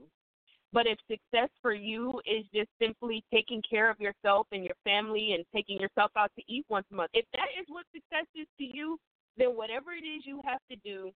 But 0.72 0.86
if 0.86 0.98
success 1.08 1.48
for 1.62 1.72
you 1.72 2.20
is 2.26 2.44
just 2.54 2.68
simply 2.80 3.24
taking 3.32 3.62
care 3.68 3.90
of 3.90 4.00
yourself 4.00 4.46
and 4.52 4.64
your 4.64 4.74
family 4.84 5.32
and 5.32 5.44
taking 5.54 5.80
yourself 5.80 6.10
out 6.16 6.30
to 6.36 6.42
eat 6.52 6.66
once 6.68 6.86
a 6.92 6.94
month, 6.94 7.10
if 7.14 7.24
that 7.32 7.48
is 7.58 7.66
what 7.68 7.86
success 7.94 8.26
is 8.34 8.46
to 8.58 8.64
you, 8.64 8.98
then 9.38 9.56
whatever 9.56 9.92
it 9.92 10.06
is 10.06 10.26
you 10.26 10.40
have 10.44 10.60
to 10.70 10.76
do 10.84 11.10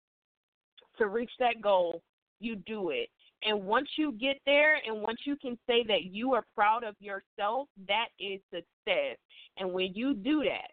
to 0.98 1.08
reach 1.08 1.30
that 1.38 1.60
goal, 1.60 2.02
you 2.38 2.56
do 2.56 2.90
it. 2.90 3.08
And 3.42 3.64
once 3.64 3.88
you 3.96 4.12
get 4.12 4.38
there 4.44 4.76
and 4.86 5.02
once 5.02 5.20
you 5.24 5.36
can 5.36 5.58
say 5.66 5.82
that 5.88 6.04
you 6.04 6.34
are 6.34 6.44
proud 6.54 6.84
of 6.84 6.94
yourself, 7.00 7.68
that 7.88 8.08
is 8.18 8.40
success. 8.50 9.16
And 9.56 9.72
when 9.72 9.92
you 9.94 10.14
do 10.14 10.42
that, 10.44 10.70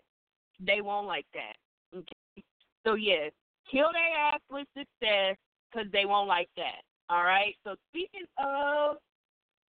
they 0.59 0.81
won't 0.81 1.07
like 1.07 1.25
that. 1.33 1.97
Okay? 1.97 2.43
So, 2.85 2.95
yes, 2.95 3.31
kill 3.71 3.87
their 3.93 4.17
ass 4.17 4.39
with 4.49 4.67
success 4.77 5.37
because 5.71 5.91
they 5.91 6.05
won't 6.05 6.27
like 6.27 6.49
that. 6.57 6.81
All 7.09 7.23
right? 7.23 7.55
So, 7.63 7.75
speaking 7.89 8.25
of 8.37 8.97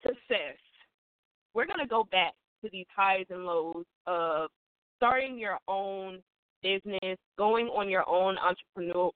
success, 0.03 0.57
we're 1.53 1.65
going 1.65 1.79
to 1.79 1.87
go 1.87 2.05
back 2.11 2.33
to 2.63 2.69
these 2.71 2.85
highs 2.95 3.25
and 3.29 3.45
lows 3.45 3.85
of 4.05 4.49
starting 4.97 5.37
your 5.37 5.59
own 5.67 6.19
business, 6.63 7.17
going 7.37 7.67
on 7.67 7.89
your 7.89 8.07
own 8.09 8.37
entrepreneur 8.37 9.11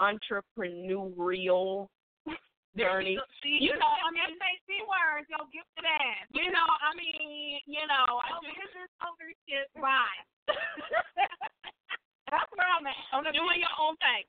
entrepreneurial 0.00 1.88
journey. 2.76 3.16
You 3.44 3.72
know, 3.80 3.92
I 4.04 4.08
mean, 4.12 4.36
say 4.36 4.52
C 4.68 4.84
words, 4.84 5.24
yo, 5.32 5.40
give 5.52 5.64
to 5.76 5.82
that. 5.84 6.28
you 6.36 6.52
know, 6.52 6.68
I 6.68 6.92
mean, 6.92 7.60
you 7.64 7.84
know, 7.88 8.20
I 8.20 8.36
Oh, 8.36 8.44
business 8.44 8.92
ownership, 9.00 9.72
right. 9.80 10.24
that's 12.28 12.50
where 12.52 12.68
I'm 12.68 12.84
at. 12.84 12.96
On 13.16 13.24
the 13.24 13.32
doing 13.32 13.64
your 13.64 13.72
own 13.80 13.96
thing. 14.04 14.24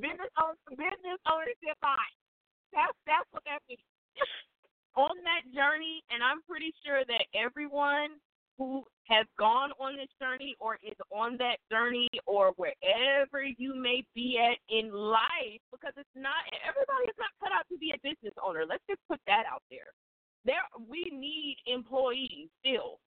business 0.00 0.32
own, 0.40 0.56
business 0.72 1.20
ownership, 1.28 1.76
right. 1.84 2.16
That's 2.72 2.96
that's 3.06 3.28
what 3.30 3.44
that 3.44 3.60
means. 3.68 3.84
on 4.96 5.16
that 5.24 5.48
journey, 5.54 6.04
and 6.10 6.20
I'm 6.20 6.42
pretty 6.44 6.72
sure 6.84 7.04
that 7.04 7.24
everyone 7.32 8.20
who 8.58 8.84
has 9.08 9.26
gone 9.38 9.72
on 9.80 9.96
this 9.96 10.12
journey 10.20 10.54
or 10.60 10.76
is 10.84 10.96
on 11.10 11.36
that 11.38 11.56
journey 11.70 12.08
or 12.26 12.52
wherever 12.56 13.42
you 13.42 13.74
may 13.74 14.04
be 14.14 14.38
at 14.38 14.60
in 14.68 14.92
life, 14.92 15.60
because 15.72 15.92
it's 15.96 16.16
not 16.16 16.44
everybody 16.60 17.08
is 17.08 17.18
not 17.18 17.32
cut 17.40 17.52
out 17.52 17.64
to 17.72 17.78
be 17.78 17.92
a 17.96 18.00
business 18.04 18.36
owner. 18.38 18.64
Let's 18.68 18.84
just 18.88 19.00
put 19.08 19.20
that 19.26 19.44
out 19.48 19.62
there. 19.70 19.90
There, 20.44 20.62
we 20.88 21.08
need 21.12 21.56
employees 21.66 22.50
still. 22.60 22.98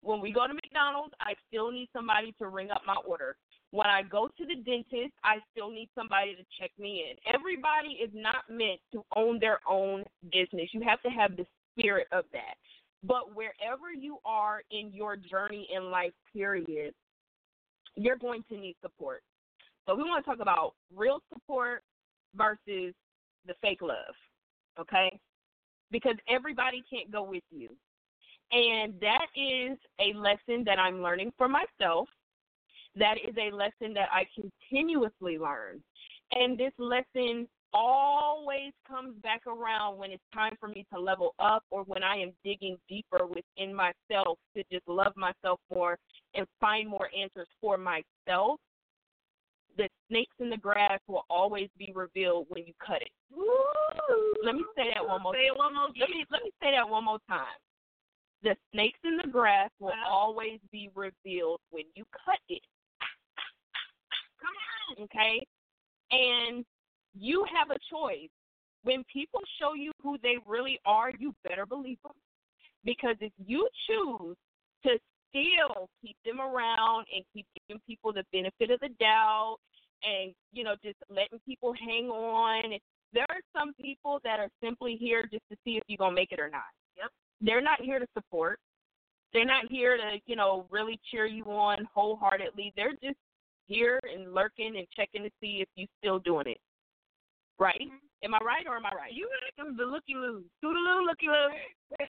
When 0.00 0.20
we 0.20 0.32
go 0.32 0.46
to 0.46 0.54
McDonald's, 0.54 1.14
I 1.20 1.34
still 1.48 1.70
need 1.70 1.88
somebody 1.92 2.32
to 2.38 2.48
ring 2.48 2.70
up 2.70 2.82
my 2.86 2.96
order. 3.06 3.36
When 3.70 3.86
I 3.86 4.02
go 4.02 4.28
to 4.28 4.46
the 4.46 4.56
dentist, 4.56 5.12
I 5.22 5.36
still 5.52 5.70
need 5.70 5.90
somebody 5.94 6.34
to 6.34 6.42
check 6.58 6.70
me 6.78 7.04
in. 7.10 7.34
Everybody 7.34 7.98
is 8.02 8.10
not 8.14 8.48
meant 8.48 8.80
to 8.92 9.04
own 9.14 9.38
their 9.38 9.60
own 9.68 10.04
business. 10.32 10.70
You 10.72 10.82
have 10.82 11.02
to 11.02 11.10
have 11.10 11.36
the 11.36 11.46
spirit 11.78 12.08
of 12.12 12.24
that. 12.32 12.54
But 13.04 13.34
wherever 13.34 13.92
you 13.96 14.18
are 14.24 14.62
in 14.70 14.90
your 14.92 15.16
journey 15.16 15.68
in 15.74 15.90
life, 15.90 16.12
period, 16.32 16.94
you're 17.94 18.16
going 18.16 18.42
to 18.48 18.56
need 18.56 18.76
support. 18.80 19.22
So 19.86 19.94
we 19.94 20.02
want 20.02 20.24
to 20.24 20.30
talk 20.30 20.40
about 20.40 20.74
real 20.94 21.22
support 21.32 21.82
versus 22.34 22.94
the 23.46 23.54
fake 23.60 23.82
love, 23.82 24.14
okay? 24.80 25.18
Because 25.90 26.16
everybody 26.28 26.82
can't 26.90 27.10
go 27.10 27.22
with 27.22 27.44
you. 27.50 27.68
And 28.50 28.94
that 29.00 29.26
is 29.36 29.78
a 30.00 30.16
lesson 30.16 30.64
that 30.64 30.78
I'm 30.78 31.02
learning 31.02 31.32
for 31.36 31.48
myself. 31.48 32.08
That 32.98 33.16
is 33.26 33.34
a 33.36 33.54
lesson 33.54 33.94
that 33.94 34.08
I 34.12 34.26
continuously 34.34 35.38
learn. 35.38 35.82
And 36.32 36.58
this 36.58 36.72
lesson 36.78 37.48
always 37.72 38.72
comes 38.86 39.14
back 39.22 39.46
around 39.46 39.98
when 39.98 40.10
it's 40.10 40.22
time 40.32 40.54
for 40.58 40.68
me 40.68 40.86
to 40.92 41.00
level 41.00 41.34
up 41.38 41.64
or 41.70 41.84
when 41.84 42.02
I 42.02 42.16
am 42.16 42.32
digging 42.44 42.76
deeper 42.88 43.26
within 43.26 43.74
myself 43.74 44.38
to 44.56 44.62
just 44.72 44.86
love 44.88 45.12
myself 45.16 45.60
more 45.72 45.98
and 46.34 46.46
find 46.60 46.88
more 46.88 47.08
answers 47.18 47.48
for 47.60 47.76
myself. 47.76 48.58
The 49.76 49.88
snakes 50.08 50.34
in 50.40 50.50
the 50.50 50.56
grass 50.56 50.98
will 51.06 51.24
always 51.30 51.68
be 51.78 51.92
revealed 51.94 52.46
when 52.48 52.66
you 52.66 52.72
cut 52.84 53.00
it. 53.00 53.12
Let 54.44 54.54
me 54.54 54.64
say 54.76 54.90
that 54.94 55.06
one 55.06 55.22
more. 55.22 55.34
Say 55.34 55.46
it 55.46 55.56
one 55.56 55.74
more 55.74 55.88
Let 55.98 56.10
me 56.10 56.24
let 56.30 56.42
me 56.42 56.50
say 56.60 56.72
that 56.72 56.88
one 56.88 57.04
more 57.04 57.18
time. 57.28 57.46
The 58.42 58.56
snakes 58.72 58.98
in 59.04 59.16
the 59.16 59.28
grass 59.30 59.70
will 59.78 59.92
always 60.08 60.58
be 60.72 60.90
revealed 60.94 61.60
when 61.70 61.84
you 61.94 62.04
cut 62.24 62.38
it. 62.48 62.62
Come 64.40 64.56
on, 64.98 65.04
okay? 65.04 65.46
And 66.10 66.64
you 67.18 67.44
have 67.52 67.70
a 67.70 67.78
choice. 67.90 68.30
When 68.84 69.04
people 69.12 69.40
show 69.60 69.74
you 69.74 69.92
who 70.02 70.18
they 70.22 70.36
really 70.46 70.78
are, 70.86 71.10
you 71.18 71.34
better 71.46 71.66
believe 71.66 71.98
them. 72.02 72.12
Because 72.84 73.16
if 73.20 73.32
you 73.44 73.68
choose 73.86 74.36
to 74.84 74.98
still 75.28 75.88
keep 76.00 76.16
them 76.24 76.40
around 76.40 77.06
and 77.14 77.24
keep 77.34 77.46
giving 77.68 77.82
people 77.86 78.12
the 78.12 78.24
benefit 78.32 78.70
of 78.70 78.80
the 78.80 78.88
doubt 79.00 79.56
and, 80.04 80.32
you 80.52 80.64
know, 80.64 80.74
just 80.82 80.96
letting 81.10 81.40
people 81.44 81.74
hang 81.74 82.08
on, 82.08 82.78
there 83.12 83.26
are 83.28 83.40
some 83.58 83.74
people 83.74 84.20
that 84.24 84.38
are 84.38 84.48
simply 84.62 84.96
here 84.96 85.22
just 85.22 85.42
to 85.50 85.56
see 85.64 85.76
if 85.76 85.82
you're 85.88 85.98
going 85.98 86.12
to 86.12 86.20
make 86.20 86.32
it 86.32 86.40
or 86.40 86.48
not. 86.48 86.70
Yep. 86.96 87.10
They're 87.40 87.60
not 87.60 87.80
here 87.80 87.98
to 87.98 88.06
support. 88.14 88.58
They're 89.32 89.44
not 89.44 89.64
here 89.70 89.96
to, 89.96 90.18
you 90.26 90.36
know, 90.36 90.66
really 90.70 90.98
cheer 91.10 91.26
you 91.26 91.44
on 91.44 91.86
wholeheartedly. 91.94 92.72
They're 92.76 92.92
just 93.02 93.18
here 93.68 94.00
and 94.12 94.34
lurking 94.34 94.76
and 94.76 94.86
checking 94.96 95.22
to 95.22 95.30
see 95.40 95.60
if 95.60 95.68
you 95.76 95.86
still 95.98 96.18
doing 96.18 96.48
it. 96.48 96.58
Right? 97.58 97.80
Am 98.24 98.34
I 98.34 98.38
right 98.38 98.66
or 98.66 98.76
am 98.76 98.86
I 98.86 98.94
right? 98.94 99.12
You 99.12 99.28
like 99.58 99.76
the 99.76 99.84
looky 99.84 100.14
loo. 100.14 100.42
Toodaloo, 100.64 101.06
looky 101.06 101.26
loo. 101.26 102.06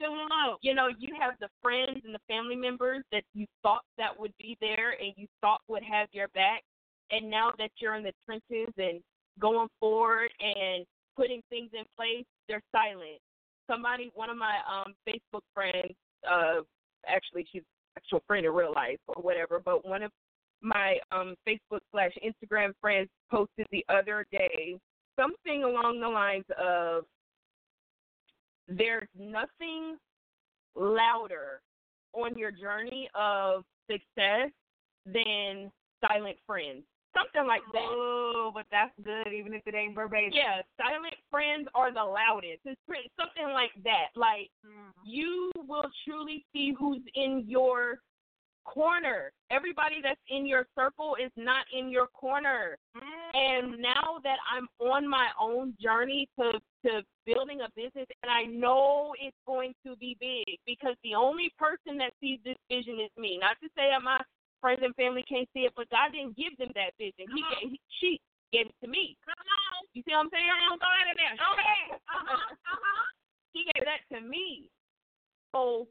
Toodaloo. 0.00 0.56
You 0.62 0.74
know, 0.74 0.88
you 0.98 1.14
have 1.20 1.34
the 1.40 1.48
friends 1.62 2.00
and 2.04 2.14
the 2.14 2.20
family 2.28 2.56
members 2.56 3.04
that 3.12 3.22
you 3.34 3.46
thought 3.62 3.82
that 3.98 4.18
would 4.18 4.32
be 4.38 4.56
there 4.60 4.94
and 5.00 5.12
you 5.16 5.26
thought 5.40 5.60
would 5.68 5.82
have 5.82 6.08
your 6.12 6.28
back. 6.28 6.62
And 7.10 7.30
now 7.30 7.52
that 7.58 7.70
you're 7.78 7.94
in 7.94 8.02
the 8.02 8.12
trenches 8.24 8.72
and 8.76 9.00
going 9.40 9.68
forward 9.80 10.30
and 10.40 10.84
putting 11.16 11.42
things 11.50 11.70
in 11.72 11.84
place, 11.96 12.24
they're 12.48 12.62
silent. 12.72 13.20
Somebody, 13.68 14.10
one 14.14 14.30
of 14.30 14.36
my 14.36 14.58
um 14.70 14.94
Facebook 15.08 15.42
friends, 15.54 15.94
uh, 16.28 16.60
actually 17.06 17.46
she's 17.52 17.62
actual 17.96 18.22
friend 18.26 18.46
in 18.46 18.52
real 18.52 18.72
life 18.74 18.98
or 19.08 19.22
whatever, 19.22 19.60
but 19.64 19.86
one 19.86 20.02
of 20.02 20.12
my 20.60 20.98
um 21.12 21.34
Facebook 21.46 21.80
slash 21.92 22.12
Instagram 22.24 22.72
friends 22.80 23.08
posted 23.30 23.66
the 23.70 23.84
other 23.88 24.26
day 24.32 24.78
something 25.18 25.64
along 25.64 26.00
the 26.00 26.08
lines 26.08 26.44
of 26.58 27.04
there's 28.68 29.08
nothing 29.18 29.96
louder 30.76 31.60
on 32.12 32.36
your 32.36 32.50
journey 32.50 33.08
of 33.14 33.64
success 33.90 34.50
than 35.06 35.70
silent 36.06 36.36
friends. 36.46 36.82
Something 37.16 37.48
like 37.48 37.62
that. 37.72 37.82
Oh, 37.82 38.50
but 38.54 38.66
that's 38.70 38.92
good, 39.02 39.32
even 39.32 39.54
if 39.54 39.62
it 39.66 39.74
ain't 39.74 39.94
verbatim. 39.94 40.30
Yeah, 40.32 40.60
silent 40.76 41.14
friends 41.30 41.66
are 41.74 41.92
the 41.92 42.04
loudest. 42.04 42.60
It's 42.64 42.80
pretty, 42.86 43.10
something 43.18 43.52
like 43.54 43.72
that. 43.82 44.08
Like 44.14 44.50
Mhm. 44.64 44.92
you 45.04 45.50
will 45.66 45.90
truly 46.04 46.44
see 46.52 46.72
who's 46.72 47.02
in 47.14 47.44
your 47.48 48.00
corner. 48.68 49.32
Everybody 49.50 49.96
that's 50.02 50.20
in 50.28 50.46
your 50.46 50.66
circle 50.76 51.16
is 51.16 51.32
not 51.36 51.64
in 51.72 51.88
your 51.88 52.06
corner. 52.08 52.76
And 53.32 53.80
now 53.80 54.20
that 54.22 54.36
I'm 54.44 54.68
on 54.78 55.08
my 55.08 55.28
own 55.40 55.74
journey 55.80 56.28
to 56.38 56.60
to 56.86 57.02
building 57.26 57.60
a 57.60 57.70
business 57.74 58.06
and 58.22 58.30
I 58.30 58.44
know 58.44 59.12
it's 59.18 59.36
going 59.46 59.74
to 59.84 59.96
be 59.96 60.16
big 60.20 60.46
because 60.64 60.94
the 61.02 61.16
only 61.16 61.50
person 61.58 61.98
that 61.98 62.14
sees 62.20 62.38
this 62.44 62.60
vision 62.70 63.00
is 63.02 63.10
me. 63.18 63.38
Not 63.40 63.56
to 63.60 63.68
say 63.74 63.90
that 63.90 64.04
my 64.04 64.20
friends 64.60 64.80
and 64.84 64.94
family 64.94 65.24
can't 65.26 65.48
see 65.50 65.66
it, 65.66 65.72
but 65.74 65.90
God 65.90 66.12
didn't 66.12 66.36
give 66.36 66.54
them 66.58 66.70
that 66.78 66.94
vision. 66.98 67.26
He 67.34 67.42
on. 67.42 67.50
gave, 67.50 67.68
he, 67.74 67.80
she 67.98 68.10
gave 68.52 68.70
it 68.70 68.78
to 68.84 68.88
me. 68.88 69.18
Come 69.26 69.34
on. 69.34 69.90
You 69.94 70.02
see 70.06 70.14
what 70.14 70.28
I'm 70.28 70.30
saying? 70.30 70.46
Go 70.78 70.86
ahead 70.86 71.08
in 71.10 71.16
there. 71.18 71.34
Go 71.34 71.50
ahead. 71.56 71.88
Uh-huh. 71.98 72.54
Uh-huh. 72.54 73.04
he 73.52 73.66
gave 73.74 73.84
that 73.88 74.02
to 74.14 74.22
me. 74.22 74.70
So 75.50 75.88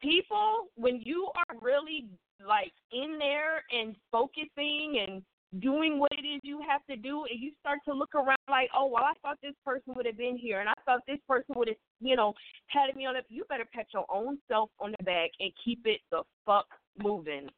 people, 0.00 0.68
when 0.76 1.00
you 1.04 1.28
are 1.34 1.56
really 1.60 2.08
like 2.46 2.72
in 2.92 3.18
there 3.18 3.62
and 3.72 3.96
focusing 4.12 5.04
and 5.06 5.22
doing 5.60 5.98
what 5.98 6.12
it 6.12 6.26
is 6.26 6.40
you 6.44 6.60
have 6.68 6.84
to 6.88 6.94
do 6.94 7.24
and 7.30 7.40
you 7.40 7.50
start 7.58 7.78
to 7.84 7.92
look 7.92 8.14
around 8.14 8.36
like, 8.50 8.68
oh 8.76 8.86
well 8.86 9.04
I 9.04 9.14
thought 9.22 9.38
this 9.42 9.54
person 9.64 9.94
would 9.96 10.06
have 10.06 10.18
been 10.18 10.36
here 10.36 10.60
and 10.60 10.68
I 10.68 10.74
thought 10.84 11.00
this 11.06 11.18
person 11.26 11.54
would 11.56 11.68
have 11.68 11.76
you 12.00 12.16
know, 12.16 12.34
had 12.66 12.94
me 12.94 13.06
on 13.06 13.16
it 13.16 13.24
you 13.28 13.44
better 13.48 13.64
pat 13.72 13.86
your 13.92 14.04
own 14.12 14.38
self 14.46 14.70
on 14.78 14.94
the 14.98 15.04
back 15.04 15.30
and 15.40 15.50
keep 15.64 15.80
it 15.84 16.00
the 16.10 16.22
fuck 16.44 16.66
moving. 17.02 17.48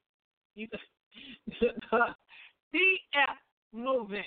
You 0.55 0.69
CF 2.75 3.37
moving. 3.73 4.23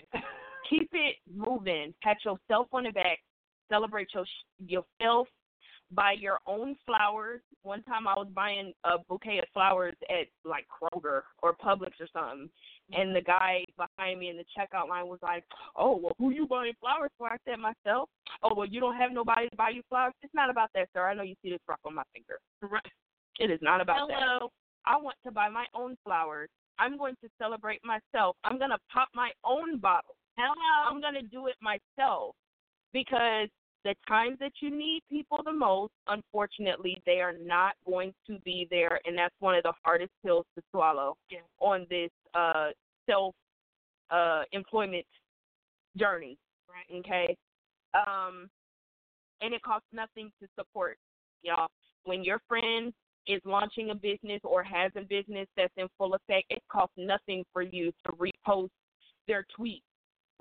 keep 0.70 0.90
it 0.94 1.16
moving. 1.34 1.94
Pat 2.02 2.18
yourself 2.24 2.68
on 2.74 2.84
the 2.84 2.92
back. 2.92 3.20
Celebrate 3.70 4.10
your 4.14 4.26
yourself. 4.68 5.28
Buy 5.96 6.14
your 6.20 6.40
own 6.48 6.76
flowers. 6.86 7.42
One 7.64 7.84
time 7.84 8.08
I 8.08 8.14
was 8.14 8.28
buying 8.34 8.74
a 8.84 8.98
bouquet 9.08 9.40
of 9.40 9.46
flowers 9.54 9.96
at 10.10 10.28
like 10.44 10.66
Kroger 10.68 11.22
or 11.42 11.54
Publix 11.54 11.92
or 12.00 12.08
something, 12.12 12.50
and 12.92 13.16
the 13.16 13.22
guy 13.22 13.64
behind 13.78 14.20
me 14.20 14.30
in 14.30 14.38
the 14.38 14.46
checkout 14.58 14.90
line 14.90 15.08
was 15.08 15.20
like, 15.22 15.44
"Oh, 15.76 15.98
well, 15.98 16.16
who 16.18 16.32
you 16.32 16.48
buying 16.48 16.74
flowers 16.80 17.12
for?" 17.18 17.28
I 17.28 17.38
said 17.48 17.60
myself. 17.60 18.10
Oh, 18.42 18.54
well, 18.56 18.68
you 18.68 18.80
don't 18.80 18.98
have 18.98 19.12
nobody 19.12 19.50
to 19.50 19.56
buy 19.56 19.70
you 19.70 19.82
flowers. 19.90 20.14
It's 20.22 20.34
not 20.34 20.50
about 20.50 20.70
that, 20.76 20.90
sir. 20.94 21.08
I 21.08 21.14
know 21.14 21.24
you 21.24 21.36
see 21.42 21.52
this 21.52 21.60
rock 21.68 21.80
on 21.86 21.96
my 21.96 22.04
finger. 22.14 22.40
Right. 22.62 22.84
It 23.40 23.50
is 23.50 23.60
not 23.62 23.82
about 23.82 24.10
that. 24.10 24.18
Hello. 24.20 24.50
I 24.86 24.98
want 24.98 25.16
to 25.26 25.32
buy 25.32 25.50
my 25.50 25.66
own 25.74 25.96
flowers. 26.04 26.50
I'm 26.80 26.98
going 26.98 27.16
to 27.24 27.30
celebrate 27.38 27.82
myself. 27.86 28.36
I'm 28.44 28.58
going 28.58 28.72
to 28.72 28.80
pop 28.92 29.08
my 29.14 29.32
own 29.46 29.78
bottle. 29.78 30.16
Hello. 30.38 30.90
I'm 30.90 31.00
going 31.00 31.14
to 31.14 31.22
do 31.22 31.48
it 31.48 31.56
myself 31.62 32.36
because 32.92 33.50
the 33.84 33.96
times 34.08 34.38
that 34.40 34.54
you 34.62 34.70
need 34.70 35.02
people 35.10 35.42
the 35.44 35.52
most, 35.52 35.92
unfortunately, 36.08 37.02
they 37.06 37.20
are 37.20 37.34
not 37.34 37.74
going 37.86 38.14
to 38.28 38.40
be 38.46 38.68
there, 38.70 39.00
and 39.06 39.18
that's 39.18 39.36
one 39.40 39.56
of 39.56 39.64
the 39.64 39.74
hardest 39.84 40.12
pills 40.26 40.46
to 40.56 40.64
swallow 40.72 41.18
Yeah. 41.30 41.40
on 41.60 41.86
this 41.90 42.12
uh, 42.34 42.72
self 43.06 43.36
uh, 44.10 44.44
employment 44.52 45.06
journey. 45.98 46.38
Right. 46.70 47.00
Okay, 47.00 47.38
um, 47.94 48.50
and 49.42 49.54
it 49.54 49.62
costs 49.62 49.88
nothing 49.92 50.32
to 50.42 50.48
support 50.58 50.98
y'all. 51.44 51.68
When 52.06 52.24
your 52.24 52.40
friend 52.48 52.94
is 53.28 53.42
launching 53.46 53.92
a 53.92 53.96
business 53.96 54.42
or 54.44 54.64
has 54.64 54.92
a 54.96 55.02
business 55.02 55.48
that's 55.56 55.74
in 55.78 55.88
full 55.98 56.14
effect, 56.16 56.48
it 56.50 56.62
costs 56.70 56.96
nothing 56.98 57.44
for 57.54 57.62
you 57.62 57.92
to 58.06 58.12
repost 58.14 58.70
their 59.28 59.46
tweet, 59.56 59.84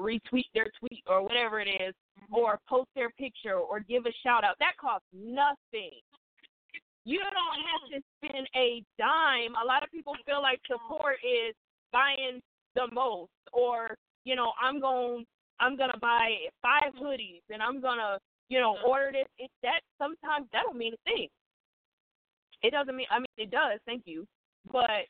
retweet 0.00 0.46
their 0.54 0.70
tweet, 0.78 1.02
or 1.06 1.22
whatever 1.22 1.60
it 1.60 1.68
is, 1.68 1.94
Mm-hmm. 2.20 2.34
or 2.34 2.58
post 2.68 2.88
their 2.94 3.10
picture, 3.10 3.56
or 3.56 3.80
give 3.80 4.04
a 4.06 4.12
shout 4.22 4.44
out. 4.44 4.56
That 4.58 4.76
costs 4.80 5.06
nothing. 5.12 6.00
You 7.04 7.18
don't 7.18 7.60
have 7.66 7.82
to 7.90 8.02
spend 8.18 8.46
a 8.54 8.84
dime. 8.98 9.54
A 9.62 9.66
lot 9.66 9.82
of 9.82 9.90
people 9.90 10.14
feel 10.24 10.40
like 10.40 10.60
support 10.66 11.16
is 11.24 11.54
buying 11.90 12.40
the 12.74 12.86
most, 12.92 13.30
or 13.52 13.96
you 14.24 14.36
know, 14.36 14.52
I'm 14.62 14.80
going, 14.80 15.24
I'm 15.58 15.76
gonna 15.76 15.98
buy 16.00 16.36
five 16.60 16.92
hoodies, 16.94 17.42
and 17.50 17.62
I'm 17.62 17.80
gonna, 17.80 18.18
you 18.48 18.60
know, 18.60 18.74
mm-hmm. 18.74 18.88
order 18.88 19.12
this. 19.12 19.26
It 19.38 19.50
that 19.62 19.80
sometimes 19.98 20.46
that 20.52 20.62
don't 20.64 20.78
mean 20.78 20.94
a 20.94 21.10
thing. 21.10 21.28
It 22.62 22.70
doesn't 22.70 22.94
mean. 22.94 23.06
I 23.10 23.18
mean, 23.18 23.26
it 23.36 23.50
does. 23.50 23.80
Thank 23.86 24.02
you, 24.04 24.26
but 24.70 25.08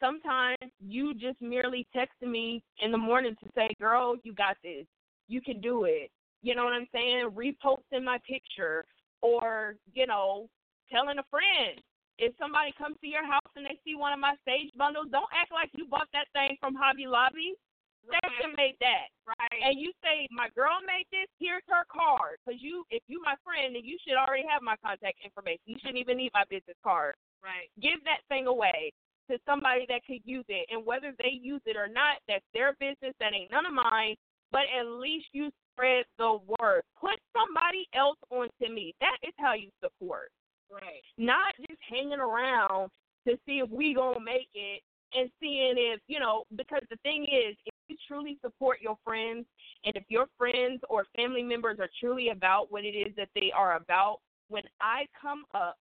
sometimes 0.00 0.72
you 0.80 1.14
just 1.14 1.40
merely 1.40 1.86
texting 1.94 2.30
me 2.30 2.62
in 2.82 2.90
the 2.90 2.98
morning 2.98 3.36
to 3.44 3.50
say, 3.54 3.68
"Girl, 3.78 4.16
you 4.24 4.34
got 4.34 4.56
this. 4.64 4.86
You 5.28 5.40
can 5.40 5.60
do 5.60 5.84
it." 5.84 6.10
You 6.42 6.54
know 6.54 6.64
what 6.64 6.72
I'm 6.72 6.88
saying? 6.92 7.30
Reposting 7.30 8.04
my 8.04 8.18
picture, 8.26 8.84
or 9.22 9.76
you 9.92 10.06
know, 10.06 10.48
telling 10.90 11.18
a 11.18 11.24
friend 11.30 11.80
if 12.20 12.36
somebody 12.36 12.70
comes 12.76 13.00
to 13.00 13.08
your 13.08 13.24
house 13.24 13.48
and 13.56 13.64
they 13.64 13.80
see 13.80 13.96
one 13.96 14.12
of 14.12 14.20
my 14.20 14.36
sage 14.44 14.68
bundles, 14.76 15.08
don't 15.08 15.32
act 15.32 15.50
like 15.50 15.72
you 15.72 15.88
bought 15.88 16.12
that 16.12 16.28
thing 16.36 16.54
from 16.60 16.76
Hobby 16.76 17.08
Lobby. 17.08 17.56
Station 18.04 18.52
made 18.56 18.76
that. 18.80 19.08
Right. 19.24 19.60
And 19.64 19.80
you 19.80 19.92
say, 20.04 20.28
my 20.28 20.52
girl 20.52 20.80
made 20.84 21.08
this, 21.12 21.28
here's 21.40 21.64
her 21.68 21.88
card. 21.88 22.36
Because 22.44 22.60
you, 22.60 22.84
if 22.92 23.00
you 23.08 23.24
my 23.24 23.36
friend, 23.40 23.72
then 23.72 23.84
you 23.84 23.96
should 24.04 24.20
already 24.20 24.44
have 24.48 24.60
my 24.60 24.76
contact 24.84 25.20
information. 25.24 25.64
You 25.64 25.80
shouldn't 25.80 26.00
even 26.00 26.20
need 26.20 26.32
my 26.36 26.44
business 26.48 26.76
card. 26.84 27.16
right. 27.40 27.72
Give 27.80 28.00
that 28.04 28.24
thing 28.28 28.48
away 28.48 28.92
to 29.32 29.40
somebody 29.48 29.88
that 29.88 30.04
could 30.04 30.20
use 30.24 30.48
it. 30.48 30.68
And 30.68 30.84
whether 30.84 31.16
they 31.16 31.32
use 31.32 31.62
it 31.64 31.76
or 31.76 31.88
not, 31.88 32.20
that's 32.28 32.44
their 32.52 32.76
business. 32.80 33.16
That 33.20 33.32
ain't 33.32 33.52
none 33.52 33.64
of 33.64 33.72
mine. 33.72 34.16
But 34.52 34.68
at 34.68 34.88
least 34.88 35.30
you 35.32 35.48
spread 35.80 36.04
the 36.18 36.38
word. 36.60 36.82
Put 37.00 37.18
somebody 37.32 37.88
else 37.94 38.18
onto 38.30 38.72
me. 38.72 38.94
That 39.00 39.16
is 39.22 39.32
how 39.38 39.54
you 39.54 39.70
support. 39.82 40.30
Right. 40.70 41.02
Not 41.18 41.54
just 41.58 41.80
hanging 41.88 42.20
around 42.20 42.90
to 43.26 43.36
see 43.46 43.58
if 43.58 43.70
we 43.70 43.94
gonna 43.94 44.20
make 44.20 44.48
it 44.54 44.82
and 45.14 45.30
seeing 45.40 45.74
if 45.76 46.00
you 46.06 46.20
know 46.20 46.44
because 46.56 46.82
the 46.90 46.96
thing 47.02 47.24
is 47.24 47.56
if 47.66 47.74
you 47.88 47.96
truly 48.06 48.38
support 48.42 48.78
your 48.80 48.96
friends 49.04 49.44
and 49.84 49.96
if 49.96 50.04
your 50.08 50.26
friends 50.38 50.80
or 50.88 51.04
family 51.16 51.42
members 51.42 51.78
are 51.80 51.90
truly 52.00 52.28
about 52.28 52.70
what 52.70 52.84
it 52.84 52.96
is 52.96 53.12
that 53.16 53.28
they 53.34 53.50
are 53.54 53.76
about 53.76 54.18
when 54.48 54.62
i 54.80 55.04
come 55.20 55.44
up 55.54 55.76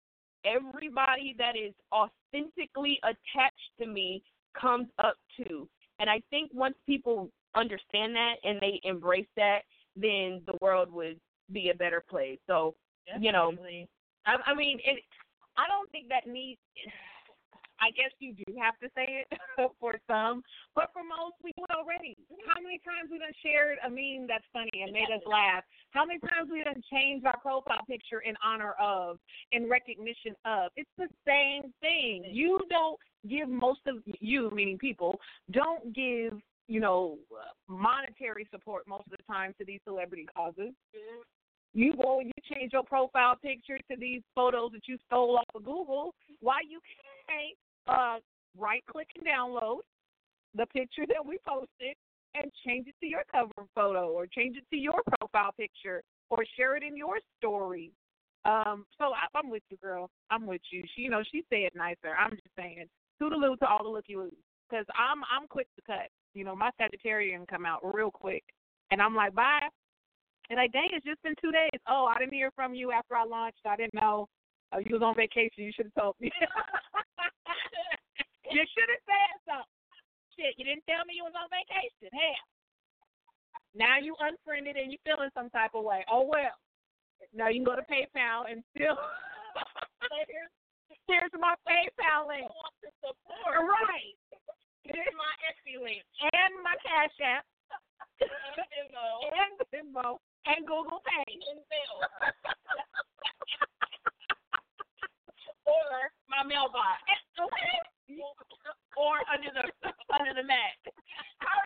everybody 0.45 1.35
that 1.37 1.57
is 1.57 1.75
authentically 1.93 3.01
attached 3.03 3.71
to 3.81 3.87
me 3.87 4.23
comes 4.59 4.87
up 5.01 5.17
too 5.37 5.69
and 5.99 6.09
i 6.09 6.21
think 6.31 6.51
once 6.55 6.77
people 6.87 7.29
understand 7.57 8.15
that 8.15 8.35
and 8.45 8.61
they 8.61 8.81
embrace 8.85 9.27
that 9.37 9.61
then 9.97 10.43
the 10.47 10.57
world 10.61 10.93
would 10.93 11.19
be 11.53 11.71
a 11.71 11.75
better 11.75 12.03
place 12.09 12.39
so 12.47 12.75
you 13.19 13.33
know 13.33 13.53
I, 14.27 14.51
I 14.51 14.55
mean, 14.55 14.79
it. 14.85 15.03
I 15.57 15.67
don't 15.69 15.91
think 15.91 16.09
that 16.11 16.27
needs. 16.27 16.61
I 17.79 17.91
guess 17.91 18.09
you 18.21 18.33
do 18.33 18.57
have 18.59 18.79
to 18.81 18.89
say 18.97 19.25
it 19.31 19.39
for 19.81 20.01
some, 20.09 20.43
but 20.75 20.89
for 20.95 21.05
most, 21.05 21.37
we 21.45 21.53
do 21.59 21.65
it 21.65 21.75
already. 21.77 22.17
How 22.49 22.61
many 22.63 22.81
times 22.81 23.13
we 23.13 23.19
done 23.19 23.37
shared 23.45 23.77
a 23.85 23.91
meme 23.91 24.27
that's 24.27 24.49
funny 24.51 24.83
and 24.83 24.93
made 24.93 25.13
us 25.15 25.21
laugh? 25.27 25.63
How 25.91 26.07
many 26.07 26.19
times 26.21 26.49
we 26.51 26.65
done 26.65 26.83
changed 26.91 27.27
our 27.27 27.39
profile 27.39 27.85
picture 27.87 28.21
in 28.21 28.35
honor 28.43 28.73
of, 28.81 29.19
in 29.53 29.69
recognition 29.69 30.33
of? 30.47 30.73
It's 30.77 30.89
the 30.97 31.09
same 31.29 31.71
thing. 31.83 32.25
You 32.33 32.61
don't 32.71 32.99
give 33.29 33.49
most 33.51 33.81
of 33.87 33.97
you, 34.21 34.51
meaning 34.55 34.79
people, 34.79 35.21
don't 35.53 35.95
give 35.95 36.33
you 36.69 36.81
know 36.81 37.19
monetary 37.69 38.47
support 38.51 38.85
most 38.89 39.05
of 39.07 39.13
the 39.13 39.33
time 39.33 39.55
to 39.59 39.65
these 39.65 39.81
celebrity 39.85 40.27
causes. 40.35 40.73
You 41.75 41.95
go 41.95 42.21
and 42.21 42.29
you 42.29 42.55
change 42.55 42.73
your 42.73 42.85
profile 42.85 43.37
picture 43.37 43.79
to 43.91 43.97
these 43.99 44.23
photos 44.35 44.73
that 44.73 44.89
you 44.89 44.97
stole 45.07 45.37
off 45.37 45.45
of 45.55 45.65
Google. 45.65 46.15
Why 46.41 46.61
you 46.67 46.81
can't 47.29 47.59
uh, 47.87 48.19
right 48.59 48.83
click 48.91 49.09
and 49.17 49.27
download 49.27 49.81
the 50.55 50.67
picture 50.67 51.05
that 51.07 51.25
we 51.25 51.39
posted 51.47 51.95
and 52.35 52.51
change 52.67 52.87
it 52.89 52.95
to 53.01 53.07
your 53.07 53.23
cover 53.31 53.69
photo 53.75 54.09
or 54.09 54.27
change 54.27 54.57
it 54.57 54.65
to 54.71 54.77
your 54.77 55.03
profile 55.19 55.53
picture 55.59 56.03
or 56.31 56.45
share 56.57 56.77
it 56.77 56.83
in 56.83 56.97
your 56.97 57.19
story. 57.39 57.93
Um, 58.45 58.87
so 58.99 59.07
I, 59.07 59.27
I'm 59.37 59.51
with 59.51 59.63
you, 59.71 59.77
girl. 59.77 60.09
I'm 60.31 60.47
with 60.47 60.61
you. 60.71 60.83
She, 60.95 61.03
you 61.03 61.11
know, 61.11 61.23
she 61.31 61.45
said 61.51 61.71
nicer. 61.75 62.15
I'm 62.19 62.31
just 62.31 62.55
saying, 62.57 62.87
toodaloo 63.21 63.59
to 63.59 63.67
all 63.67 63.83
the 63.83 63.91
looky 63.91 64.17
loos, 64.17 64.33
because 64.69 64.87
I'm 64.97 65.23
I'm 65.25 65.49
quick 65.49 65.67
to 65.77 65.83
cut. 65.83 66.09
You 66.37 66.45
know, 66.45 66.55
my 66.55 66.69
Sagittarian 66.77 67.49
come 67.49 67.65
out 67.65 67.81
real 67.81 68.13
quick, 68.13 68.45
and 68.93 69.01
I'm 69.01 69.17
like, 69.17 69.35
bye. 69.35 69.73
And 70.53 70.61
like, 70.61 70.71
dang, 70.71 70.93
it's 70.93 71.01
just 71.01 71.25
been 71.25 71.33
two 71.41 71.51
days. 71.51 71.81
Oh, 71.89 72.05
I 72.05 72.21
didn't 72.21 72.37
hear 72.37 72.53
from 72.53 72.77
you 72.77 72.93
after 72.93 73.17
I 73.17 73.25
launched. 73.25 73.65
I 73.65 73.75
didn't 73.75 73.97
know 73.97 74.29
uh, 74.71 74.85
you 74.85 74.93
was 74.93 75.03
on 75.03 75.17
vacation. 75.17 75.65
You 75.65 75.73
should 75.73 75.89
have 75.89 75.97
told 75.97 76.15
me. 76.21 76.29
you 78.53 78.63
should 78.69 78.91
have 78.93 79.05
said 79.09 79.33
something. 79.49 79.81
Shit, 80.37 80.61
you 80.61 80.69
didn't 80.69 80.85
tell 80.85 81.09
me 81.09 81.17
you 81.17 81.25
was 81.25 81.33
on 81.33 81.49
vacation. 81.49 82.13
Hell. 82.13 82.45
Now 83.73 83.97
you 83.97 84.13
unfriended 84.21 84.77
and 84.77 84.93
you 84.93 85.01
feeling 85.09 85.33
some 85.33 85.49
type 85.49 85.73
of 85.73 85.89
way. 85.89 86.05
Oh 86.13 86.29
well. 86.29 86.53
Now 87.33 87.49
you 87.49 87.65
can 87.65 87.67
go 87.69 87.81
to 87.81 87.87
PayPal 87.89 88.45
and 88.45 88.61
still. 88.77 88.93
here's, 90.29 90.53
here's 91.09 91.33
my 91.41 91.57
PayPal 91.65 92.29
link. 92.29 92.53
Right. 93.49 94.21
Here's 94.87 95.19
my 95.19 95.35
Etsy 95.51 95.83
link 95.83 96.07
and 96.23 96.63
my 96.63 96.79
Cash 96.87 97.19
App. 97.19 97.43
and 98.23 99.59
Venmo 99.75 100.23
and 100.47 100.63
Google 100.63 101.03
Pay. 101.03 101.43
And 101.51 101.59
Bill. 101.67 101.99
or 105.67 106.15
my 106.31 106.47
mailbox. 106.47 107.03
Okay. 107.35 107.75
or 108.95 109.27
under 109.27 109.51
the 109.51 109.67
under 110.15 110.39
the 110.39 110.47
mat. 110.47 110.79
How, 111.43 111.59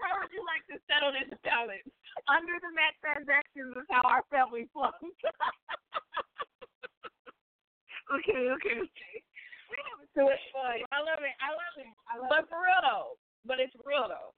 how 0.00 0.16
would 0.16 0.32
you 0.32 0.40
like 0.48 0.64
to 0.72 0.80
settle 0.88 1.12
this 1.12 1.28
balance? 1.44 1.84
Under 2.26 2.56
the 2.56 2.72
mat 2.72 2.96
transactions 3.04 3.76
is 3.76 3.84
how 3.92 4.00
our 4.08 4.24
family 4.32 4.64
flows. 4.72 4.96
okay, 8.16 8.48
okay, 8.56 8.80
okay. 8.80 9.25
So 10.14 10.28
it's 10.28 10.40
fun. 10.52 10.80
I 10.92 11.00
love 11.00 11.20
it. 11.20 11.36
I 11.44 11.52
love 11.52 11.76
it. 11.76 11.92
I 12.08 12.18
love 12.18 12.28
but 12.30 12.38
it. 12.40 12.48
for 12.48 12.56
real 12.64 12.80
though, 12.80 13.20
but 13.44 13.60
it's 13.60 13.74
real 13.84 14.08
though, 14.08 14.32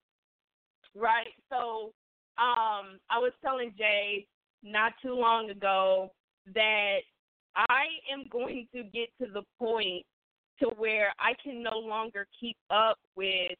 right? 0.98 1.30
So, 1.50 1.92
um, 2.38 2.98
I 3.10 3.18
was 3.18 3.32
telling 3.44 3.72
Jay 3.78 4.26
not 4.62 4.92
too 5.02 5.14
long 5.14 5.50
ago 5.50 6.10
that 6.54 6.98
I 7.54 7.84
am 8.12 8.24
going 8.30 8.66
to 8.74 8.82
get 8.82 9.08
to 9.20 9.32
the 9.32 9.42
point 9.58 10.04
to 10.60 10.68
where 10.76 11.12
I 11.18 11.34
can 11.42 11.62
no 11.62 11.78
longer 11.78 12.26
keep 12.38 12.56
up 12.70 12.98
with 13.16 13.52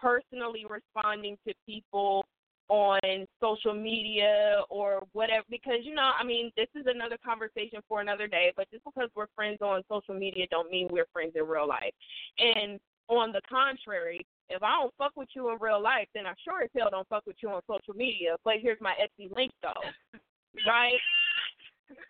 personally 0.00 0.64
responding 0.68 1.36
to 1.46 1.54
people 1.66 2.24
on 2.68 3.26
social 3.40 3.74
media 3.74 4.62
or 4.70 5.04
whatever 5.12 5.44
because 5.50 5.78
you 5.82 5.94
know 5.94 6.10
i 6.18 6.24
mean 6.24 6.50
this 6.56 6.66
is 6.74 6.84
another 6.86 7.16
conversation 7.24 7.80
for 7.88 8.00
another 8.00 8.26
day 8.26 8.52
but 8.56 8.68
just 8.72 8.84
because 8.84 9.08
we're 9.14 9.26
friends 9.36 9.58
on 9.60 9.82
social 9.88 10.14
media 10.14 10.46
don't 10.50 10.70
mean 10.70 10.88
we're 10.90 11.06
friends 11.12 11.32
in 11.36 11.46
real 11.46 11.68
life. 11.68 11.92
And 12.38 12.80
on 13.08 13.30
the 13.30 13.40
contrary 13.48 14.26
if 14.48 14.62
i 14.62 14.70
don't 14.80 14.92
fuck 14.98 15.12
with 15.16 15.28
you 15.34 15.50
in 15.50 15.58
real 15.60 15.80
life 15.80 16.08
then 16.14 16.26
i 16.26 16.32
sure 16.42 16.62
as 16.62 16.70
hell 16.76 16.88
don't 16.90 17.08
fuck 17.08 17.24
with 17.26 17.36
you 17.40 17.50
on 17.50 17.60
social 17.68 17.94
media. 17.94 18.36
But 18.44 18.54
here's 18.60 18.80
my 18.80 18.94
etsy 19.00 19.34
link 19.34 19.52
though 19.62 20.20
right? 20.66 20.98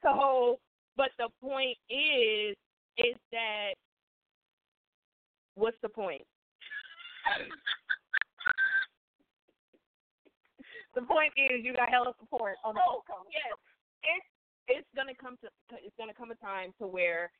So 0.02 0.58
but 0.96 1.10
the 1.18 1.28
point 1.42 1.76
is 1.90 2.56
is 2.96 3.14
that 3.30 3.74
what's 5.54 5.76
the 5.82 5.88
point 5.88 6.22
The 10.96 11.02
point 11.02 11.32
is, 11.36 11.62
you 11.62 11.74
got 11.74 11.90
hella 11.90 12.14
support 12.18 12.56
on 12.64 12.74
the 12.74 12.80
Oh, 12.80 13.02
podcast. 13.08 13.28
yes. 13.30 13.52
It's 14.02 14.26
it's 14.68 14.88
gonna 14.96 15.14
come 15.14 15.36
to 15.44 15.48
it's 15.76 15.94
gonna 15.96 16.14
come 16.14 16.32
a 16.32 16.34
time 16.36 16.72
to 16.80 16.86
where 16.88 17.30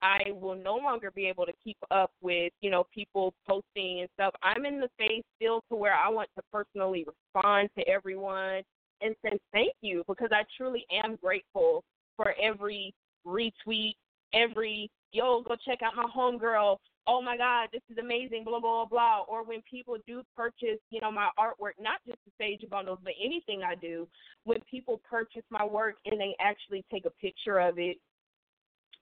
I 0.00 0.32
will 0.32 0.56
no 0.56 0.74
longer 0.76 1.12
be 1.12 1.26
able 1.26 1.46
to 1.46 1.52
keep 1.62 1.76
up 1.92 2.10
with, 2.22 2.52
you 2.60 2.70
know, 2.70 2.84
people 2.92 3.34
posting 3.46 4.00
and 4.00 4.08
stuff. 4.14 4.34
I'm 4.42 4.66
in 4.66 4.80
the 4.80 4.88
phase 4.98 5.22
still 5.36 5.62
to 5.68 5.76
where 5.76 5.94
I 5.94 6.08
want 6.08 6.28
to 6.36 6.42
personally 6.52 7.04
respond 7.06 7.68
to 7.78 7.86
everyone 7.88 8.62
and 9.00 9.14
say 9.22 9.38
thank 9.52 9.74
you 9.80 10.02
because 10.08 10.30
I 10.32 10.42
truly 10.56 10.84
am 10.90 11.16
grateful 11.22 11.84
for 12.16 12.34
every 12.42 12.92
retweet, 13.24 13.94
every 14.34 14.90
yo, 15.12 15.42
go 15.42 15.54
check 15.64 15.82
out 15.82 15.94
my 15.94 16.06
homegirl. 16.16 16.78
Oh 17.06 17.20
my 17.20 17.36
God, 17.36 17.68
this 17.72 17.82
is 17.90 17.98
amazing, 17.98 18.44
blah 18.44 18.60
blah 18.60 18.84
blah 18.84 18.86
blah. 18.86 19.24
Or 19.28 19.44
when 19.44 19.60
people 19.68 19.96
do 20.06 20.22
purchase, 20.36 20.78
you 20.90 21.00
know, 21.00 21.10
my 21.10 21.30
artwork, 21.38 21.72
not 21.80 22.00
just 22.06 22.18
the 22.24 22.32
sage 22.38 22.68
bundles, 22.70 23.00
but 23.02 23.14
anything 23.22 23.62
I 23.62 23.74
do, 23.74 24.06
when 24.44 24.60
people 24.70 25.00
purchase 25.08 25.42
my 25.50 25.64
work 25.64 25.96
and 26.06 26.20
they 26.20 26.36
actually 26.40 26.84
take 26.92 27.04
a 27.04 27.10
picture 27.10 27.58
of 27.58 27.78
it, 27.78 27.96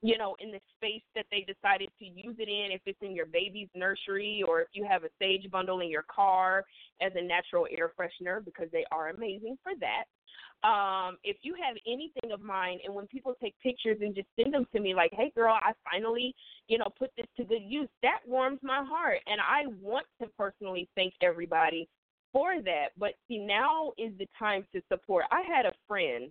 you 0.03 0.17
know, 0.17 0.35
in 0.41 0.51
the 0.51 0.61
space 0.77 1.03
that 1.15 1.27
they 1.31 1.41
decided 1.41 1.91
to 1.99 2.07
use 2.07 2.37
it 2.39 2.49
in, 2.49 2.73
if 2.73 2.81
it's 2.87 3.03
in 3.03 3.15
your 3.15 3.27
baby's 3.27 3.69
nursery 3.75 4.43
or 4.49 4.63
if 4.63 4.69
you 4.73 4.87
have 4.89 5.05
a 5.05 5.11
sage 5.19 5.51
bundle 5.51 5.81
in 5.81 5.91
your 5.91 6.05
car 6.05 6.65
as 7.03 7.13
a 7.17 7.23
natural 7.23 7.67
air 7.71 7.93
freshener, 8.01 8.43
because 8.43 8.69
they 8.73 8.85
are 8.91 9.11
amazing 9.11 9.59
for 9.63 9.73
that. 9.79 10.05
Um, 10.63 11.17
if 11.25 11.39
you 11.43 11.55
have 11.55 11.77
anything 11.87 12.33
of 12.33 12.43
mine 12.43 12.79
and 12.85 12.95
when 12.95 13.07
people 13.07 13.35
take 13.41 13.55
pictures 13.63 13.99
and 14.03 14.15
just 14.15 14.29
send 14.39 14.53
them 14.53 14.67
to 14.75 14.81
me 14.81 14.95
like, 14.95 15.11
Hey 15.13 15.33
girl, 15.35 15.57
I 15.61 15.73
finally, 15.91 16.35
you 16.69 16.77
know, 16.77 16.89
put 16.99 17.11
this 17.17 17.27
to 17.39 17.45
good 17.45 17.63
use, 17.67 17.89
that 18.03 18.19
warms 18.27 18.59
my 18.63 18.85
heart 18.87 19.19
and 19.27 19.41
I 19.41 19.69
want 19.81 20.07
to 20.21 20.29
personally 20.37 20.89
thank 20.95 21.15
everybody 21.23 21.89
for 22.33 22.61
that. 22.63 22.89
But 22.99 23.15
see 23.27 23.39
now 23.39 23.93
is 23.97 24.13
the 24.19 24.29
time 24.39 24.67
to 24.75 24.83
support. 24.93 25.25
I 25.31 25.43
had 25.43 25.65
a 25.65 25.73
friend 25.89 26.31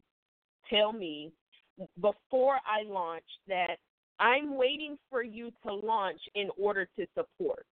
tell 0.69 0.93
me 0.93 1.31
before 2.01 2.57
I 2.65 2.87
launched 2.87 3.25
that 3.47 3.77
I'm 4.19 4.55
waiting 4.55 4.97
for 5.09 5.23
you 5.23 5.51
to 5.65 5.73
launch 5.73 6.19
in 6.35 6.49
order 6.61 6.87
to 6.97 7.05
support. 7.15 7.65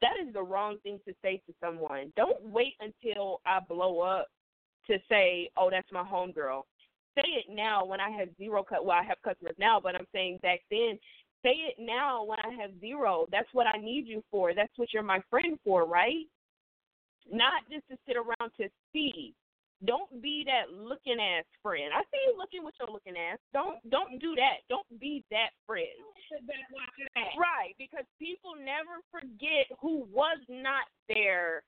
That 0.00 0.14
is 0.24 0.32
the 0.32 0.42
wrong 0.42 0.78
thing 0.82 1.00
to 1.08 1.14
say 1.22 1.42
to 1.46 1.54
someone. 1.60 2.12
Don't 2.16 2.40
wait 2.42 2.74
until 2.80 3.40
I 3.44 3.58
blow 3.60 4.00
up 4.00 4.28
to 4.88 4.98
say, 5.08 5.50
"Oh, 5.56 5.70
that's 5.70 5.90
my 5.92 6.02
homegirl." 6.02 6.64
say 7.18 7.28
it 7.34 7.54
now 7.54 7.84
when 7.84 8.00
I 8.00 8.10
have 8.10 8.28
zero 8.36 8.62
cut. 8.62 8.84
Well, 8.84 8.96
I 8.96 9.04
have 9.04 9.18
customers 9.24 9.56
now, 9.58 9.80
but 9.82 9.94
I'm 9.94 10.06
saying 10.12 10.38
back 10.42 10.60
then, 10.70 10.98
say 11.42 11.54
it 11.68 11.76
now 11.78 12.24
when 12.24 12.38
I 12.38 12.50
have 12.60 12.70
zero. 12.80 13.26
That's 13.30 13.48
what 13.52 13.66
I 13.66 13.78
need 13.78 14.06
you 14.06 14.22
for. 14.30 14.54
That's 14.54 14.72
what 14.76 14.92
you're 14.92 15.02
my 15.02 15.20
friend 15.30 15.58
for, 15.64 15.86
right? 15.86 16.26
Not 17.30 17.62
just 17.70 17.86
to 17.90 17.96
sit 18.06 18.16
around 18.16 18.50
to 18.60 18.68
see. 18.92 19.34
Don't 19.86 20.10
be 20.20 20.42
that 20.46 20.74
looking 20.74 21.22
ass 21.22 21.46
friend. 21.62 21.94
I 21.94 22.02
see 22.10 22.18
you 22.26 22.34
looking 22.36 22.64
with 22.64 22.74
your 22.80 22.90
looking 22.90 23.14
ass. 23.14 23.38
Don't 23.52 23.78
don't 23.90 24.18
do 24.18 24.34
that. 24.34 24.66
Don't 24.68 24.88
be 24.98 25.22
that 25.30 25.54
friend. 25.66 25.86
Right, 27.38 27.78
because 27.78 28.04
people 28.18 28.58
never 28.58 28.98
forget 29.06 29.70
who 29.80 30.02
was 30.10 30.38
not 30.48 30.90
there. 31.06 31.62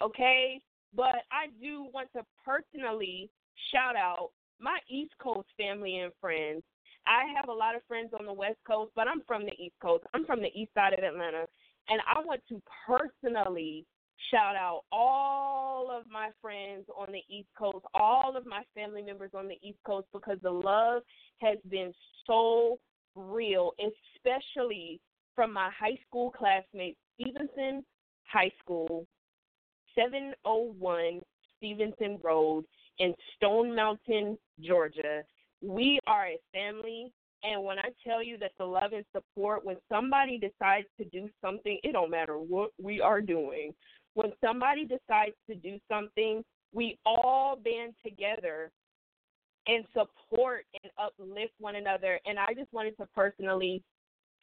Okay? 0.00 0.60
But 0.94 1.24
I 1.30 1.48
do 1.60 1.88
want 1.92 2.08
to 2.14 2.22
personally 2.44 3.30
shout 3.72 3.96
out 3.96 4.30
my 4.60 4.78
East 4.88 5.12
Coast 5.20 5.48
family 5.56 5.98
and 5.98 6.12
friends. 6.20 6.62
I 7.06 7.22
have 7.36 7.48
a 7.48 7.52
lot 7.52 7.76
of 7.76 7.82
friends 7.86 8.10
on 8.18 8.26
the 8.26 8.32
West 8.32 8.58
Coast, 8.66 8.90
but 8.96 9.06
I'm 9.06 9.22
from 9.26 9.44
the 9.44 9.52
East 9.52 9.76
Coast. 9.80 10.04
I'm 10.14 10.24
from 10.24 10.40
the 10.40 10.50
east 10.54 10.74
side 10.74 10.92
of 10.92 11.04
Atlanta. 11.04 11.46
And 11.88 12.00
I 12.12 12.20
want 12.20 12.40
to 12.48 12.60
personally 12.86 13.86
shout 14.30 14.56
out 14.56 14.82
all 14.90 15.88
of 15.92 16.10
my 16.10 16.30
friends 16.42 16.86
on 16.96 17.12
the 17.12 17.22
East 17.32 17.48
Coast, 17.56 17.84
all 17.94 18.36
of 18.36 18.44
my 18.44 18.62
family 18.74 19.02
members 19.02 19.30
on 19.34 19.46
the 19.46 19.58
East 19.62 19.78
Coast, 19.86 20.08
because 20.12 20.38
the 20.42 20.50
love 20.50 21.02
has 21.38 21.58
been 21.70 21.92
so 22.26 22.78
real, 23.14 23.72
especially 23.78 25.00
from 25.34 25.52
my 25.52 25.70
high 25.78 25.98
school 26.08 26.30
classmates, 26.30 26.98
Stephenson 27.14 27.84
High 28.24 28.50
School, 28.58 29.06
701 29.96 31.20
Stephenson 31.56 32.18
Road 32.22 32.64
in 32.98 33.14
Stone 33.36 33.74
Mountain, 33.74 34.38
Georgia. 34.60 35.22
We 35.62 35.98
are 36.06 36.26
a 36.26 36.38
family. 36.52 37.12
And 37.42 37.62
when 37.64 37.78
I 37.78 37.88
tell 38.06 38.22
you 38.22 38.38
that 38.38 38.52
the 38.58 38.64
love 38.64 38.92
and 38.92 39.04
support, 39.14 39.64
when 39.64 39.76
somebody 39.90 40.38
decides 40.38 40.86
to 40.98 41.04
do 41.04 41.28
something, 41.42 41.78
it 41.82 41.92
don't 41.92 42.10
matter 42.10 42.38
what 42.38 42.70
we 42.80 43.00
are 43.00 43.20
doing. 43.20 43.72
When 44.14 44.32
somebody 44.44 44.84
decides 44.84 45.34
to 45.48 45.54
do 45.54 45.78
something, 45.90 46.42
we 46.72 46.98
all 47.04 47.56
band 47.56 47.94
together 48.04 48.70
and 49.66 49.84
support 49.92 50.64
and 50.82 50.90
uplift 50.98 51.52
one 51.58 51.76
another. 51.76 52.18
And 52.26 52.38
I 52.38 52.54
just 52.54 52.72
wanted 52.72 52.96
to 52.98 53.06
personally 53.14 53.82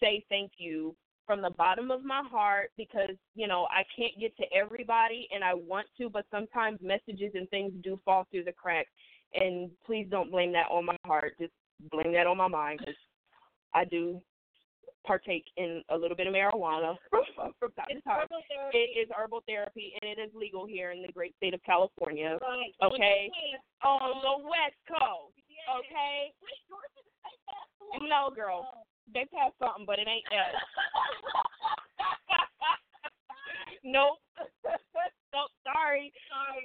say 0.02 0.24
thank 0.30 0.52
you 0.58 0.96
from 1.26 1.42
the 1.42 1.50
bottom 1.52 1.92
of 1.92 2.04
my 2.04 2.22
heart 2.30 2.72
because, 2.78 3.16
you 3.36 3.48
know, 3.48 3.68
I 3.72 3.84
can't 3.96 4.20
get 4.20 4.36
to 4.38 4.44
everybody 4.56 5.28
and 5.34 5.44
I 5.44 5.54
want 5.54 5.88
to, 5.98 6.10
but 6.10 6.26
sometimes 6.32 6.80
messages 6.82 7.32
and 7.34 7.50
things 7.50 7.72
do 7.84 8.00
fall 8.04 8.28
through 8.32 8.44
the 8.44 8.52
cracks. 8.52 8.90
And 9.34 9.72
please 9.86 10.08
don't 10.10 10.32
blame 10.32 10.52
that 10.54 10.68
on 10.70 10.86
my 10.86 10.98
heart. 11.06 11.34
Just 11.40 11.54
blame 11.92 12.14
that 12.14 12.28
on 12.28 12.38
my 12.38 12.48
mind 12.48 12.80
because 12.80 12.96
I 13.74 13.86
do 13.86 14.22
partake 15.06 15.46
in 15.58 15.82
a 15.90 15.98
little 15.98 16.16
bit 16.16 16.28
of 16.28 16.34
marijuana 16.34 16.96
from, 17.10 17.24
from 17.60 17.72
time 17.72 17.88
to 17.90 18.02
time. 18.02 18.28
It 18.72 18.98
is 18.98 19.10
herbal 19.16 19.44
therapy 19.48 19.94
and 20.02 20.12
it 20.12 20.22
is 20.22 20.30
legal 20.34 20.66
here 20.66 20.92
in 20.92 21.02
the 21.02 21.12
great 21.12 21.36
state 21.38 21.54
of 21.54 21.64
California. 21.64 22.38
Okay. 22.84 23.30
On 23.84 24.22
the 24.22 24.44
West 24.44 24.80
Coast. 24.88 25.36
Okay. 25.80 26.32
No, 28.08 28.30
girl. 28.34 28.68
They 29.12 29.28
passed 29.34 29.58
something, 29.60 29.84
but 29.86 30.00
it 30.00 30.08
ain't 30.08 30.24
us. 30.32 30.56
nope. 33.84 34.22
nope. 35.34 35.52
Sorry. 35.66 36.14
Sorry. 36.30 36.64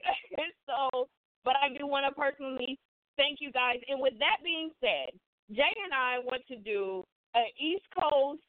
so, 0.68 1.08
but 1.44 1.56
I 1.56 1.68
do 1.76 1.86
want 1.86 2.06
to 2.06 2.12
personally 2.14 2.78
thank 3.16 3.40
you 3.40 3.50
guys. 3.50 3.80
And 3.88 4.00
with 4.00 4.14
that 4.20 4.38
being 4.44 4.70
said, 4.80 5.10
Jay 5.50 5.74
and 5.84 5.92
I 5.92 6.20
want 6.22 6.46
to 6.48 6.56
do 6.56 7.04
an 7.34 7.46
East 7.58 7.84
Coast 7.96 8.40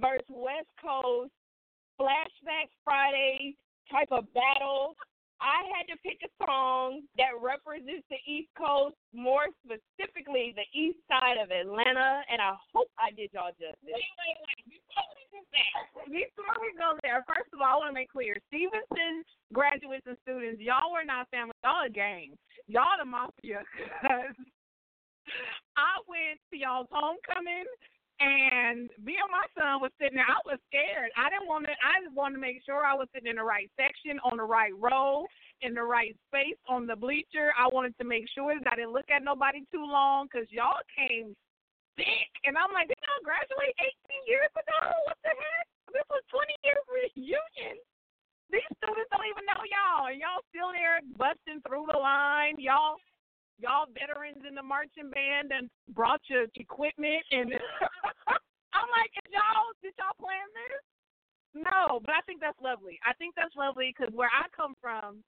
versus 0.00 0.26
West 0.28 0.68
Coast 0.82 1.30
flashback 2.00 2.70
Friday 2.84 3.56
type 3.90 4.08
of 4.10 4.24
battle. 4.34 4.96
I 5.38 5.62
had 5.70 5.86
to 5.94 5.96
pick 6.02 6.18
a 6.26 6.30
song 6.42 7.06
that 7.14 7.38
represents 7.38 8.02
the 8.10 8.18
East 8.26 8.50
Coast, 8.58 8.98
more 9.14 9.46
specifically 9.62 10.50
the 10.58 10.66
east 10.74 10.98
side 11.06 11.38
of 11.38 11.54
Atlanta, 11.54 12.26
and 12.26 12.42
I 12.42 12.58
hope 12.74 12.90
I 12.98 13.14
did 13.14 13.30
y'all 13.30 13.54
justice. 13.54 13.78
Wait, 13.86 13.94
wait, 13.94 14.38
wait. 14.42 14.62
Before 14.66 15.06
we 16.10 16.26
before 16.34 16.58
we 16.58 16.74
go 16.74 16.98
there, 17.06 17.22
first 17.30 17.54
of 17.54 17.62
all, 17.62 17.78
I 17.78 17.86
want 17.86 17.94
to 17.94 17.98
make 17.98 18.10
clear: 18.10 18.34
Stephenson 18.50 19.22
graduates 19.54 20.06
and 20.10 20.18
students, 20.26 20.58
y'all 20.58 20.90
were 20.90 21.06
not 21.06 21.30
family. 21.30 21.54
Y'all 21.62 21.86
a 21.86 21.90
gang. 21.90 22.34
Y'all 22.66 22.98
the 22.98 23.06
mafia. 23.06 23.62
I 25.76 25.92
went 26.08 26.40
to 26.50 26.56
y'all's 26.56 26.90
homecoming, 26.90 27.68
and 28.18 28.90
me 28.98 29.14
and 29.14 29.30
my 29.30 29.46
son 29.54 29.78
was 29.78 29.94
sitting 29.98 30.18
there. 30.18 30.26
I 30.26 30.42
was 30.42 30.58
scared. 30.66 31.14
I 31.14 31.30
didn't 31.30 31.46
want 31.46 31.70
to. 31.70 31.74
I 31.78 32.02
just 32.02 32.14
wanted 32.18 32.38
to 32.38 32.42
make 32.42 32.66
sure 32.66 32.82
I 32.82 32.94
was 32.94 33.06
sitting 33.14 33.30
in 33.30 33.38
the 33.38 33.46
right 33.46 33.70
section, 33.78 34.18
on 34.26 34.42
the 34.42 34.46
right 34.46 34.74
row, 34.74 35.26
in 35.62 35.74
the 35.74 35.86
right 35.86 36.14
space 36.26 36.58
on 36.66 36.86
the 36.86 36.98
bleacher. 36.98 37.54
I 37.54 37.70
wanted 37.70 37.94
to 37.98 38.06
make 38.06 38.26
sure 38.34 38.54
that 38.58 38.66
I 38.66 38.74
didn't 38.74 38.94
look 38.94 39.06
at 39.10 39.22
nobody 39.22 39.62
too 39.70 39.86
long 39.86 40.26
because 40.26 40.50
y'all 40.50 40.82
came 40.90 41.34
thick, 41.94 42.30
and 42.42 42.58
I'm 42.58 42.74
like, 42.74 42.90
did 42.90 42.98
y'all 43.06 43.22
graduate 43.22 43.74
18 44.10 44.30
years 44.30 44.50
ago? 44.54 44.82
What 45.06 45.18
the 45.22 45.34
heck? 45.34 45.66
This 45.94 46.06
was 46.10 46.22
20 46.30 46.52
year 46.66 46.78
reunion. 46.90 47.78
These 48.50 48.70
students 48.80 49.10
don't 49.12 49.28
even 49.28 49.44
know 49.44 49.62
y'all, 49.62 50.08
and 50.08 50.18
y'all 50.18 50.42
still 50.50 50.72
there 50.72 51.04
busting 51.14 51.60
through 51.62 51.86
the 51.86 52.00
line. 52.00 52.56
Y'all 52.58 52.98
y'all 53.58 53.90
veterans 53.90 54.42
in 54.46 54.54
the 54.54 54.62
marching 54.62 55.10
band 55.10 55.50
and 55.52 55.68
brought 55.94 56.22
your 56.30 56.46
equipment 56.54 57.22
and 57.30 57.52
I'm 58.76 58.88
like, 58.94 59.10
did 59.14 59.34
y'all 59.34 59.74
did 59.82 59.94
y'all 59.98 60.16
plan 60.18 60.46
this? 60.54 60.84
No, 61.54 61.98
but 62.04 62.14
I 62.14 62.22
think 62.26 62.40
that's 62.40 62.58
lovely. 62.62 63.00
I 63.02 63.12
think 63.14 63.34
that's 63.34 63.54
lovely 63.56 63.90
because 63.90 64.14
where 64.14 64.30
I 64.30 64.46
come 64.54 64.74
from, 64.80 65.24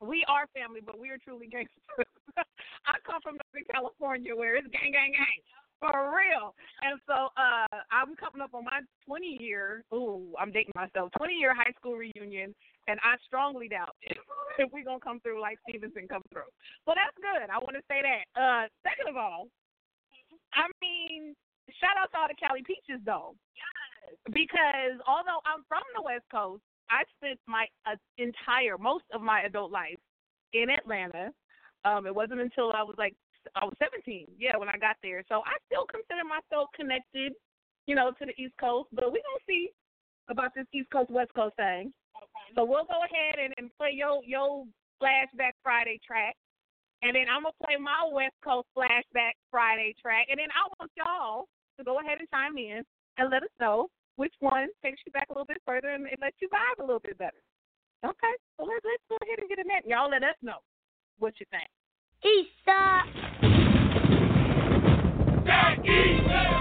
we 0.00 0.24
are 0.28 0.46
family, 0.54 0.80
but 0.80 0.98
we 0.98 1.10
are 1.10 1.18
truly 1.18 1.48
gangsters. 1.48 2.08
I 2.86 2.96
come 3.04 3.20
from 3.20 3.36
Northern 3.36 3.66
California 3.68 4.32
where 4.32 4.56
it's 4.56 4.68
gang, 4.72 4.92
gang, 4.92 5.12
gang. 5.12 5.40
For 5.76 5.92
real. 5.92 6.56
And 6.80 6.96
so 7.04 7.28
uh 7.36 7.84
I'm 7.92 8.16
coming 8.16 8.40
up 8.40 8.54
on 8.54 8.64
my 8.64 8.80
20 9.04 9.36
year, 9.40 9.84
ooh, 9.92 10.32
I'm 10.40 10.52
dating 10.52 10.72
myself, 10.74 11.12
20 11.18 11.34
year 11.34 11.52
high 11.54 11.74
school 11.76 11.96
reunion, 12.00 12.54
and 12.88 12.98
I 13.02 13.16
strongly 13.26 13.68
doubt 13.68 13.94
if, 14.02 14.18
if 14.58 14.72
we're 14.72 14.84
going 14.84 15.00
to 15.00 15.04
come 15.04 15.20
through 15.20 15.40
like 15.40 15.58
Stephenson 15.68 16.08
come 16.08 16.22
through. 16.32 16.48
Well, 16.86 16.96
that's 16.96 17.16
good. 17.18 17.50
I 17.50 17.58
want 17.58 17.76
to 17.76 17.84
say 17.90 18.02
that. 18.02 18.24
Uh 18.34 18.64
Second 18.82 19.10
of 19.10 19.16
all, 19.16 19.48
I 20.54 20.66
mean, 20.80 21.34
shout 21.80 21.98
out 22.00 22.10
to 22.12 22.18
all 22.18 22.28
the 22.28 22.38
Cali 22.38 22.62
Peaches, 22.64 23.02
though. 23.04 23.34
Yes. 23.54 24.16
Because 24.32 24.96
although 25.06 25.42
I'm 25.44 25.66
from 25.68 25.82
the 25.94 26.02
West 26.02 26.24
Coast, 26.30 26.62
I 26.88 27.02
spent 27.18 27.38
my 27.46 27.66
uh, 27.84 27.98
entire, 28.18 28.78
most 28.78 29.04
of 29.12 29.20
my 29.20 29.42
adult 29.42 29.72
life 29.72 29.98
in 30.52 30.70
Atlanta. 30.70 31.34
Um, 31.84 32.06
it 32.06 32.14
wasn't 32.14 32.40
until 32.40 32.72
I 32.72 32.82
was 32.82 32.94
like 32.98 33.14
I 33.54 33.64
was 33.64 33.74
17, 33.78 34.26
yeah, 34.38 34.56
when 34.56 34.68
I 34.68 34.78
got 34.78 34.96
there. 35.02 35.22
So 35.28 35.42
I 35.46 35.54
still 35.70 35.86
consider 35.86 36.26
myself 36.26 36.68
connected, 36.74 37.32
you 37.86 37.94
know, 37.94 38.10
to 38.18 38.26
the 38.26 38.34
East 38.40 38.54
Coast. 38.58 38.88
But 38.92 39.06
we're 39.06 39.22
gonna 39.22 39.46
see 39.46 39.70
about 40.28 40.54
this 40.54 40.66
East 40.74 40.90
Coast 40.90 41.10
West 41.10 41.32
Coast 41.34 41.54
thing. 41.56 41.92
So 42.54 42.64
we'll 42.64 42.88
go 42.88 43.04
ahead 43.04 43.36
and, 43.42 43.54
and 43.58 43.70
play 43.76 43.92
your 43.92 44.22
your 44.24 44.64
flashback 45.02 45.52
Friday 45.62 46.00
track. 46.06 46.36
And 47.02 47.14
then 47.14 47.26
I'm 47.28 47.42
gonna 47.44 47.60
play 47.62 47.76
my 47.76 48.08
West 48.10 48.36
Coast 48.42 48.68
flashback 48.76 49.36
Friday 49.50 49.94
track. 50.00 50.26
And 50.30 50.40
then 50.40 50.48
I 50.50 50.64
want 50.78 50.90
y'all 50.96 51.48
to 51.78 51.84
go 51.84 52.00
ahead 52.00 52.18
and 52.18 52.28
chime 52.30 52.56
in 52.56 52.82
and 53.18 53.30
let 53.30 53.42
us 53.42 53.52
know 53.60 53.88
which 54.16 54.32
one 54.40 54.68
takes 54.82 55.00
you 55.04 55.12
back 55.12 55.28
a 55.28 55.32
little 55.32 55.46
bit 55.46 55.60
further 55.66 55.88
and, 55.90 56.06
and 56.06 56.16
lets 56.20 56.36
you 56.40 56.48
vibe 56.48 56.82
a 56.82 56.86
little 56.86 57.04
bit 57.04 57.18
better. 57.18 57.42
Okay, 58.04 58.34
so 58.56 58.64
let's 58.64 58.84
let's 58.84 59.04
go 59.08 59.16
ahead 59.22 59.38
and 59.38 59.48
get 59.48 59.58
in 59.58 59.68
that. 59.68 59.86
Y'all 59.86 60.10
let 60.10 60.22
us 60.22 60.36
know 60.42 60.58
what 61.18 61.34
you 61.40 61.46
think. 61.50 61.68
Easter. 62.24 63.06
What 65.44 65.84
you 65.84 66.55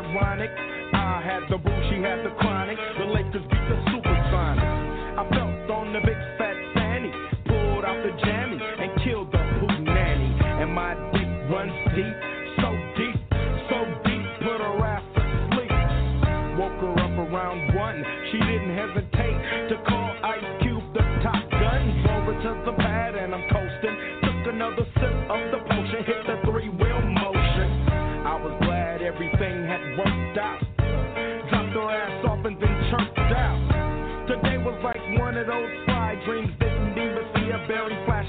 ironic. 0.00 0.50
I 0.92 1.20
had 1.24 1.42
the 1.50 1.58
boo, 1.58 1.70
she 1.90 2.00
had 2.00 2.24
the 2.24 2.30
chronic. 2.40 2.78
The 2.98 3.04
Lakers 3.04 3.44
beat 3.50 3.66
the 3.68 3.78
supersonic. 3.92 4.64
I 4.64 5.26
felt 5.30 5.70
on 5.70 5.92
the 5.92 6.00
big 6.00 6.16
fat 6.38 6.56
fanny, 6.74 7.12
pulled 7.46 7.84
out 7.84 8.02
the 8.02 8.12
jammy, 8.24 8.56
and 8.56 9.04
killed 9.04 9.30
the 9.32 9.38
poo 9.60 9.84
nanny. 9.84 10.30
And 10.62 10.72
my 10.72 10.94
dick 11.12 11.28
runs 11.52 11.72
deep. 11.94 12.29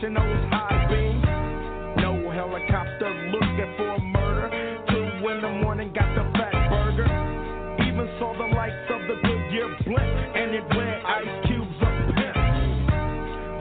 professionals 0.01 0.49
hiding. 0.49 1.21
No 2.01 2.31
helicopter 2.31 3.09
looking 3.31 3.73
for 3.77 3.99
murder. 3.99 4.49
Two 4.89 5.29
in 5.29 5.41
the 5.41 5.49
morning 5.63 5.93
got 5.93 6.13
the 6.15 6.23
Fatburger. 6.37 7.85
Even 7.87 8.07
saw 8.19 8.33
the 8.33 8.55
lights 8.55 8.89
of 8.89 9.01
the 9.07 9.15
Goodyear 9.21 9.69
blimp 9.85 10.35
and 10.35 10.55
it 10.55 10.63
went 10.75 11.05
ice 11.05 11.47
cubes 11.47 11.81
up. 11.81 11.91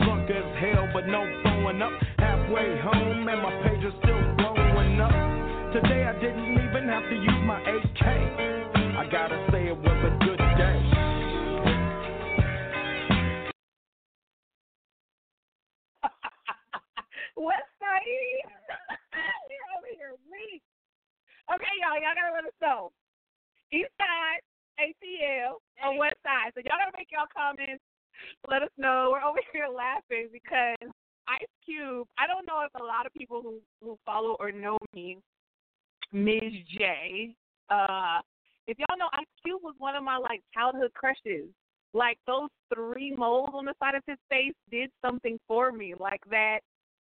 Drunk 0.04 0.30
as 0.30 0.48
hell, 0.60 0.88
but 0.94 1.06
no 1.06 1.24
throwing 1.42 1.82
up. 1.82 1.92
Halfway 2.18 2.78
home 2.80 3.28
and 3.28 3.42
my 3.42 3.52
pager 3.62 3.92
still 4.02 4.36
blowing 4.36 5.00
up. 5.00 5.12
Today 5.72 6.06
I 6.06 6.12
didn't 6.20 6.52
even 6.52 6.88
have 6.88 7.04
to 7.08 7.16
use 7.16 7.44
my 7.44 7.60
AK. 7.60 8.49
Okay, 21.50 21.74
y'all, 21.82 21.98
y'all 21.98 22.14
gotta 22.14 22.30
let 22.30 22.46
us 22.46 22.58
know. 22.62 22.94
East 23.74 23.90
Side, 23.98 24.42
ATL, 24.78 25.58
or 25.82 25.98
West 25.98 26.22
Side. 26.22 26.54
So 26.54 26.62
y'all 26.62 26.78
gotta 26.78 26.94
make 26.94 27.10
y'all 27.10 27.26
comments. 27.26 27.82
Let 28.46 28.62
us 28.62 28.70
know. 28.78 29.10
We're 29.10 29.26
over 29.26 29.42
here 29.52 29.66
laughing 29.66 30.30
because 30.30 30.78
Ice 31.26 31.50
Cube. 31.66 32.06
I 32.18 32.30
don't 32.30 32.46
know 32.46 32.62
if 32.62 32.70
a 32.80 32.84
lot 32.84 33.02
of 33.02 33.12
people 33.14 33.42
who 33.42 33.58
who 33.82 33.98
follow 34.06 34.36
or 34.38 34.52
know 34.52 34.78
me, 34.94 35.18
Ms. 36.12 36.54
J. 36.70 37.34
Uh, 37.68 38.22
if 38.70 38.78
y'all 38.78 38.98
know, 38.98 39.10
Ice 39.14 39.34
Cube 39.42 39.62
was 39.62 39.74
one 39.78 39.96
of 39.96 40.04
my 40.04 40.18
like 40.18 40.42
childhood 40.54 40.94
crushes. 40.94 41.50
Like 41.92 42.18
those 42.28 42.50
three 42.72 43.10
moles 43.10 43.50
on 43.54 43.64
the 43.64 43.74
side 43.82 43.96
of 43.96 44.06
his 44.06 44.18
face 44.30 44.54
did 44.70 44.90
something 45.02 45.36
for 45.48 45.72
me. 45.72 45.94
Like 45.98 46.22
that 46.30 46.60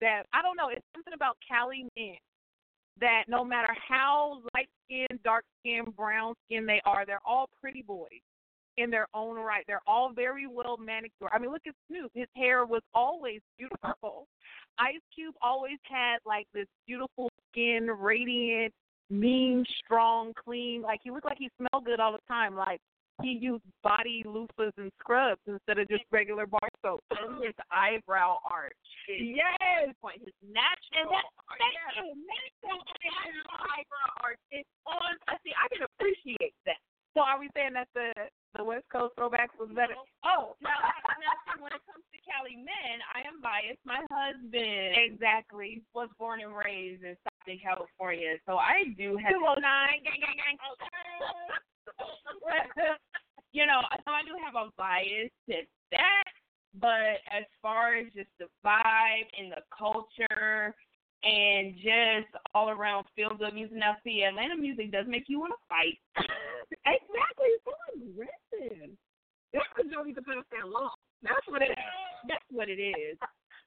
that 0.02 0.26
I 0.34 0.42
don't 0.42 0.58
know, 0.58 0.70
it's 0.70 0.86
something 0.96 1.14
about 1.14 1.38
Cali 1.48 1.86
men 1.96 2.18
that 3.00 3.24
no 3.28 3.44
matter 3.44 3.74
how 3.88 4.42
light 4.54 4.70
skinned, 4.86 5.22
dark 5.24 5.46
skinned, 5.60 5.96
brown 5.96 6.34
skinned 6.46 6.68
they 6.68 6.82
are, 6.86 7.06
they're 7.06 7.22
all 7.26 7.50
pretty 7.62 7.82
boys 7.82 8.22
in 8.78 8.89
their 8.89 9.08
own 9.14 9.38
right. 9.38 9.64
They're 9.68 9.82
all 9.88 10.12
very 10.14 10.48
well 10.48 10.78
manicured. 10.78 11.32
I 11.34 11.39
mean, 11.39 11.52
look 11.52 11.62
at 11.68 11.74
Snoop. 11.88 12.12
His 12.14 12.28
hair 12.36 12.66
was 12.66 12.82
always 12.94 13.42
beautiful. 13.58 14.28
Ice 14.80 15.02
Cube 15.14 15.36
always 15.42 15.78
had 15.84 16.18
like 16.26 16.48
this 16.54 16.68
beautiful 16.88 17.30
skin, 17.52 17.88
radiant, 17.88 18.74
mean, 19.10 19.66
strong, 19.84 20.34
clean. 20.44 20.82
Like 20.82 21.02
he 21.04 21.12
looked 21.12 21.26
like 21.26 21.38
he 21.38 21.50
smelled 21.58 21.86
good 21.86 22.00
all 22.00 22.14
the 22.14 22.20
time. 22.28 22.56
Like 22.56 22.80
he 23.22 23.38
used 23.39 23.63
body 23.84 24.24
loofahs 24.26 24.74
and 24.78 24.91
scrubs 24.99 25.41
instead 25.47 25.78
of 25.80 25.88
just 25.88 26.03
regular 26.11 26.45
bar 26.45 26.69
soap. 26.82 27.03
And 27.11 27.43
his 27.43 27.53
eyebrow 27.72 28.38
arch. 28.49 28.74
is 29.07 29.22
Yes. 29.36 29.93
point. 30.01 30.19
His 30.24 30.34
natural 30.41 31.01
And 31.01 31.09
that, 31.11 31.26
arch. 31.49 31.59
thank 31.59 31.74
Yeah. 31.74 32.03
you. 32.03 32.15
Natural 32.63 32.82
eyebrow 33.72 34.09
arch 34.24 34.39
is 34.51 34.65
on. 34.86 35.17
I 35.28 35.38
see. 35.43 35.53
I 35.57 35.67
can 35.74 35.84
appreciate 35.84 36.53
that. 36.65 36.78
So 37.13 37.19
are 37.22 37.38
we 37.39 37.49
saying 37.55 37.74
that 37.74 37.89
the 37.93 38.13
the 38.55 38.63
West 38.63 38.88
Coast 38.91 39.15
throwbacks 39.15 39.55
was 39.59 39.69
better? 39.76 39.95
Oh, 40.24 40.55
Now, 40.59 40.76
now 40.80 41.32
see, 41.55 41.61
when 41.61 41.72
it 41.72 41.82
comes 41.88 42.03
to 42.11 42.19
Cali 42.24 42.55
men, 42.55 42.99
I 43.15 43.19
am 43.28 43.39
biased. 43.41 43.80
My 43.86 43.99
husband 44.11 44.95
exactly. 44.95 45.82
was 45.93 46.09
born 46.19 46.41
and 46.41 46.55
raised 46.55 47.03
in 47.03 47.15
Stockton, 47.22 47.59
California, 47.63 48.38
so 48.45 48.57
I 48.57 48.91
do 48.97 49.15
have. 49.17 49.32
Two 49.32 49.43
oh 49.47 49.55
nine. 49.59 50.03
Gang 50.03 50.19
gang 50.19 50.36
gang. 50.36 50.57
You 53.54 53.66
know, 53.66 53.82
I 53.91 54.22
do 54.24 54.34
have 54.43 54.56
a 54.56 54.72
bias 54.78 55.32
to 55.49 55.56
that, 55.91 56.32
but 56.80 57.20
as 57.32 57.43
far 57.62 57.95
as 57.95 58.06
just 58.16 58.30
the 58.39 58.47
vibe 58.66 59.28
and 59.38 59.52
the 59.52 59.64
culture 59.76 60.76
and 61.24 61.76
just 61.76 62.34
all 62.56 62.70
around 62.70 63.06
feel 63.16 63.36
good 63.38 63.54
music. 63.54 63.78
Now, 63.78 63.97
see, 64.04 64.24
Atlanta 64.24 64.56
music 64.58 64.91
does 64.91 65.06
make 65.08 65.26
you 65.28 65.39
want 65.39 65.54
to 65.54 65.62
fight. 65.70 65.99
exactly. 66.86 67.49
It's 67.54 67.66
so 67.66 67.76
aggressive. 67.93 68.89
That's 69.54 69.66
because 69.76 69.89
you 69.89 69.97
don't 69.97 70.08
need 70.08 70.16
to 70.16 70.22
put 70.22 70.38
us 70.38 70.45
that 70.52 70.68
long. 70.68 70.95
That's 71.22 71.45
what 71.47 71.62
it. 71.62 71.78
That's 72.28 72.45
what 72.49 72.70
it 72.70 72.82
is. 72.82 73.18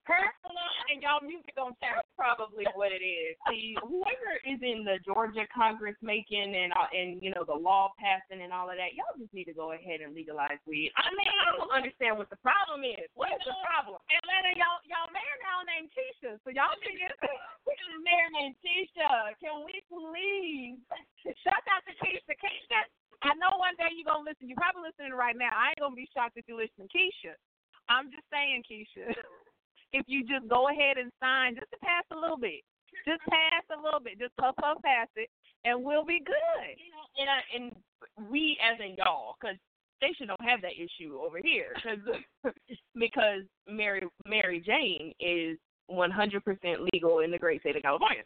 Personal 0.05 0.69
and 0.93 1.01
y'all 1.01 1.25
music 1.25 1.57
on 1.57 1.73
That's 1.81 2.05
probably 2.13 2.69
what 2.77 2.93
it 2.93 3.01
is. 3.01 3.41
See, 3.49 3.73
whoever 3.81 4.37
is 4.45 4.61
in 4.61 4.85
the 4.85 5.01
Georgia 5.01 5.49
Congress 5.49 5.97
making 6.05 6.53
and 6.53 6.77
uh, 6.77 6.93
and 6.93 7.25
you 7.25 7.33
know 7.33 7.41
the 7.49 7.57
law 7.57 7.97
passing 7.97 8.45
and 8.45 8.53
all 8.53 8.69
of 8.69 8.77
that, 8.77 8.93
y'all 8.93 9.17
just 9.17 9.33
need 9.33 9.49
to 9.49 9.57
go 9.57 9.73
ahead 9.73 10.05
and 10.05 10.13
legalize 10.13 10.61
weed. 10.69 10.93
I 11.01 11.09
mean, 11.17 11.33
I 11.33 11.57
don't 11.57 11.73
understand 11.73 12.21
what 12.21 12.29
the 12.29 12.41
problem 12.45 12.85
is. 12.85 13.09
What 13.17 13.33
is 13.33 13.41
the 13.49 13.57
problem? 13.65 13.97
Atlanta, 14.13 14.53
y'all 14.61 14.85
y'all 14.85 15.09
mayor 15.09 15.39
now 15.41 15.65
named 15.65 15.89
Keisha, 15.97 16.37
so 16.45 16.53
y'all 16.53 16.77
can 16.85 17.01
get 17.01 17.17
Mayor 18.05 18.29
named 18.37 18.61
Tisha, 18.61 19.33
can 19.41 19.65
we 19.65 19.81
please? 19.89 20.77
shout 21.41 21.65
out 21.73 21.81
to 21.89 21.95
Keisha. 21.97 22.37
Keisha, 22.37 22.85
I 23.25 23.33
know 23.41 23.57
one 23.57 23.73
day 23.81 23.89
you're 23.97 24.05
gonna 24.05 24.29
listen. 24.29 24.53
You're 24.53 24.61
probably 24.61 24.85
listening 24.85 25.17
right 25.17 25.37
now. 25.37 25.57
I 25.57 25.73
ain't 25.73 25.81
gonna 25.81 25.97
be 25.97 26.11
shocked 26.13 26.37
if 26.37 26.45
you 26.45 26.61
listen 26.61 26.85
Keisha. 26.93 27.33
I'm 27.89 28.13
just 28.13 28.29
saying, 28.29 28.69
Keisha. 28.69 29.17
if 29.95 30.05
you 30.09 30.27
just 30.27 30.49
go 30.49 30.69
ahead 30.69 30.99
and 30.99 31.11
sign, 31.23 31.55
just 31.55 31.71
to 31.71 31.79
pass 31.79 32.03
a 32.11 32.19
little 32.19 32.37
bit, 32.37 32.67
just 33.07 33.23
pass 33.31 33.63
a 33.71 33.81
little 33.81 34.01
bit, 34.01 34.19
just 34.19 34.37
puff 34.37 34.57
puff 34.57 34.83
pass 34.83 35.07
it, 35.15 35.31
and 35.65 35.83
we'll 35.83 36.05
be 36.05 36.19
good. 36.19 36.75
And 37.17 37.31
I, 37.31 37.39
and 37.55 38.29
we 38.29 38.59
as 38.59 38.79
in 38.81 38.97
y'all, 38.99 39.37
because 39.41 39.57
Station 40.03 40.27
don't 40.27 40.43
have 40.43 40.61
that 40.63 40.75
issue 40.75 41.17
over 41.23 41.39
here, 41.43 41.73
cause, 41.81 42.53
because 42.99 43.47
Mary 43.71 44.03
Mary 44.27 44.61
Jane 44.67 45.15
is 45.21 45.57
100% 45.91 46.89
legal 46.93 47.21
in 47.21 47.31
the 47.31 47.39
great 47.39 47.61
state 47.61 47.77
of 47.77 47.83
California. 47.83 48.23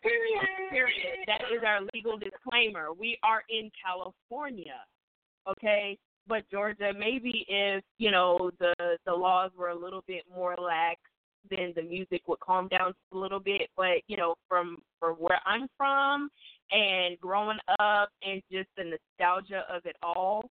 Period. 0.70 1.26
That 1.26 1.42
is 1.52 1.62
our 1.66 1.80
legal 1.92 2.16
disclaimer. 2.16 2.92
We 2.98 3.18
are 3.22 3.42
in 3.50 3.70
California, 3.84 4.80
okay? 5.50 5.98
But 6.28 6.48
Georgia, 6.50 6.92
maybe 6.96 7.44
if 7.48 7.84
you 7.98 8.10
know 8.10 8.50
the 8.58 8.74
the 9.04 9.12
laws 9.12 9.50
were 9.56 9.68
a 9.68 9.78
little 9.78 10.02
bit 10.06 10.22
more 10.34 10.56
lax, 10.56 11.00
then 11.50 11.72
the 11.76 11.82
music 11.82 12.22
would 12.26 12.40
calm 12.40 12.68
down 12.68 12.94
a 13.12 13.16
little 13.16 13.40
bit. 13.40 13.68
But 13.76 14.02
you 14.06 14.16
know, 14.16 14.34
from 14.48 14.78
from 15.00 15.14
where 15.16 15.40
I'm 15.46 15.68
from 15.76 16.30
and 16.70 17.18
growing 17.20 17.58
up 17.78 18.10
and 18.22 18.42
just 18.50 18.68
the 18.76 18.84
nostalgia 18.84 19.64
of 19.70 19.86
it 19.86 19.96
all, 20.02 20.50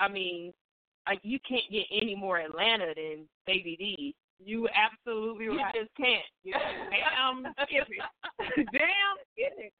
I 0.00 0.08
mean, 0.08 0.52
like 1.06 1.20
you 1.22 1.38
can't 1.46 1.70
get 1.70 1.86
any 1.90 2.14
more 2.14 2.38
Atlanta 2.38 2.92
than 2.96 3.26
Baby 3.46 3.76
D. 3.78 4.14
You 4.44 4.68
absolutely 4.74 5.46
You 5.46 5.56
right. 5.56 5.74
just 5.74 5.94
can't. 5.96 6.26
Damn 6.44 7.54
skip 7.62 7.88
it. 7.88 8.02
Damn 8.72 9.16
skip 9.32 9.54
it. 9.58 9.72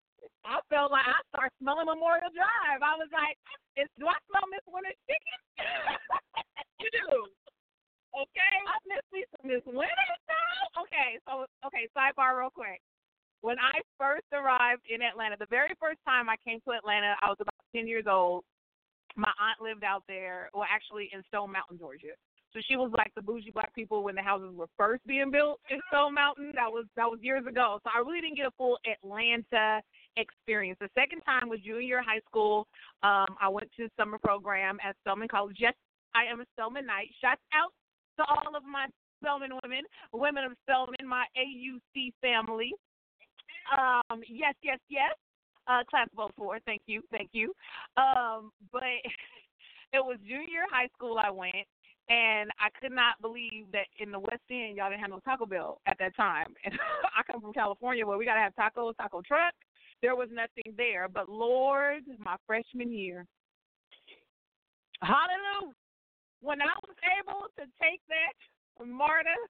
I 0.44 0.60
felt 0.68 0.92
like 0.92 1.08
I 1.08 1.20
started 1.32 1.56
smelling 1.60 1.88
Memorial 1.88 2.28
Drive. 2.36 2.84
I 2.84 2.94
was 3.00 3.08
like, 3.12 3.36
is, 3.80 3.88
do 3.96 4.04
I 4.04 4.16
smell 4.28 4.44
Miss 4.52 4.64
Winner's 4.68 5.00
chicken? 5.08 5.38
you 6.80 6.88
do. 6.92 7.28
Okay. 8.15 8.55
I 8.70 8.77
miss 8.86 9.05
me 9.12 9.24
some 9.35 9.51
Miss 9.51 9.65
Winner's 9.66 10.23
now. 10.31 10.82
Okay, 10.86 11.19
so 11.27 11.47
okay, 11.66 11.91
sidebar 11.91 12.39
real 12.39 12.51
quick. 12.51 12.81
When 13.43 13.59
I 13.59 13.82
first 13.99 14.27
arrived 14.32 14.82
in 14.89 15.03
Atlanta, 15.03 15.36
the 15.39 15.51
very 15.51 15.74
first 15.78 15.99
time 16.07 16.31
I 16.31 16.36
came 16.47 16.61
to 16.65 16.73
Atlanta, 16.73 17.15
I 17.20 17.28
was 17.28 17.39
about 17.41 17.59
ten 17.74 17.86
years 17.86 18.07
old. 18.09 18.45
My 19.16 19.31
aunt 19.39 19.61
lived 19.61 19.85
out 19.85 20.03
there, 20.09 20.51
well 20.55 20.66
actually 20.70 21.11
in 21.12 21.23
Stone 21.28 21.53
Mountain, 21.53 21.78
Georgia. 21.78 22.15
So 22.55 22.61
she 22.62 22.77
was 22.77 22.93
like 22.97 23.11
the 23.16 23.23
bougie 23.23 23.51
black 23.51 23.74
people 23.74 24.05
when 24.05 24.15
the 24.15 24.23
houses 24.23 24.55
were 24.55 24.70
first 24.78 25.05
being 25.07 25.32
built 25.32 25.59
in 25.70 25.81
Stone 25.91 26.15
Mountain. 26.15 26.53
That 26.55 26.70
was 26.70 26.86
that 26.95 27.11
was 27.11 27.19
years 27.20 27.47
ago. 27.47 27.81
So 27.82 27.91
I 27.91 27.99
really 27.99 28.20
didn't 28.20 28.36
get 28.36 28.47
a 28.47 28.55
full 28.57 28.78
Atlanta 28.86 29.82
experience. 30.16 30.78
The 30.81 30.89
second 30.95 31.20
time 31.23 31.49
was 31.49 31.59
junior 31.66 32.01
high 32.01 32.23
school. 32.31 32.69
Um, 33.03 33.35
I 33.43 33.49
went 33.49 33.70
to 33.77 33.89
summer 33.99 34.19
program 34.19 34.78
at 34.86 34.95
Spelman 35.03 35.28
College. 35.28 35.57
Yes, 35.59 35.74
I 36.15 36.31
am 36.31 36.41
a 36.41 36.47
Spelmanite. 36.55 37.11
Shouts 37.20 37.43
out 37.53 37.74
to 38.16 38.24
all 38.24 38.57
of 38.57 38.65
my 38.65 38.86
Spelman 39.23 39.51
women, 39.62 39.85
women 40.12 40.45
of 40.45 40.53
Spelman, 40.65 41.09
my 41.09 41.24
AUC 41.36 42.12
family. 42.20 42.73
Um, 43.73 44.20
yes, 44.28 44.55
yes, 44.62 44.78
yes. 44.89 45.15
Uh, 45.66 45.82
class 45.89 46.09
vote 46.15 46.32
for. 46.36 46.59
Thank 46.66 46.82
you, 46.86 47.01
thank 47.11 47.31
you. 47.32 47.55
Um, 47.97 48.51
but 48.70 48.82
it 49.93 50.05
was 50.05 50.19
junior 50.27 50.69
high 50.70 50.89
school. 50.95 51.19
I 51.19 51.31
went, 51.31 51.65
and 52.11 52.51
I 52.61 52.69
could 52.78 52.93
not 52.93 53.20
believe 53.23 53.73
that 53.73 53.86
in 53.99 54.12
the 54.12 54.19
West 54.19 54.45
End 54.51 54.77
y'all 54.77 54.91
didn't 54.91 55.01
have 55.01 55.11
no 55.11 55.20
Taco 55.20 55.47
Bell 55.47 55.81
at 55.86 55.97
that 55.99 56.15
time. 56.16 56.55
And 56.65 56.74
I 57.16 57.23
come 57.31 57.41
from 57.41 57.55
California 57.55 58.07
where 58.07 58.19
we 58.19 58.27
gotta 58.27 58.41
have 58.41 58.55
tacos, 58.57 58.97
taco 58.97 59.23
truck. 59.23 59.55
There 60.03 60.16
was 60.16 60.28
nothing 60.31 60.74
there. 60.77 61.09
But 61.09 61.31
Lord, 61.31 62.03
my 62.19 62.36
freshman 62.47 62.93
year, 62.93 63.24
hallelujah, 65.01 65.73
when 66.44 66.60
I 66.60 66.76
was 66.84 67.00
able 67.16 67.48
to 67.56 67.64
take 67.80 68.04
that 68.12 68.36
Marta 68.84 69.32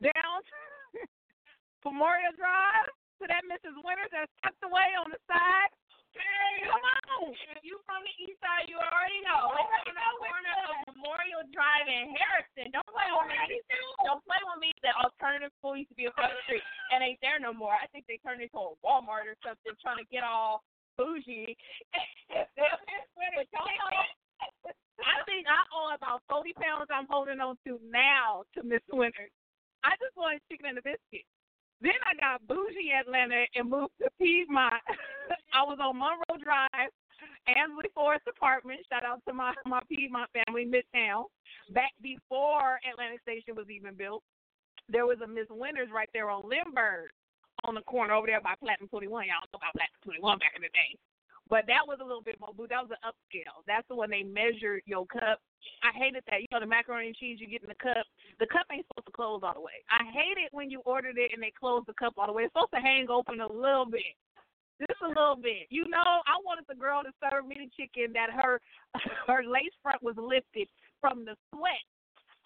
down 0.00 0.40
to 1.84 1.92
Memorial 1.92 2.32
Drive 2.40 2.88
to 3.20 3.28
that 3.28 3.44
Mrs. 3.44 3.76
Winners 3.84 4.08
that's 4.08 4.32
tucked 4.40 4.64
away 4.64 4.96
on 4.96 5.12
the 5.12 5.20
side. 5.28 5.68
Hey, 6.16 6.64
come 6.64 6.80
on. 6.80 7.36
If 7.52 7.60
you 7.62 7.76
from 7.84 8.00
the 8.00 8.14
east 8.16 8.40
side, 8.40 8.64
you 8.66 8.80
already 8.80 9.20
know. 9.28 9.52
I 9.52 9.60
It's 9.84 9.92
on 9.92 9.92
the 9.92 10.24
corner 10.24 10.56
of 10.72 10.96
Memorial 10.96 11.44
Drive 11.52 11.84
and 11.84 12.16
Harrison. 12.16 12.72
Don't 12.72 12.88
play 12.88 13.12
with 13.12 13.28
me. 13.28 13.60
Don't 14.08 14.24
play 14.24 14.40
with 14.40 14.56
me. 14.58 14.72
The 14.80 14.96
alternative 14.98 15.52
school 15.60 15.76
used 15.76 15.92
to 15.92 15.98
be 16.00 16.08
across 16.08 16.32
the 16.32 16.40
street 16.48 16.64
and 16.90 17.04
ain't 17.04 17.20
there 17.20 17.36
no 17.36 17.52
more. 17.52 17.76
I 17.76 17.84
think 17.92 18.08
they 18.08 18.16
turned 18.24 18.40
it 18.40 18.48
into 18.50 18.56
a 18.56 18.72
Walmart 18.80 19.28
or 19.28 19.36
something, 19.44 19.76
trying 19.84 20.00
to 20.00 20.08
get 20.08 20.24
all 20.24 20.64
bougie. 20.96 21.60
But 23.38 23.46
y'all 23.54 23.70
I 25.02 25.22
think 25.26 25.46
I 25.46 25.62
owe 25.70 25.94
about 25.94 26.22
40 26.28 26.52
pounds 26.58 26.90
I'm 26.90 27.06
holding 27.08 27.40
on 27.40 27.56
to 27.66 27.78
now 27.86 28.44
to 28.54 28.62
Miss 28.62 28.82
Winners. 28.90 29.32
I 29.84 29.94
just 30.02 30.16
wanted 30.16 30.42
chicken 30.50 30.74
and 30.74 30.78
a 30.78 30.82
biscuit. 30.82 31.26
Then 31.80 31.98
I 32.02 32.18
got 32.18 32.42
bougie 32.50 32.90
Atlanta 32.90 33.46
and 33.54 33.70
moved 33.70 33.94
to 34.02 34.10
Piedmont. 34.18 34.82
I 35.54 35.62
was 35.62 35.78
on 35.78 35.94
Monroe 35.94 36.42
Drive, 36.42 36.90
Ansley 37.46 37.86
Forest 37.94 38.26
Apartment. 38.26 38.82
Shout 38.90 39.06
out 39.06 39.22
to 39.28 39.32
my 39.32 39.54
my 39.64 39.80
Piedmont 39.86 40.30
family, 40.34 40.66
Midtown. 40.66 41.30
Back 41.70 41.94
before 42.02 42.82
Atlantic 42.82 43.22
Station 43.22 43.54
was 43.54 43.70
even 43.70 43.94
built, 43.94 44.26
there 44.90 45.06
was 45.06 45.22
a 45.22 45.28
Miss 45.30 45.46
Winners 45.50 45.88
right 45.94 46.10
there 46.12 46.30
on 46.30 46.42
Lindbergh, 46.42 47.14
on 47.64 47.74
the 47.74 47.86
corner 47.86 48.14
over 48.14 48.26
there 48.26 48.40
by 48.40 48.58
Platinum 48.58 48.88
21. 48.88 49.30
Y'all 49.30 49.46
know 49.46 49.62
about 49.62 49.78
Platinum 49.78 50.02
21 50.02 50.38
back 50.42 50.58
in 50.58 50.62
the 50.62 50.74
day. 50.74 50.98
But 51.48 51.64
that 51.66 51.88
was 51.88 51.98
a 52.00 52.04
little 52.04 52.22
bit 52.22 52.36
more 52.40 52.52
boo. 52.52 52.68
That 52.68 52.84
was 52.84 52.92
an 52.92 53.02
upscale. 53.08 53.64
That's 53.66 53.86
the 53.88 53.96
one 53.96 54.10
they 54.12 54.22
measured 54.22 54.84
your 54.84 55.06
cup. 55.08 55.40
I 55.80 55.96
hated 55.96 56.22
that. 56.28 56.40
You 56.40 56.48
know 56.52 56.60
the 56.60 56.68
macaroni 56.68 57.08
and 57.08 57.16
cheese 57.16 57.40
you 57.40 57.48
get 57.48 57.64
in 57.64 57.72
the 57.72 57.80
cup. 57.80 58.04
The 58.38 58.46
cup 58.46 58.68
ain't 58.68 58.84
supposed 58.88 59.08
to 59.08 59.16
close 59.16 59.40
all 59.42 59.56
the 59.56 59.64
way. 59.64 59.80
I 59.88 60.04
hate 60.12 60.36
it 60.36 60.52
when 60.52 60.68
you 60.70 60.84
ordered 60.84 61.16
it 61.16 61.32
and 61.32 61.42
they 61.42 61.52
close 61.52 61.82
the 61.88 61.96
cup 61.96 62.14
all 62.16 62.28
the 62.28 62.36
way. 62.36 62.44
It's 62.44 62.52
supposed 62.52 62.76
to 62.76 62.84
hang 62.84 63.08
open 63.08 63.40
a 63.40 63.50
little 63.50 63.88
bit. 63.88 64.12
Just 64.78 65.02
a 65.02 65.08
little 65.08 65.40
bit. 65.40 65.66
You 65.70 65.88
know, 65.88 66.22
I 66.22 66.38
wanted 66.46 66.68
the 66.68 66.78
girl 66.78 67.02
to 67.02 67.10
serve 67.18 67.48
me 67.48 67.56
the 67.58 67.70
chicken 67.74 68.12
that 68.12 68.30
her 68.30 68.60
her 69.26 69.42
lace 69.42 69.74
front 69.82 70.04
was 70.04 70.14
lifted 70.20 70.68
from 71.00 71.24
the 71.24 71.34
sweat 71.50 71.82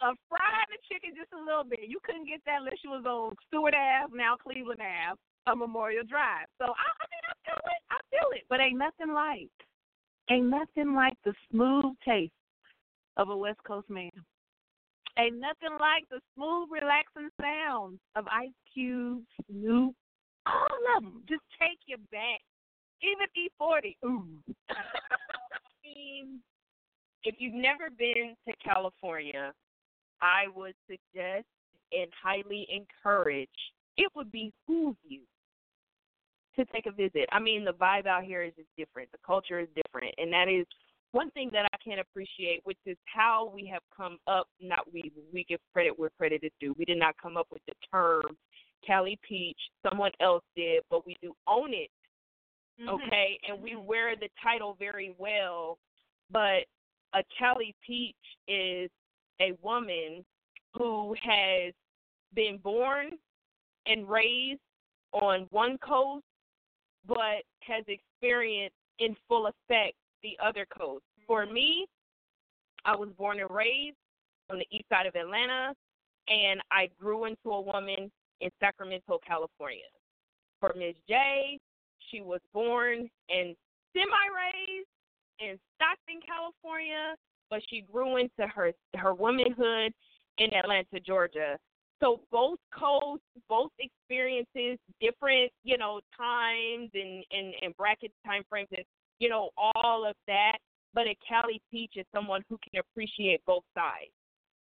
of 0.02 0.18
frying 0.26 0.70
the 0.70 0.80
chicken 0.90 1.14
just 1.14 1.30
a 1.30 1.42
little 1.42 1.62
bit. 1.66 1.86
You 1.86 2.02
couldn't 2.02 2.26
get 2.26 2.42
that 2.46 2.64
unless 2.64 2.82
you 2.82 2.90
was 2.90 3.06
on 3.06 3.38
Stewart 3.46 3.74
Ave, 3.74 4.16
now 4.16 4.34
Cleveland 4.34 4.82
Ave, 4.82 5.18
a 5.46 5.54
Memorial 5.54 6.02
Drive. 6.02 6.50
So 6.58 6.66
I, 6.66 6.88
I 6.90 7.06
feel 7.54 7.70
it. 7.70 7.82
I 7.90 7.98
feel 8.10 8.30
it. 8.32 8.42
But 8.48 8.60
ain't 8.60 8.78
nothing 8.78 9.12
like, 9.14 9.50
ain't 10.30 10.48
nothing 10.48 10.94
like 10.94 11.16
the 11.24 11.34
smooth 11.50 11.94
taste 12.04 12.32
of 13.16 13.28
a 13.28 13.36
West 13.36 13.60
Coast 13.66 13.90
man. 13.90 14.10
Ain't 15.18 15.38
nothing 15.38 15.76
like 15.78 16.08
the 16.10 16.20
smooth, 16.34 16.68
relaxing 16.70 17.28
sounds 17.40 17.98
of 18.16 18.26
Ice 18.28 18.50
Cube, 18.72 19.22
Snoop, 19.46 19.94
all 20.46 20.96
of 20.96 21.02
them. 21.02 21.22
Just 21.28 21.42
take 21.60 21.78
you 21.86 21.98
back. 22.10 22.40
Even 23.02 23.26
E40. 23.36 23.96
Ooh. 24.06 24.26
if 27.24 27.34
you've 27.38 27.54
never 27.54 27.90
been 27.96 28.34
to 28.48 28.54
California, 28.64 29.52
I 30.20 30.44
would 30.54 30.74
suggest 30.86 31.46
and 31.92 32.10
highly 32.22 32.66
encourage 32.70 33.48
it 33.96 34.10
would 34.14 34.32
behoove 34.32 34.96
you 35.06 35.20
to 36.56 36.64
take 36.66 36.86
a 36.86 36.92
visit. 36.92 37.28
I 37.32 37.40
mean, 37.40 37.64
the 37.64 37.72
vibe 37.72 38.06
out 38.06 38.24
here 38.24 38.42
is 38.42 38.52
just 38.56 38.68
different. 38.76 39.10
The 39.12 39.18
culture 39.24 39.60
is 39.60 39.68
different, 39.74 40.14
and 40.18 40.32
that 40.32 40.48
is 40.48 40.66
one 41.12 41.30
thing 41.32 41.50
that 41.52 41.66
I 41.72 41.76
can 41.82 41.98
appreciate, 41.98 42.60
which 42.64 42.78
is 42.86 42.96
how 43.04 43.52
we 43.54 43.66
have 43.72 43.82
come 43.94 44.18
up. 44.26 44.48
Not 44.60 44.80
we, 44.92 45.12
we 45.32 45.44
give 45.48 45.60
credit 45.72 45.98
where 45.98 46.10
credit 46.18 46.40
is 46.42 46.52
due. 46.60 46.74
We 46.78 46.84
did 46.84 46.98
not 46.98 47.14
come 47.22 47.36
up 47.36 47.46
with 47.50 47.62
the 47.66 47.74
term 47.92 48.22
Cali 48.86 49.18
Peach. 49.26 49.58
Someone 49.88 50.12
else 50.20 50.44
did, 50.56 50.82
but 50.90 51.06
we 51.06 51.16
do 51.22 51.34
own 51.46 51.72
it 51.72 51.90
mm-hmm. 52.80 52.88
okay 52.88 53.38
and 53.48 53.62
we 53.62 53.72
mm-hmm. 53.72 53.86
wear 53.86 54.16
the 54.16 54.28
title 54.42 54.76
very 54.78 55.14
well 55.18 55.78
but 56.30 56.64
a 57.14 57.22
cali 57.38 57.74
peach 57.86 58.14
is 58.48 58.90
a 59.40 59.52
woman 59.62 60.24
who 60.74 61.14
has 61.22 61.72
been 62.34 62.58
born 62.62 63.10
and 63.86 64.08
raised 64.08 64.60
on 65.12 65.46
one 65.50 65.76
coast 65.78 66.24
but 67.06 67.42
has 67.60 67.84
experienced 67.88 68.76
in 68.98 69.16
full 69.28 69.46
effect 69.46 69.94
the 70.22 70.36
other 70.44 70.66
coast 70.76 71.04
for 71.26 71.44
mm-hmm. 71.44 71.54
me 71.54 71.86
i 72.84 72.94
was 72.94 73.08
born 73.18 73.40
and 73.40 73.50
raised 73.50 73.96
on 74.50 74.58
the 74.58 74.66
east 74.70 74.84
side 74.88 75.06
of 75.06 75.14
atlanta 75.14 75.74
and 76.28 76.60
i 76.70 76.88
grew 77.00 77.24
into 77.24 77.50
a 77.50 77.60
woman 77.60 78.10
in 78.40 78.50
sacramento 78.60 79.18
california. 79.26 79.90
For 80.60 80.72
ms 80.76 80.94
j 81.08 81.58
she 82.10 82.20
was 82.20 82.40
born 82.52 83.08
and 83.30 83.56
semi 83.92 84.26
raised 84.34 84.88
in 85.40 85.58
Stockton, 85.76 86.20
California, 86.26 87.14
but 87.50 87.60
she 87.68 87.84
grew 87.92 88.16
into 88.16 88.46
her 88.54 88.72
her 88.96 89.14
womanhood 89.14 89.92
in 90.38 90.54
Atlanta, 90.54 91.00
Georgia. 91.04 91.58
So 92.02 92.20
both 92.32 92.58
coasts, 92.76 93.24
both 93.48 93.70
experiences, 93.78 94.78
different, 95.00 95.52
you 95.62 95.78
know, 95.78 96.00
times 96.16 96.90
and, 96.94 97.24
and, 97.30 97.54
and 97.62 97.76
bracket 97.76 98.10
time 98.26 98.42
frames 98.50 98.68
and 98.76 98.84
you 99.22 99.28
know, 99.28 99.50
all 99.56 100.04
of 100.04 100.16
that. 100.26 100.58
But 100.94 101.06
a 101.06 101.14
Cali 101.26 101.62
Peach 101.70 101.92
is 101.96 102.04
someone 102.12 102.42
who 102.50 102.58
can 102.58 102.80
appreciate 102.80 103.40
both 103.46 103.62
sides. 103.72 104.10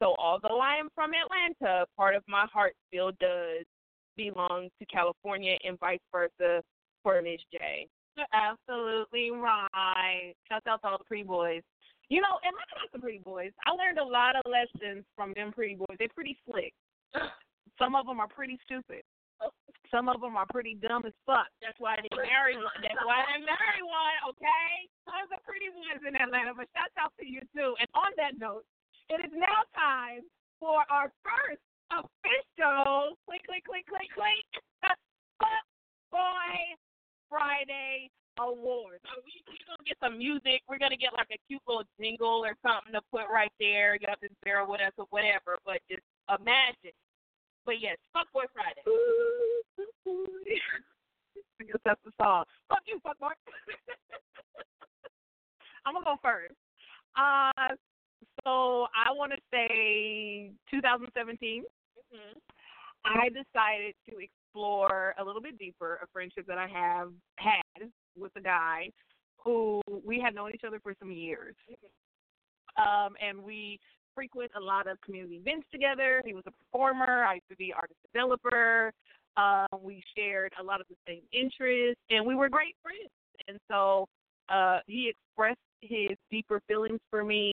So 0.00 0.14
although 0.18 0.60
I 0.60 0.76
am 0.76 0.88
from 0.94 1.12
Atlanta, 1.14 1.86
part 1.96 2.14
of 2.14 2.22
my 2.28 2.46
heart 2.52 2.74
still 2.88 3.10
does 3.20 3.64
belong 4.16 4.68
to 4.78 4.86
California 4.86 5.56
and 5.64 5.78
vice 5.80 5.98
versa 6.12 6.62
for 7.02 7.20
Miss 7.22 7.40
J. 7.50 7.88
You're 8.16 8.26
absolutely 8.34 9.30
right. 9.30 10.34
Shout 10.48 10.62
out 10.68 10.82
to 10.82 10.88
all 10.88 10.98
the 10.98 11.04
pretty 11.04 11.24
boys. 11.24 11.62
You 12.08 12.20
know, 12.20 12.38
and 12.44 12.52
looking 12.52 12.84
at 12.84 12.92
the 12.92 12.98
pretty 12.98 13.18
boys, 13.18 13.52
I 13.66 13.70
learned 13.70 13.98
a 13.98 14.04
lot 14.04 14.36
of 14.36 14.42
lessons 14.44 15.04
from 15.16 15.32
them 15.36 15.52
pretty 15.52 15.76
boys. 15.76 15.96
They're 15.98 16.08
pretty 16.14 16.38
slick. 16.44 16.74
Some 17.80 17.96
of 17.96 18.06
them 18.06 18.20
are 18.20 18.28
pretty 18.28 18.58
stupid. 18.64 19.02
Some 19.90 20.06
of 20.06 20.20
them 20.20 20.36
are 20.36 20.46
pretty 20.52 20.76
dumb 20.78 21.02
as 21.08 21.16
fuck. 21.24 21.48
That's 21.64 21.80
why 21.80 21.96
they 21.98 22.12
married. 22.14 22.60
That's 22.78 23.02
why 23.02 23.24
they 23.26 23.40
marry 23.42 23.82
one, 23.82 24.18
okay? 24.30 24.86
Tons 25.08 25.32
of 25.32 25.40
pretty 25.42 25.72
boys 25.72 26.04
in 26.06 26.14
Atlanta, 26.14 26.54
but 26.54 26.68
shout 26.76 26.92
out 27.00 27.10
to 27.18 27.26
you 27.26 27.40
too. 27.56 27.74
And 27.80 27.88
on 27.96 28.12
that 28.20 28.38
note, 28.38 28.62
it 29.08 29.18
is 29.18 29.32
now 29.34 29.66
time 29.74 30.22
for 30.62 30.84
our 30.92 31.10
first 31.26 31.64
official 31.90 33.18
click, 33.26 33.42
click, 33.48 33.64
click, 33.66 33.86
click, 33.90 34.10
click, 34.14 34.46
fuck 35.40 35.64
boy 36.14 36.54
Friday 37.26 38.10
awards. 38.38 39.02
So 39.10 39.18
we, 39.26 39.42
we're 39.46 39.66
gonna 39.66 39.86
get 39.86 39.98
some 39.98 40.14
music. 40.18 40.62
We're 40.70 40.78
gonna 40.78 41.00
get 41.00 41.14
like 41.14 41.30
a 41.34 41.40
cute 41.50 41.62
little 41.66 41.86
jingle 41.98 42.46
or 42.46 42.54
something 42.62 42.94
to 42.94 43.02
put 43.10 43.26
right 43.26 43.52
there. 43.58 43.98
You 43.98 44.06
have 44.06 44.22
to 44.22 44.30
bear 44.46 44.62
with 44.62 44.80
us 44.80 44.94
or 44.98 45.10
whatever. 45.10 45.58
But 45.66 45.82
just 45.90 46.06
imagine. 46.38 46.96
But 47.66 47.80
yes, 47.80 47.96
Fuckboy 48.14 48.46
Friday. 48.54 48.82
I 51.60 51.64
guess 51.64 51.80
that's 51.84 52.00
the 52.04 52.12
song. 52.20 52.44
Fuck 52.68 52.80
you, 52.86 52.98
fuck 53.02 53.18
boy. 53.18 53.28
I'm 55.86 55.94
gonna 55.94 56.04
go 56.04 56.16
first. 56.22 56.54
Uh, 57.16 57.74
so 58.44 58.86
I 58.94 59.12
want 59.12 59.32
to 59.32 59.38
say 59.52 60.50
2017. 60.70 61.62
Mm-hmm. 61.62 62.38
I 63.04 63.28
decided 63.28 63.94
to 64.08 64.16
explore 64.18 65.14
a 65.18 65.24
little 65.24 65.40
bit 65.40 65.58
deeper 65.58 65.98
a 66.02 66.06
friendship 66.12 66.46
that 66.46 66.58
I 66.58 66.68
have 66.68 67.12
had 67.36 67.90
with 68.18 68.32
a 68.36 68.40
guy 68.40 68.90
who 69.42 69.80
we 70.04 70.20
had 70.20 70.34
known 70.34 70.50
each 70.54 70.64
other 70.66 70.80
for 70.80 70.94
some 70.98 71.10
years. 71.10 71.54
Um, 72.76 73.14
and 73.20 73.42
we 73.42 73.78
frequent 74.14 74.50
a 74.56 74.60
lot 74.60 74.86
of 74.86 75.00
community 75.00 75.36
events 75.36 75.66
together. 75.72 76.22
He 76.24 76.34
was 76.34 76.44
a 76.46 76.52
performer. 76.52 77.24
I 77.24 77.34
used 77.34 77.48
to 77.50 77.56
be 77.56 77.72
artist 77.72 77.98
developer. 78.12 78.92
Uh, 79.36 79.66
we 79.80 80.02
shared 80.16 80.52
a 80.60 80.62
lot 80.62 80.80
of 80.80 80.86
the 80.88 80.96
same 81.06 81.22
interests, 81.32 82.00
and 82.10 82.26
we 82.26 82.34
were 82.34 82.48
great 82.48 82.74
friends. 82.82 83.10
And 83.48 83.58
so 83.70 84.06
uh, 84.48 84.78
he 84.86 85.10
expressed 85.10 85.58
his 85.80 86.16
deeper 86.30 86.60
feelings 86.68 87.00
for 87.10 87.24
me 87.24 87.52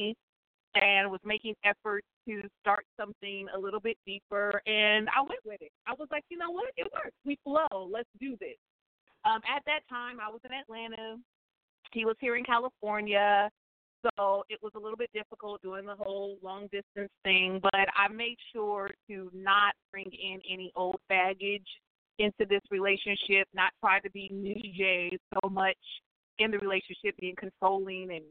and 0.75 1.11
was 1.11 1.21
making 1.25 1.55
efforts 1.65 2.07
to 2.27 2.43
start 2.61 2.85
something 2.99 3.47
a 3.55 3.59
little 3.59 3.81
bit 3.81 3.97
deeper. 4.07 4.61
And 4.67 5.09
I 5.09 5.21
went 5.21 5.41
with 5.45 5.63
it. 5.63 5.71
I 5.87 5.93
was 5.99 6.09
like, 6.11 6.25
you 6.31 6.39
know 6.39 6.51
what? 6.51 6.73
It 6.77 6.89
works. 6.93 7.15
We 7.25 7.39
flow. 7.45 7.89
Let's 7.91 8.09
do 8.21 8.37
this. 8.41 8.57
Um, 9.25 9.41
at 9.49 9.63
that 9.67 9.81
time, 9.89 10.19
I 10.21 10.31
was 10.31 10.41
in 10.45 10.53
Atlanta. 10.53 11.17
He 11.93 12.05
was 12.05 12.17
here 12.21 12.37
in 12.37 12.45
California. 12.45 13.51
So 14.05 14.45
it 14.51 14.59
was 14.63 14.73
a 14.77 14.79
little 14.79 14.97
bit 14.97 15.11
difficult 15.15 15.63
doing 15.63 15.87
the 15.87 15.95
whole 15.95 16.37
long 16.43 16.69
distance 16.73 17.11
thing, 17.23 17.61
but 17.63 17.89
I 17.97 18.09
made 18.13 18.37
sure 18.53 18.91
to 19.09 19.31
not 19.33 19.75
bring 19.91 20.07
in 20.07 20.41
any 20.51 20.73
old 20.77 21.01
baggage 21.09 21.67
into 22.19 22.45
this 22.49 22.61
relationship, 22.71 23.49
not 23.55 23.73
try 23.81 24.01
to 24.01 24.11
be 24.11 24.29
Ms. 24.33 24.63
J 24.77 25.19
so 25.33 25.49
much 25.49 25.77
in 26.39 26.51
the 26.51 26.59
relationship, 26.59 27.17
being 27.19 27.35
controlling 27.37 28.11
and 28.13 28.25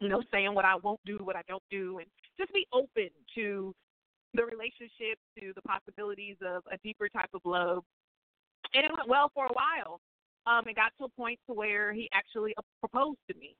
you 0.00 0.08
know, 0.08 0.22
saying 0.32 0.54
what 0.54 0.64
I 0.64 0.74
won't 0.76 1.00
do, 1.06 1.18
what 1.22 1.36
I 1.36 1.42
don't 1.48 1.62
do, 1.70 1.98
and 1.98 2.06
just 2.38 2.52
be 2.52 2.66
open 2.72 3.08
to 3.36 3.74
the 4.34 4.44
relationship, 4.44 5.18
to 5.40 5.52
the 5.54 5.62
possibilities 5.62 6.36
of 6.44 6.62
a 6.70 6.76
deeper 6.82 7.08
type 7.08 7.30
of 7.34 7.40
love. 7.44 7.84
And 8.74 8.84
it 8.84 8.90
went 8.94 9.08
well 9.08 9.30
for 9.34 9.46
a 9.46 9.52
while. 9.52 10.00
Um, 10.46 10.64
it 10.66 10.76
got 10.76 10.92
to 10.98 11.04
a 11.04 11.08
point 11.08 11.38
to 11.48 11.54
where 11.54 11.92
he 11.92 12.08
actually 12.12 12.54
proposed 12.80 13.18
to 13.30 13.38
me. 13.38 13.56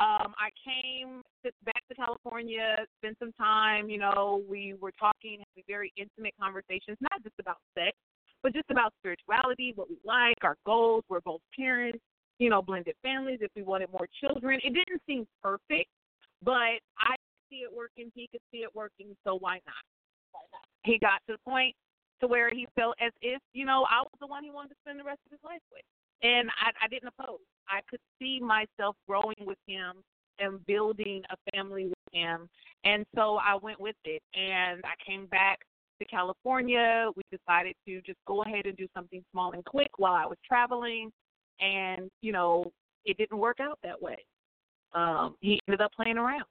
Um, 0.00 0.32
I 0.38 0.50
came 0.62 1.22
back 1.64 1.82
to 1.88 1.94
California, 1.94 2.76
spent 3.00 3.18
some 3.18 3.32
time. 3.32 3.90
You 3.90 3.98
know, 3.98 4.42
we 4.48 4.74
were 4.80 4.92
talking, 4.98 5.38
having 5.38 5.64
very 5.66 5.92
intimate 5.96 6.34
conversations, 6.40 6.96
not 7.00 7.22
just 7.22 7.34
about 7.40 7.58
sex, 7.76 7.96
but 8.42 8.54
just 8.54 8.70
about 8.70 8.92
spirituality, 9.00 9.72
what 9.74 9.88
we 9.88 9.98
like, 10.04 10.36
our 10.42 10.56
goals. 10.64 11.04
We're 11.08 11.20
both 11.20 11.40
parents 11.56 11.98
you 12.38 12.48
know, 12.48 12.62
blended 12.62 12.94
families, 13.02 13.40
if 13.42 13.50
we 13.56 13.62
wanted 13.62 13.90
more 13.90 14.06
children. 14.20 14.60
It 14.62 14.72
didn't 14.72 15.02
seem 15.08 15.26
perfect, 15.42 15.90
but 16.44 16.78
I 17.02 17.16
see 17.50 17.66
it 17.66 17.70
working. 17.74 18.12
He 18.14 18.28
could 18.30 18.40
see 18.52 18.58
it 18.58 18.70
working, 18.76 19.16
so 19.24 19.36
why 19.40 19.54
not? 19.66 19.82
he 20.84 20.98
got 20.98 21.20
to 21.26 21.36
the 21.36 21.42
point 21.44 21.74
to 22.20 22.26
where 22.26 22.50
he 22.50 22.66
felt 22.74 22.96
as 23.00 23.12
if 23.22 23.40
you 23.52 23.64
know 23.64 23.86
I 23.90 24.00
was 24.00 24.16
the 24.20 24.26
one 24.26 24.42
he 24.42 24.50
wanted 24.50 24.70
to 24.70 24.78
spend 24.82 24.98
the 24.98 25.04
rest 25.04 25.20
of 25.26 25.32
his 25.32 25.42
life 25.44 25.62
with, 25.70 25.84
and 26.22 26.48
I, 26.50 26.70
I 26.84 26.88
didn't 26.88 27.08
oppose. 27.08 27.38
I 27.68 27.80
could 27.88 28.00
see 28.18 28.40
myself 28.40 28.96
growing 29.06 29.36
with 29.40 29.58
him 29.66 29.96
and 30.38 30.64
building 30.66 31.22
a 31.30 31.36
family 31.52 31.86
with 31.86 32.14
him, 32.14 32.48
and 32.84 33.04
so 33.14 33.36
I 33.36 33.56
went 33.56 33.80
with 33.80 33.96
it. 34.04 34.22
And 34.34 34.82
I 34.84 34.94
came 35.04 35.26
back 35.26 35.60
to 36.00 36.04
California. 36.06 37.10
We 37.16 37.22
decided 37.30 37.74
to 37.86 38.00
just 38.02 38.18
go 38.26 38.42
ahead 38.42 38.66
and 38.66 38.76
do 38.76 38.86
something 38.94 39.22
small 39.32 39.52
and 39.52 39.64
quick 39.64 39.90
while 39.98 40.14
I 40.14 40.26
was 40.26 40.38
traveling, 40.46 41.10
and 41.60 42.10
you 42.22 42.32
know 42.32 42.70
it 43.04 43.16
didn't 43.18 43.38
work 43.38 43.58
out 43.60 43.78
that 43.82 44.00
way. 44.00 44.18
Um, 44.94 45.34
he 45.40 45.60
ended 45.68 45.80
up 45.80 45.92
playing 45.92 46.18
around. 46.18 46.44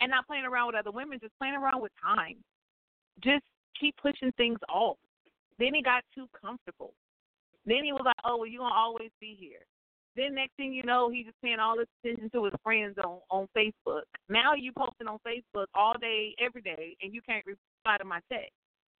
And 0.00 0.10
not 0.10 0.26
playing 0.26 0.44
around 0.44 0.66
with 0.66 0.76
other 0.76 0.90
women, 0.90 1.20
just 1.22 1.32
playing 1.38 1.54
around 1.54 1.80
with 1.80 1.92
time. 2.02 2.36
Just 3.22 3.44
keep 3.78 3.94
pushing 4.02 4.32
things 4.32 4.58
off. 4.68 4.96
Then 5.60 5.74
he 5.74 5.82
got 5.82 6.02
too 6.12 6.26
comfortable. 6.40 6.92
Then 7.64 7.84
he 7.84 7.92
was 7.92 8.02
like, 8.04 8.18
"Oh, 8.24 8.38
well, 8.38 8.46
you're 8.46 8.62
gonna 8.62 8.74
always 8.74 9.10
be 9.20 9.36
here." 9.38 9.62
Then 10.14 10.34
next 10.34 10.52
thing 10.56 10.74
you 10.74 10.82
know, 10.82 11.08
he's 11.08 11.24
just 11.26 11.40
paying 11.40 11.58
all 11.58 11.76
this 11.76 11.88
attention 12.02 12.28
to 12.30 12.44
his 12.44 12.54
friends 12.62 12.98
on 12.98 13.20
on 13.30 13.48
Facebook. 13.56 14.04
Now 14.28 14.54
you 14.54 14.72
posting 14.76 15.08
on 15.08 15.18
Facebook 15.24 15.66
all 15.74 15.94
day, 16.00 16.34
every 16.38 16.60
day, 16.60 16.96
and 17.00 17.14
you 17.14 17.22
can't 17.22 17.44
reply 17.46 17.96
to 17.98 18.04
my 18.04 18.20
text. 18.30 18.52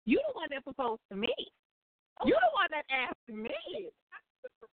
You 0.06 0.20
the 0.26 0.34
one 0.34 0.48
that 0.50 0.64
proposed 0.64 1.02
to 1.10 1.16
me. 1.16 1.34
You 2.24 2.34
the 2.34 2.52
one 2.54 2.70
that 2.70 2.86
asked 2.88 3.28
me 3.28 3.90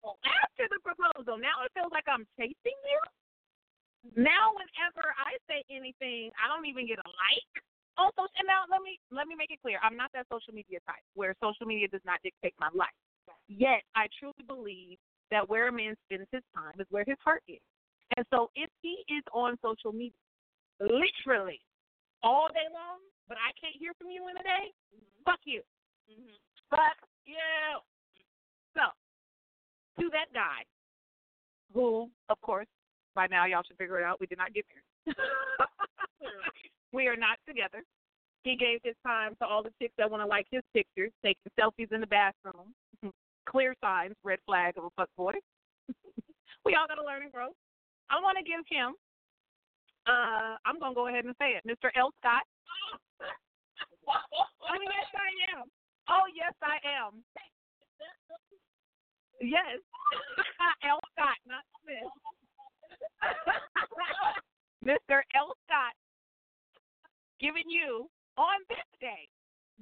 after 0.05 0.65
the 0.69 0.81
proposal. 0.85 1.39
Now 1.39 1.65
it 1.65 1.73
feels 1.73 1.93
like 1.93 2.07
I'm 2.07 2.27
chasing 2.37 2.55
you. 2.85 3.01
Now 4.15 4.55
whenever 4.55 5.15
I 5.19 5.35
say 5.51 5.65
anything, 5.73 6.31
I 6.39 6.47
don't 6.47 6.67
even 6.67 6.87
get 6.87 7.01
a 7.01 7.09
like 7.09 7.53
on 7.99 8.13
social. 8.15 8.31
And 8.39 8.47
now 8.47 8.69
let 8.71 8.83
me 8.83 9.01
let 9.11 9.27
me 9.27 9.35
make 9.35 9.51
it 9.51 9.63
clear, 9.63 9.81
I'm 9.83 9.97
not 9.97 10.13
that 10.13 10.29
social 10.31 10.53
media 10.53 10.79
type 10.85 11.03
where 11.15 11.35
social 11.43 11.67
media 11.67 11.89
does 11.89 12.05
not 12.05 12.21
dictate 12.23 12.55
my 12.61 12.71
life. 12.77 12.95
Yet 13.49 13.83
I 13.95 14.07
truly 14.19 14.45
believe 14.47 14.99
that 15.31 15.49
where 15.49 15.69
a 15.69 15.73
man 15.73 15.95
spends 16.07 16.27
his 16.33 16.43
time 16.55 16.75
is 16.79 16.87
where 16.91 17.05
his 17.07 17.17
heart 17.23 17.43
is. 17.49 17.63
And 18.17 18.25
so 18.31 18.51
if 18.55 18.71
he 18.83 19.03
is 19.09 19.23
on 19.33 19.59
social 19.63 19.93
media, 19.93 20.19
literally 20.81 21.61
all 22.23 22.49
day 22.49 22.69
long, 22.73 23.03
but 23.29 23.39
I 23.39 23.51
can't 23.59 23.75
hear 23.79 23.93
from 23.99 24.11
you 24.11 24.29
in 24.29 24.37
a 24.37 24.43
day, 24.43 24.71
mm-hmm. 24.95 25.23
fuck 25.25 25.41
you. 25.45 25.63
Mm-hmm. 26.11 26.31
Fuck 26.71 26.99
you. 27.27 27.83
So 28.75 28.87
to 30.03 30.11
that 30.11 30.31
guy, 30.33 30.63
who, 31.75 32.09
of 32.29 32.41
course, 32.41 32.67
by 33.15 33.27
now 33.27 33.47
y'all 33.47 33.63
should 33.67 33.77
figure 33.77 33.99
it 33.99 34.05
out, 34.05 34.21
we 34.21 34.27
did 34.27 34.39
not 34.39 34.55
get 34.55 34.65
married. 34.71 35.17
we 36.93 37.09
are 37.09 37.17
not 37.17 37.39
together. 37.49 37.83
He 38.45 38.55
gave 38.55 38.79
his 38.85 38.95
time 39.05 39.35
to 39.41 39.47
all 39.47 39.63
the 39.63 39.73
chicks 39.83 39.95
that 39.99 40.09
want 40.09 40.23
to 40.23 40.27
like 40.27 40.47
his 40.51 40.63
pictures, 40.73 41.11
taking 41.25 41.51
selfies 41.59 41.91
in 41.91 42.01
the 42.01 42.07
bathroom. 42.07 42.73
Clear 43.49 43.75
signs, 43.81 44.15
red 44.25 44.39
flag 44.47 44.77
of 44.77 44.85
a 44.85 44.91
fuck 44.97 45.09
boy. 45.17 45.33
we 46.65 46.75
all 46.75 46.87
got 46.87 46.97
to 46.97 47.05
learn 47.05 47.23
and 47.23 47.33
grow. 47.33 47.49
I 48.11 48.21
want 48.21 48.39
to 48.39 48.45
give 48.45 48.63
him, 48.71 48.95
uh, 50.07 50.57
I'm 50.67 50.79
going 50.79 50.93
to 50.93 50.95
go 50.95 51.09
ahead 51.09 51.25
and 51.25 51.35
say 51.39 51.59
it, 51.59 51.63
Mr. 51.67 51.91
L. 51.97 52.11
Scott. 52.19 52.43
oh, 54.09 54.79
yes, 54.83 55.09
I 55.15 55.59
am. 55.59 55.67
Oh, 56.09 56.27
yes, 56.35 56.55
I 56.63 56.79
am. 56.87 57.23
Yes. 59.41 59.79
L. 60.89 61.01
Scott, 61.13 61.39
not 61.47 61.63
Smith. 61.83 62.11
Mr. 64.85 65.23
L. 65.35 65.55
Scott 65.67 65.95
giving 67.41 67.69
you 67.69 68.09
on 68.39 68.59
this 68.69 68.87
day 69.01 69.29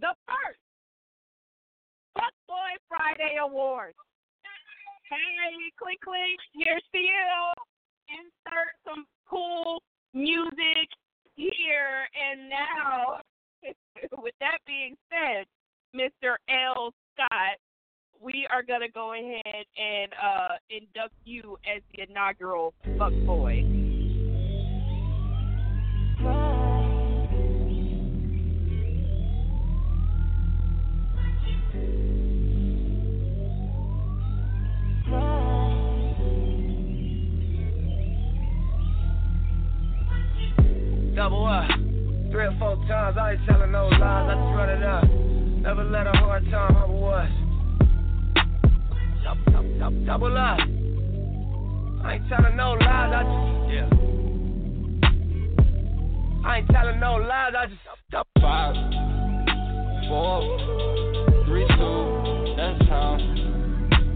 the 0.01 0.15
first 0.27 0.59
Fuckboy 2.16 2.73
Friday 2.89 3.36
Awards. 3.43 3.97
Hey, 5.11 5.70
click, 5.78 6.01
click, 6.01 6.39
here's 6.55 6.82
to 6.93 6.99
you. 6.99 7.53
Insert 8.09 8.73
some 8.86 9.05
cool 9.28 9.82
music 10.12 10.89
here 11.36 12.09
and 12.15 12.49
now. 12.49 13.20
With 14.23 14.35
that 14.41 14.59
being 14.66 14.97
said, 15.11 15.47
Mr. 15.95 16.36
L. 16.49 16.93
Scott, 17.15 17.57
we 18.20 18.47
are 18.51 18.62
gonna 18.62 18.89
go 18.89 19.12
ahead 19.12 19.65
and 19.77 20.12
uh, 20.12 20.57
induct 20.70 21.15
you 21.24 21.59
as 21.65 21.82
the 21.95 22.03
inaugural 22.09 22.74
fuckboy. 22.97 23.84
Double 41.15 41.47
up. 41.47 41.69
Three 42.32 42.47
or 42.47 42.57
four 42.59 42.74
times, 42.89 43.16
I 43.16 43.32
ain't 43.32 43.41
telling 43.47 43.70
no 43.70 43.86
lies, 43.86 44.01
I 44.03 44.35
just 44.35 44.57
run 44.57 44.69
it 44.69 44.82
up. 44.82 45.05
Never 45.62 45.85
let 45.85 46.09
a 46.09 46.12
hard 46.12 46.43
time 46.51 46.74
humble 46.74 47.09
us. 47.09 47.31
Double, 49.23 49.45
double, 49.53 49.78
double, 49.78 50.05
double 50.07 50.36
up. 50.36 50.59
I 52.05 52.15
ain't 52.15 52.28
telling 52.28 52.57
no 52.57 52.73
lies, 52.73 53.12
I 53.15 53.23
just, 53.23 53.70
yeah. 53.70 53.89
I 56.45 56.59
ain't 56.59 56.69
telling 56.70 56.99
no 56.99 57.15
lies, 57.15 57.53
I 57.57 57.66
just. 57.66 57.81
Five, 58.41 58.74
four, 60.09 60.43
three, 61.47 61.66
two, 61.78 62.55
that's 62.57 62.89
how 62.89 63.19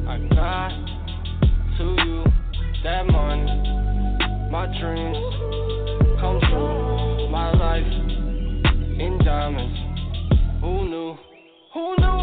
I 0.09 0.19
got 0.35 0.71
to 1.79 1.85
you. 2.05 2.25
That 2.83 3.07
money, 3.07 3.47
my 4.51 4.67
dreams 4.81 5.78
knew? 9.51 9.69
Who 10.61 10.89
knew? 10.89 11.17
Who 11.73 11.97
knew? 11.99 12.19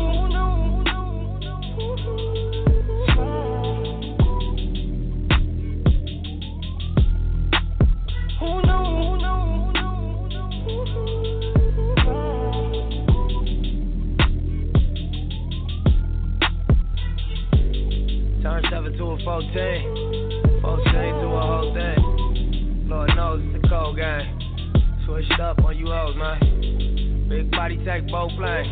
Turn 18.44 18.64
7 18.70 18.94
to 18.98 19.04
a 19.04 19.18
14. 19.24 20.62
14 20.62 20.84
to 20.84 21.28
a 21.28 21.42
whole 21.42 21.74
thing. 21.74 22.88
Lord 22.88 23.10
knows 23.16 23.42
it's 23.44 23.66
a 23.66 23.70
cold 23.70 23.96
game. 23.96 24.40
Switched 25.06 25.40
up 25.40 25.64
on 25.64 25.76
you 25.78 25.88
hoes, 25.88 26.16
man. 26.16 26.45
Big 27.30 27.50
body 27.50 27.78
take 27.84 28.08
both 28.08 28.32
lanes. 28.38 28.70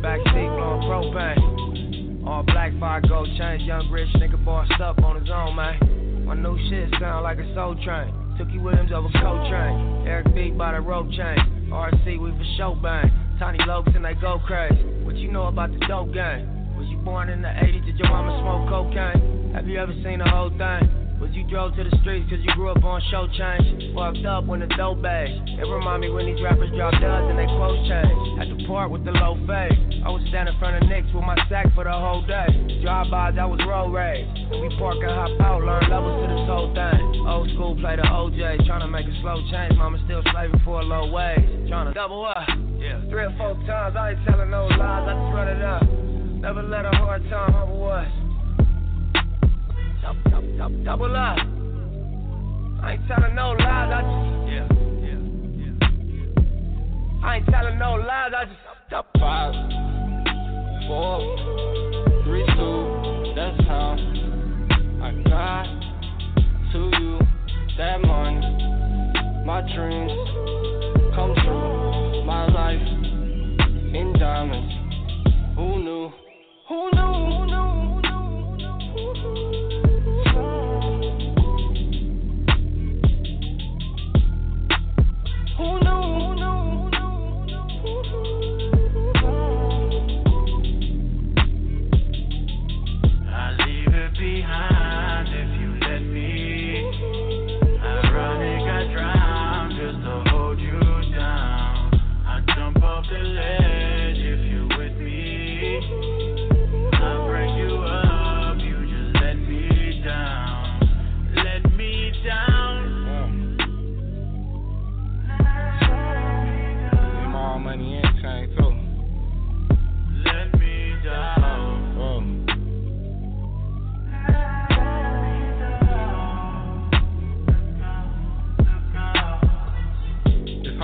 Backseat 0.00 0.48
blowing 0.56 0.82
propane. 0.88 2.26
All 2.26 2.42
black 2.42 2.72
fire 2.80 3.02
gold 3.02 3.28
chains. 3.36 3.62
Young 3.62 3.90
rich 3.90 4.08
nigga 4.16 4.42
bossed 4.44 4.80
up 4.80 5.02
on 5.02 5.20
his 5.20 5.30
own, 5.30 5.54
man. 5.54 6.24
My 6.24 6.34
new 6.34 6.56
shit 6.70 6.88
sound 6.98 7.22
like 7.24 7.38
a 7.38 7.54
soul 7.54 7.76
train. 7.84 8.12
Took 8.38 8.48
you 8.50 8.60
Williams 8.60 8.92
over 8.92 9.08
Coltrane. 9.20 10.06
Eric 10.06 10.34
B 10.34 10.50
by 10.50 10.72
the 10.72 10.80
rope 10.80 11.10
chain. 11.10 11.68
RC, 11.70 12.18
we 12.18 12.30
for 12.30 12.46
show 12.56 12.74
bang. 12.82 13.12
Tiny 13.38 13.58
Lokes 13.60 13.94
and 13.94 14.04
they 14.04 14.14
go 14.14 14.40
crazy. 14.46 14.82
What 15.04 15.16
you 15.16 15.30
know 15.30 15.46
about 15.46 15.70
the 15.70 15.78
dope 15.86 16.14
game? 16.14 16.76
Was 16.76 16.88
you 16.88 16.96
born 16.98 17.28
in 17.28 17.42
the 17.42 17.48
80s? 17.48 17.84
Did 17.84 17.98
your 17.98 18.08
mama 18.08 18.32
smoke 18.40 18.68
cocaine? 18.68 19.52
Have 19.54 19.66
you 19.68 19.78
ever 19.78 19.92
seen 20.02 20.20
the 20.20 20.28
whole 20.28 20.50
thing? 20.50 21.05
Was 21.16 21.32
you 21.32 21.48
drove 21.48 21.72
to 21.76 21.84
the 21.84 21.96
streets 22.04 22.28
cause 22.28 22.44
you 22.44 22.52
grew 22.52 22.68
up 22.68 22.84
on 22.84 23.00
show 23.10 23.24
change? 23.40 23.96
Fucked 23.96 24.28
up 24.28 24.44
when 24.44 24.60
the 24.60 24.68
dope 24.76 25.00
bags. 25.00 25.32
It 25.48 25.64
remind 25.64 26.04
me 26.04 26.12
when 26.12 26.28
these 26.28 26.42
rappers 26.44 26.68
drop 26.76 26.92
duds 27.00 27.32
and 27.32 27.40
they 27.40 27.48
clothes 27.48 27.88
change. 27.88 28.20
At 28.36 28.52
the 28.52 28.60
park 28.68 28.92
with 28.92 29.00
the 29.08 29.16
low 29.16 29.32
fade. 29.48 30.04
I 30.04 30.12
was 30.12 30.20
standing 30.28 30.52
in 30.52 30.60
front 30.60 30.76
of 30.76 30.84
Knicks 30.92 31.08
with 31.16 31.24
my 31.24 31.40
sack 31.48 31.72
for 31.72 31.88
the 31.88 31.96
whole 31.96 32.20
day. 32.28 32.52
Drive-bys, 32.84 33.32
I 33.40 33.48
was 33.48 33.56
road 33.64 33.96
rage. 33.96 34.28
And 34.28 34.60
we 34.60 34.68
park 34.76 35.00
and 35.00 35.08
hop 35.08 35.32
out, 35.40 35.64
learn 35.64 35.88
levels 35.88 36.20
to 36.20 36.26
this 36.28 36.44
whole 36.44 36.68
thing. 36.76 37.00
Old 37.24 37.48
school 37.56 37.72
play 37.80 37.96
the 37.96 38.04
OJ, 38.04 38.68
trying 38.68 38.84
to 38.84 38.90
make 38.92 39.08
a 39.08 39.16
slow 39.24 39.40
change. 39.48 39.72
Mama 39.80 39.96
still 40.04 40.20
slaving 40.36 40.60
for 40.68 40.84
a 40.84 40.84
low 40.84 41.08
wage. 41.08 41.48
Trying 41.72 41.88
to 41.88 41.96
double 41.96 42.28
up. 42.28 42.44
Yeah. 42.76 43.00
Three 43.08 43.24
or 43.24 43.34
four 43.40 43.56
times, 43.64 43.96
I 43.96 44.12
ain't 44.12 44.20
telling 44.28 44.52
no 44.52 44.68
lies, 44.68 45.08
I 45.08 45.16
just 45.16 45.32
run 45.32 45.48
it 45.48 45.64
up. 45.64 45.82
Never 46.44 46.60
let 46.62 46.84
a 46.84 46.92
hard 46.92 47.24
time 47.32 47.56
humble 47.56 47.88
us. 47.88 48.25
Double, 50.06 51.16
up. 51.16 51.36
I 52.80 52.92
ain't 52.92 53.08
telling 53.08 53.34
no 53.34 53.50
lies, 53.58 53.90
I 53.90 54.02
just, 54.06 54.22
yeah, 54.52 54.68
yeah, 55.02 55.18
yeah. 55.58 57.26
I 57.26 57.36
ain't 57.36 57.46
telling 57.46 57.76
no 57.76 57.94
lies, 57.94 58.32
I 58.36 58.44
just, 58.44 58.56
double, 58.88 59.08
Five, 59.18 59.54
four, 60.86 61.18
three, 62.22 62.46
two, 62.54 63.32
that's 63.34 63.60
how 63.66 63.96
I 65.02 65.10
got 65.28 65.66
to 66.72 66.78
you. 67.00 67.18
That 67.76 68.00
money, 68.02 68.40
my 69.44 69.60
dreams 69.74 70.12
come 71.16 71.34
true. 71.34 72.24
My 72.24 72.46
life 72.46 72.80
in 73.94 74.14
diamonds. 74.20 74.72
Who 75.56 75.82
knew? 75.82 76.10
Who 76.68 76.90
knew? 76.92 77.12
Who 77.12 77.46
knew? 77.46 77.66
Who 78.94 79.35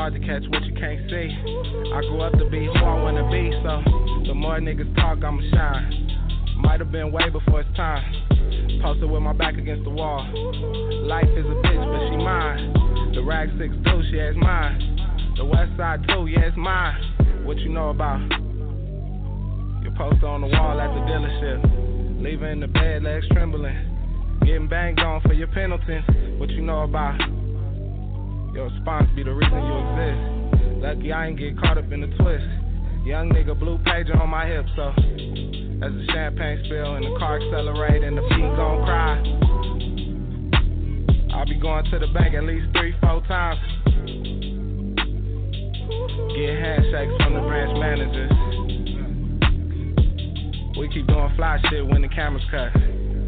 hard 0.02 0.14
to 0.14 0.26
catch 0.26 0.42
what 0.50 0.64
you 0.64 0.74
can't 0.74 0.98
see. 1.08 1.30
I 1.94 2.00
grew 2.00 2.22
up 2.22 2.32
to 2.32 2.50
be 2.50 2.66
who 2.66 2.74
I 2.74 3.02
wanna 3.04 3.22
be, 3.30 3.54
so 3.62 4.26
the 4.26 4.34
more 4.34 4.58
niggas 4.58 4.92
talk, 4.96 5.22
I'ma 5.22 5.40
shine. 5.54 6.56
Might 6.56 6.80
have 6.80 6.90
been 6.90 7.12
way 7.12 7.30
before 7.30 7.60
it's 7.60 7.76
time. 7.76 8.02
Posted 8.82 9.08
with 9.08 9.22
my 9.22 9.32
back 9.32 9.54
against 9.54 9.84
the 9.84 9.90
wall. 9.90 10.26
Life 11.06 11.30
is 11.36 11.46
a 11.46 11.54
bitch, 11.54 11.84
but 11.86 12.02
she 12.10 12.16
mine. 12.16 13.14
The 13.14 13.22
rag 13.22 13.50
six 13.60 13.72
too, 13.86 14.02
she 14.10 14.16
has 14.16 14.34
mine. 14.34 15.34
The 15.36 15.44
west 15.44 15.70
side 15.76 16.02
too, 16.08 16.26
yeah, 16.26 16.50
it's 16.50 16.56
mine. 16.56 17.44
What 17.44 17.58
you 17.58 17.68
know 17.68 17.90
about? 17.90 18.18
Your 19.86 19.94
poster 19.96 20.26
on 20.26 20.40
the 20.40 20.48
wall 20.48 20.80
at 20.80 20.90
the 20.98 21.02
dealership. 21.06 22.20
Leaving 22.20 22.58
the 22.58 22.66
bed, 22.66 23.04
legs 23.04 23.26
trembling. 23.30 24.40
Getting 24.40 24.66
banged 24.66 24.98
on 24.98 25.20
for 25.20 25.32
your 25.32 25.46
penalties. 25.46 26.02
What 26.40 26.50
you 26.50 26.62
know 26.62 26.82
about? 26.82 27.31
Your 28.52 28.68
response 28.68 29.08
be 29.16 29.22
the 29.22 29.32
reason 29.32 29.58
you 29.64 29.78
exist. 29.80 30.82
Lucky 30.82 31.12
I 31.12 31.28
ain't 31.28 31.38
get 31.38 31.58
caught 31.58 31.78
up 31.78 31.90
in 31.90 32.02
the 32.02 32.08
twist. 32.18 32.44
Young 33.04 33.30
nigga 33.30 33.58
blue 33.58 33.78
pager 33.78 34.20
on 34.20 34.28
my 34.28 34.46
hip, 34.46 34.66
so 34.76 34.88
as 34.90 35.90
the 35.90 36.06
champagne 36.12 36.62
spill 36.66 36.94
and 36.96 37.04
the 37.04 37.18
car 37.18 37.40
accelerate 37.40 38.04
and 38.04 38.16
the 38.16 38.22
feet 38.22 38.54
gon' 38.54 38.84
cry. 38.84 39.16
I'll 41.34 41.46
be 41.46 41.58
going 41.58 41.84
to 41.90 41.98
the 41.98 42.06
bank 42.12 42.34
at 42.34 42.44
least 42.44 42.66
three, 42.76 42.94
four 43.00 43.22
times. 43.26 43.58
Get 46.36 46.54
handshakes 46.60 47.16
from 47.24 47.34
the 47.34 47.40
branch 47.48 47.72
managers. 47.80 48.32
We 50.78 50.88
keep 50.92 51.06
doing 51.06 51.32
fly 51.36 51.58
shit 51.70 51.86
when 51.86 52.02
the 52.02 52.08
cameras 52.08 52.44
cut. 52.50 52.72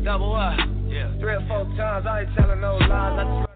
Double 0.05 0.37
up. 0.37 0.59
Yeah. 0.87 1.11
Three 1.19 1.35
or 1.35 1.45
four 1.49 1.65
times, 1.77 2.07
I 2.07 2.21
ain't 2.21 2.35
telling 2.37 2.61
no 2.61 2.77
lies. 2.77 3.49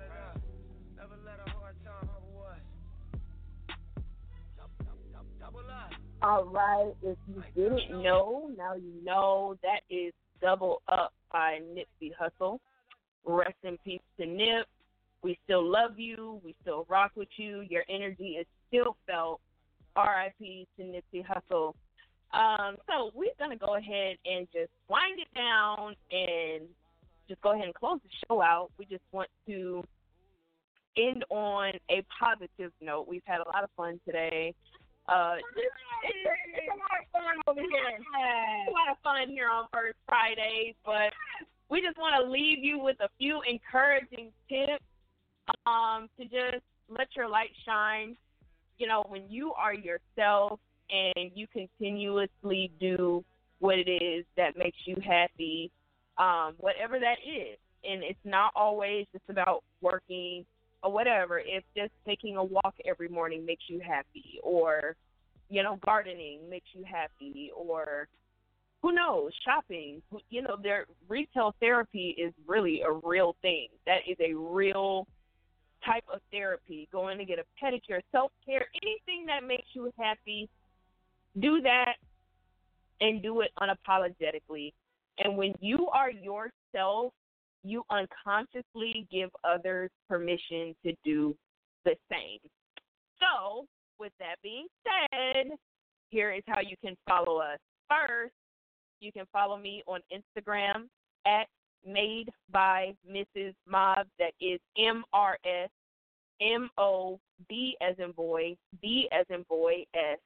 All 6.28 6.44
right. 6.44 6.92
If 7.02 7.16
you 7.26 7.42
didn't 7.56 8.02
know, 8.02 8.50
now 8.58 8.74
you 8.74 8.92
know. 9.02 9.56
That 9.62 9.80
is 9.88 10.12
Double 10.42 10.82
Up 10.86 11.14
by 11.32 11.60
Nipsey 11.74 12.12
Hussle. 12.20 12.58
Rest 13.24 13.54
in 13.62 13.78
peace 13.82 14.02
to 14.20 14.26
Nip. 14.26 14.66
We 15.22 15.38
still 15.44 15.64
love 15.66 15.98
you. 15.98 16.38
We 16.44 16.54
still 16.60 16.84
rock 16.90 17.12
with 17.16 17.30
you. 17.38 17.62
Your 17.70 17.82
energy 17.88 18.36
is 18.38 18.46
still 18.68 18.98
felt. 19.06 19.40
R.I.P. 19.96 20.68
to 20.76 20.82
Nipsey 20.82 21.24
Hussle. 21.24 21.72
Um, 22.38 22.76
so 22.86 23.10
we're 23.14 23.30
gonna 23.38 23.56
go 23.56 23.76
ahead 23.76 24.18
and 24.30 24.46
just 24.52 24.70
wind 24.90 25.18
it 25.18 25.34
down 25.34 25.96
and 26.12 26.68
just 27.26 27.40
go 27.40 27.52
ahead 27.52 27.64
and 27.64 27.74
close 27.74 28.00
the 28.04 28.10
show 28.28 28.42
out. 28.42 28.68
We 28.78 28.84
just 28.84 29.02
want 29.12 29.30
to 29.46 29.82
end 30.98 31.24
on 31.30 31.72
a 31.90 32.04
positive 32.20 32.72
note. 32.82 33.08
We've 33.08 33.22
had 33.24 33.40
a 33.40 33.48
lot 33.48 33.64
of 33.64 33.70
fun 33.78 33.98
today. 34.04 34.54
Uh, 35.08 35.36
it's, 35.56 36.68
a 36.68 36.76
lot 36.76 37.00
of 37.00 37.08
fun 37.12 37.36
over 37.46 37.60
here. 37.60 37.98
A 38.68 38.70
lot 38.70 38.90
of 38.90 38.98
fun 39.02 39.28
here 39.28 39.48
on 39.48 39.66
First 39.72 39.96
Fridays, 40.06 40.74
but 40.84 41.12
we 41.70 41.80
just 41.80 41.96
want 41.98 42.22
to 42.22 42.30
leave 42.30 42.62
you 42.62 42.78
with 42.78 42.96
a 43.00 43.08
few 43.18 43.40
encouraging 43.48 44.30
tips 44.48 44.84
um, 45.66 46.08
to 46.18 46.24
just 46.24 46.62
let 46.90 47.08
your 47.16 47.28
light 47.28 47.50
shine. 47.64 48.16
You 48.78 48.86
know, 48.86 49.04
when 49.08 49.22
you 49.28 49.52
are 49.54 49.74
yourself 49.74 50.60
and 50.90 51.30
you 51.34 51.46
continuously 51.52 52.70
do 52.78 53.24
what 53.60 53.78
it 53.78 53.90
is 53.90 54.24
that 54.36 54.56
makes 54.56 54.78
you 54.84 54.96
happy, 55.04 55.70
um, 56.18 56.54
whatever 56.58 56.98
that 56.98 57.16
is. 57.26 57.58
And 57.82 58.02
it's 58.02 58.18
not 58.24 58.52
always 58.54 59.06
just 59.12 59.24
about 59.28 59.64
working 59.80 60.44
or 60.82 60.92
whatever. 60.92 61.38
If 61.38 61.64
just 61.76 61.92
taking 62.06 62.36
a 62.36 62.44
walk 62.44 62.74
every 62.86 63.08
morning 63.08 63.44
makes 63.44 63.64
you 63.68 63.80
happy, 63.80 64.40
or 64.42 64.96
you 65.50 65.62
know, 65.62 65.78
gardening 65.84 66.40
makes 66.50 66.66
you 66.74 66.84
happy, 66.84 67.50
or 67.56 68.08
who 68.82 68.92
knows, 68.92 69.32
shopping. 69.44 70.02
You 70.30 70.42
know, 70.42 70.56
their 70.62 70.86
retail 71.08 71.54
therapy 71.60 72.14
is 72.18 72.32
really 72.46 72.82
a 72.82 72.92
real 72.92 73.34
thing. 73.42 73.68
That 73.86 74.00
is 74.08 74.16
a 74.20 74.34
real 74.34 75.06
type 75.84 76.04
of 76.12 76.20
therapy. 76.30 76.88
Going 76.92 77.18
to 77.18 77.24
get 77.24 77.38
a 77.38 77.44
pedicure, 77.64 78.00
self 78.12 78.30
care, 78.44 78.66
anything 78.82 79.26
that 79.26 79.46
makes 79.46 79.66
you 79.72 79.90
happy, 79.98 80.48
do 81.38 81.60
that 81.62 81.94
and 83.00 83.22
do 83.22 83.40
it 83.40 83.50
unapologetically. 83.60 84.72
And 85.18 85.36
when 85.36 85.54
you 85.60 85.88
are 85.88 86.10
yourself, 86.10 87.12
you 87.64 87.82
unconsciously 87.90 89.06
give 89.10 89.30
others 89.44 89.90
permission 90.08 90.74
to 90.84 90.92
do 91.04 91.34
the 91.84 91.94
same. 92.10 92.38
So, 93.18 93.66
with 93.98 94.12
that 94.20 94.36
being 94.42 94.66
said, 94.84 95.46
here 96.10 96.32
is 96.32 96.42
how 96.46 96.60
you 96.60 96.76
can 96.84 96.96
follow 97.08 97.38
us. 97.38 97.58
First, 97.88 98.32
you 99.00 99.12
can 99.12 99.24
follow 99.32 99.56
me 99.56 99.82
on 99.86 100.00
Instagram 100.12 100.86
at 101.26 101.46
Made 101.86 102.28
by 102.50 102.94
Mrs. 103.08 103.54
Mobbs. 103.66 104.10
That 104.18 104.32
is 104.40 104.60
M 104.76 105.04
R 105.12 105.38
S 105.44 105.70
M 106.40 106.68
O 106.76 107.18
B 107.48 107.76
as 107.80 107.94
in 107.98 108.12
boy, 108.12 108.56
B 108.82 109.08
as 109.12 109.26
in 109.30 109.44
boy 109.48 109.84
S. 109.94 110.18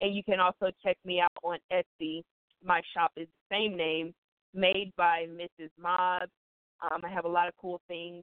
And 0.00 0.14
you 0.14 0.22
can 0.22 0.40
also 0.40 0.70
check 0.84 0.96
me 1.04 1.20
out 1.20 1.32
on 1.42 1.58
Etsy. 1.72 2.22
My 2.64 2.80
shop 2.94 3.12
is 3.16 3.26
the 3.26 3.56
same 3.56 3.76
name, 3.76 4.14
Made 4.54 4.92
by 4.96 5.26
Mrs. 5.28 5.70
Mobbs. 5.80 6.30
Um, 6.90 7.00
I 7.04 7.08
have 7.08 7.24
a 7.24 7.28
lot 7.28 7.48
of 7.48 7.54
cool 7.60 7.80
things 7.88 8.22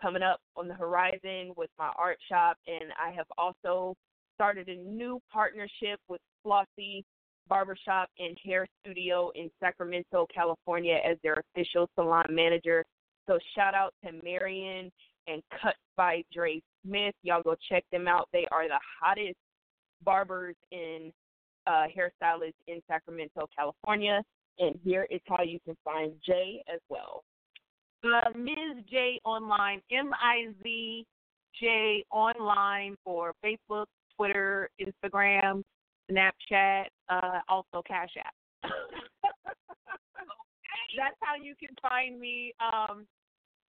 coming 0.00 0.22
up 0.22 0.40
on 0.56 0.68
the 0.68 0.74
horizon 0.74 1.52
with 1.56 1.70
my 1.78 1.90
art 1.96 2.18
shop, 2.28 2.56
and 2.66 2.92
I 2.98 3.10
have 3.12 3.26
also 3.36 3.94
started 4.34 4.68
a 4.68 4.76
new 4.76 5.20
partnership 5.32 6.00
with 6.08 6.20
Flossy 6.42 7.04
Barbershop 7.48 8.08
and 8.18 8.36
Hair 8.44 8.66
Studio 8.80 9.30
in 9.34 9.50
Sacramento, 9.60 10.26
California, 10.32 10.98
as 11.08 11.18
their 11.22 11.34
official 11.34 11.90
salon 11.94 12.26
manager. 12.30 12.84
So 13.26 13.38
shout 13.54 13.74
out 13.74 13.92
to 14.04 14.12
Marion 14.24 14.90
and 15.26 15.42
Cut 15.60 15.74
by 15.96 16.22
Dre 16.32 16.62
Smith. 16.84 17.14
Y'all 17.22 17.42
go 17.42 17.54
check 17.68 17.84
them 17.92 18.08
out. 18.08 18.28
They 18.32 18.46
are 18.50 18.66
the 18.66 18.80
hottest 19.00 19.36
barbers 20.04 20.56
and 20.72 21.12
uh, 21.66 21.86
hairstylists 21.94 22.54
in 22.66 22.80
Sacramento, 22.88 23.48
California. 23.56 24.22
And 24.58 24.78
here 24.82 25.06
is 25.10 25.20
how 25.26 25.42
you 25.42 25.58
can 25.64 25.76
find 25.84 26.12
Jay 26.24 26.62
as 26.72 26.80
well. 26.88 27.22
Uh, 28.02 28.30
Ms. 28.36 28.84
J 28.90 29.20
Online, 29.24 29.82
M 29.92 30.10
I 30.14 30.48
Z 30.62 31.06
J 31.60 32.04
Online 32.10 32.96
for 33.04 33.34
Facebook, 33.44 33.86
Twitter, 34.16 34.70
Instagram, 34.80 35.62
Snapchat, 36.10 36.86
uh, 37.08 37.40
also 37.48 37.82
Cash 37.86 38.10
App. 38.18 38.34
That's 40.96 41.16
how 41.20 41.34
you 41.40 41.54
can 41.56 41.74
find 41.82 42.18
me. 42.18 42.52
Um, 42.60 43.06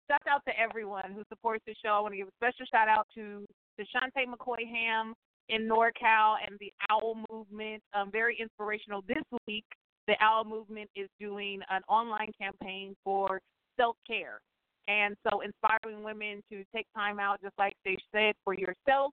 shout 0.09 0.21
out 0.29 0.41
to 0.47 0.59
everyone 0.59 1.11
who 1.13 1.23
supports 1.29 1.63
the 1.67 1.75
show. 1.83 1.89
I 1.89 1.99
want 1.99 2.13
to 2.13 2.17
give 2.17 2.27
a 2.27 2.31
special 2.39 2.65
shout 2.71 2.87
out 2.87 3.07
to 3.15 3.45
Shantae 3.79 4.25
McCoy 4.27 4.65
Ham 4.69 5.13
in 5.49 5.67
NorCal 5.67 6.37
and 6.45 6.57
the 6.59 6.71
Owl 6.89 7.17
Movement. 7.29 7.83
Um, 7.93 8.11
very 8.11 8.37
inspirational. 8.39 9.03
This 9.07 9.23
week, 9.47 9.65
the 10.07 10.15
Owl 10.21 10.45
Movement 10.45 10.89
is 10.95 11.09
doing 11.19 11.61
an 11.69 11.81
online 11.87 12.31
campaign 12.39 12.95
for 13.03 13.39
self 13.77 13.95
care. 14.07 14.41
And 14.88 15.15
so, 15.27 15.41
inspiring 15.41 16.03
women 16.03 16.41
to 16.52 16.64
take 16.76 16.88
time 16.95 17.19
out, 17.19 17.41
just 17.41 17.57
like 17.57 17.76
they 17.85 17.98
said, 18.11 18.34
for 18.43 18.53
yourself. 18.53 19.14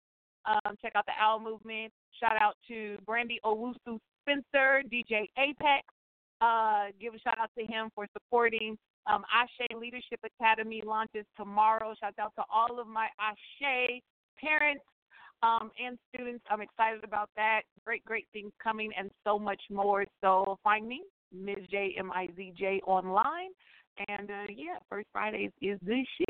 Um, 0.45 0.75
check 0.83 0.93
out 0.97 1.07
the 1.07 1.13
Owl 1.21 1.39
Movement. 1.39 1.93
Shout 2.19 2.37
out 2.41 2.57
to 2.69 2.99
Brandy 3.07 3.39
Owusu 3.45 3.99
Spencer, 4.23 4.83
DJ 4.93 5.29
Apex. 5.39 5.87
Uh, 6.41 6.87
give 7.01 7.15
a 7.15 7.19
shout 7.21 7.39
out 7.39 7.51
to 7.57 7.65
him 7.65 7.91
for 7.95 8.07
supporting 8.13 8.77
um, 9.07 9.23
Ashe 9.33 9.69
Leadership 9.79 10.21
Academy 10.25 10.83
launches 10.85 11.25
tomorrow. 11.37 11.95
Shout 12.01 12.15
out 12.21 12.33
to 12.37 12.45
all 12.53 12.81
of 12.81 12.87
my 12.89 13.07
Ashe 13.21 14.01
parents 14.41 14.85
um, 15.43 15.71
and 15.85 15.99
students. 16.13 16.45
I'm 16.51 16.61
excited 16.61 17.05
about 17.05 17.31
that. 17.37 17.63
Great, 17.85 18.05
great 18.05 18.27
things 18.33 18.53
coming 18.63 18.91
and 18.99 19.11
so 19.25 19.39
much 19.39 19.61
more. 19.71 20.05
So 20.21 20.59
find 20.63 20.87
me, 20.87 21.03
Ms. 21.33 21.67
J 21.71 21.95
M 21.99 22.11
I 22.13 22.29
Z 22.37 22.53
J 22.57 22.81
online. 22.87 23.51
And 24.09 24.31
uh, 24.31 24.47
yeah, 24.55 24.79
First 24.89 25.09
Fridays 25.13 25.51
is 25.61 25.79
the 25.85 26.05
she. 26.17 26.25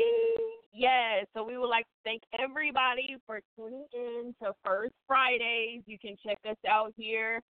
Yes, 0.75 1.27
so 1.35 1.45
we 1.45 1.59
would 1.59 1.69
like 1.69 1.85
to 1.85 1.99
thank 2.05 2.23
everybody 2.39 3.17
for 3.27 3.41
tuning 3.57 3.85
in 3.93 4.35
to 4.43 4.53
First 4.65 4.95
Fridays. 5.07 5.83
You 5.87 5.99
can 5.99 6.17
check 6.25 6.39
us 6.49 6.57
out 6.69 6.93
here 6.97 7.41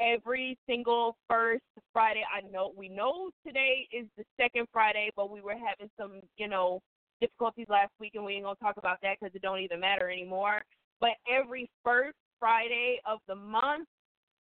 every 0.00 0.58
single 0.66 1.16
first 1.28 1.62
Friday. 1.92 2.24
I 2.30 2.46
know 2.50 2.72
we 2.76 2.88
know 2.88 3.30
today 3.46 3.86
is 3.92 4.06
the 4.16 4.24
second 4.40 4.66
Friday, 4.72 5.10
but 5.16 5.30
we 5.30 5.40
were 5.40 5.52
having 5.54 5.90
some, 5.98 6.20
you 6.36 6.48
know, 6.48 6.80
difficulties 7.20 7.66
last 7.68 7.92
week, 8.00 8.12
and 8.14 8.24
we 8.24 8.34
ain't 8.34 8.44
gonna 8.44 8.56
talk 8.56 8.76
about 8.76 8.98
that 9.02 9.16
because 9.20 9.34
it 9.34 9.42
don't 9.42 9.60
even 9.60 9.80
matter 9.80 10.10
anymore. 10.10 10.60
But 11.00 11.12
every 11.30 11.70
first 11.84 12.16
Friday 12.40 12.98
of 13.06 13.20
the 13.28 13.34
month, 13.34 13.88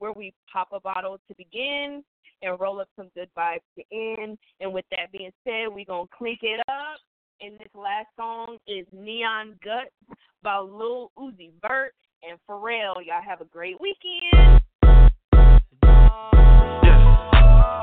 where 0.04 0.12
we 0.12 0.34
pop 0.52 0.68
a 0.74 0.82
bottle 0.82 1.18
to 1.30 1.36
begin 1.38 2.04
and 2.42 2.60
roll 2.60 2.82
up 2.82 2.90
some 2.98 3.10
good 3.16 3.30
vibes 3.38 3.62
to 3.78 3.84
end. 3.90 4.38
And 4.60 4.74
with 4.74 4.84
that 4.92 5.14
being 5.14 5.32
said, 5.46 5.74
we 5.74 5.86
gonna 5.86 6.10
clink 6.18 6.40
it 6.42 6.60
up. 6.68 7.00
And 7.40 7.58
this 7.58 7.70
last 7.74 8.08
song 8.18 8.58
is 8.68 8.86
Neon 8.92 9.58
Guts 9.64 10.20
by 10.44 10.60
Lil 10.60 11.10
Uzi 11.18 11.52
Vert 11.62 11.94
and 12.22 12.38
Pharrell. 12.50 12.96
Y'all 13.06 13.22
have 13.26 13.40
a 13.40 13.46
great 13.46 13.80
weekend. 13.80 14.60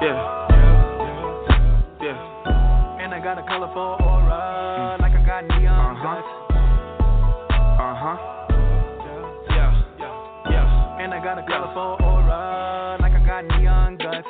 Yeah. 0.02 0.48
Yeah. 2.02 3.00
And 3.00 3.14
I 3.14 3.20
got 3.22 3.38
a 3.38 3.46
colorful 3.48 3.96
aura, 3.98 4.98
like 5.00 5.12
I 5.12 5.24
got 5.24 5.58
neon 5.58 5.96
uh-huh. 5.96 6.20
guts. 6.20 6.39
I 11.20 11.22
got 11.22 11.36
a 11.36 11.44
colorful 11.44 12.00
aura, 12.00 12.96
like 12.96 13.12
I 13.12 13.20
got 13.20 13.44
neon 13.60 13.98
guts. 14.00 14.24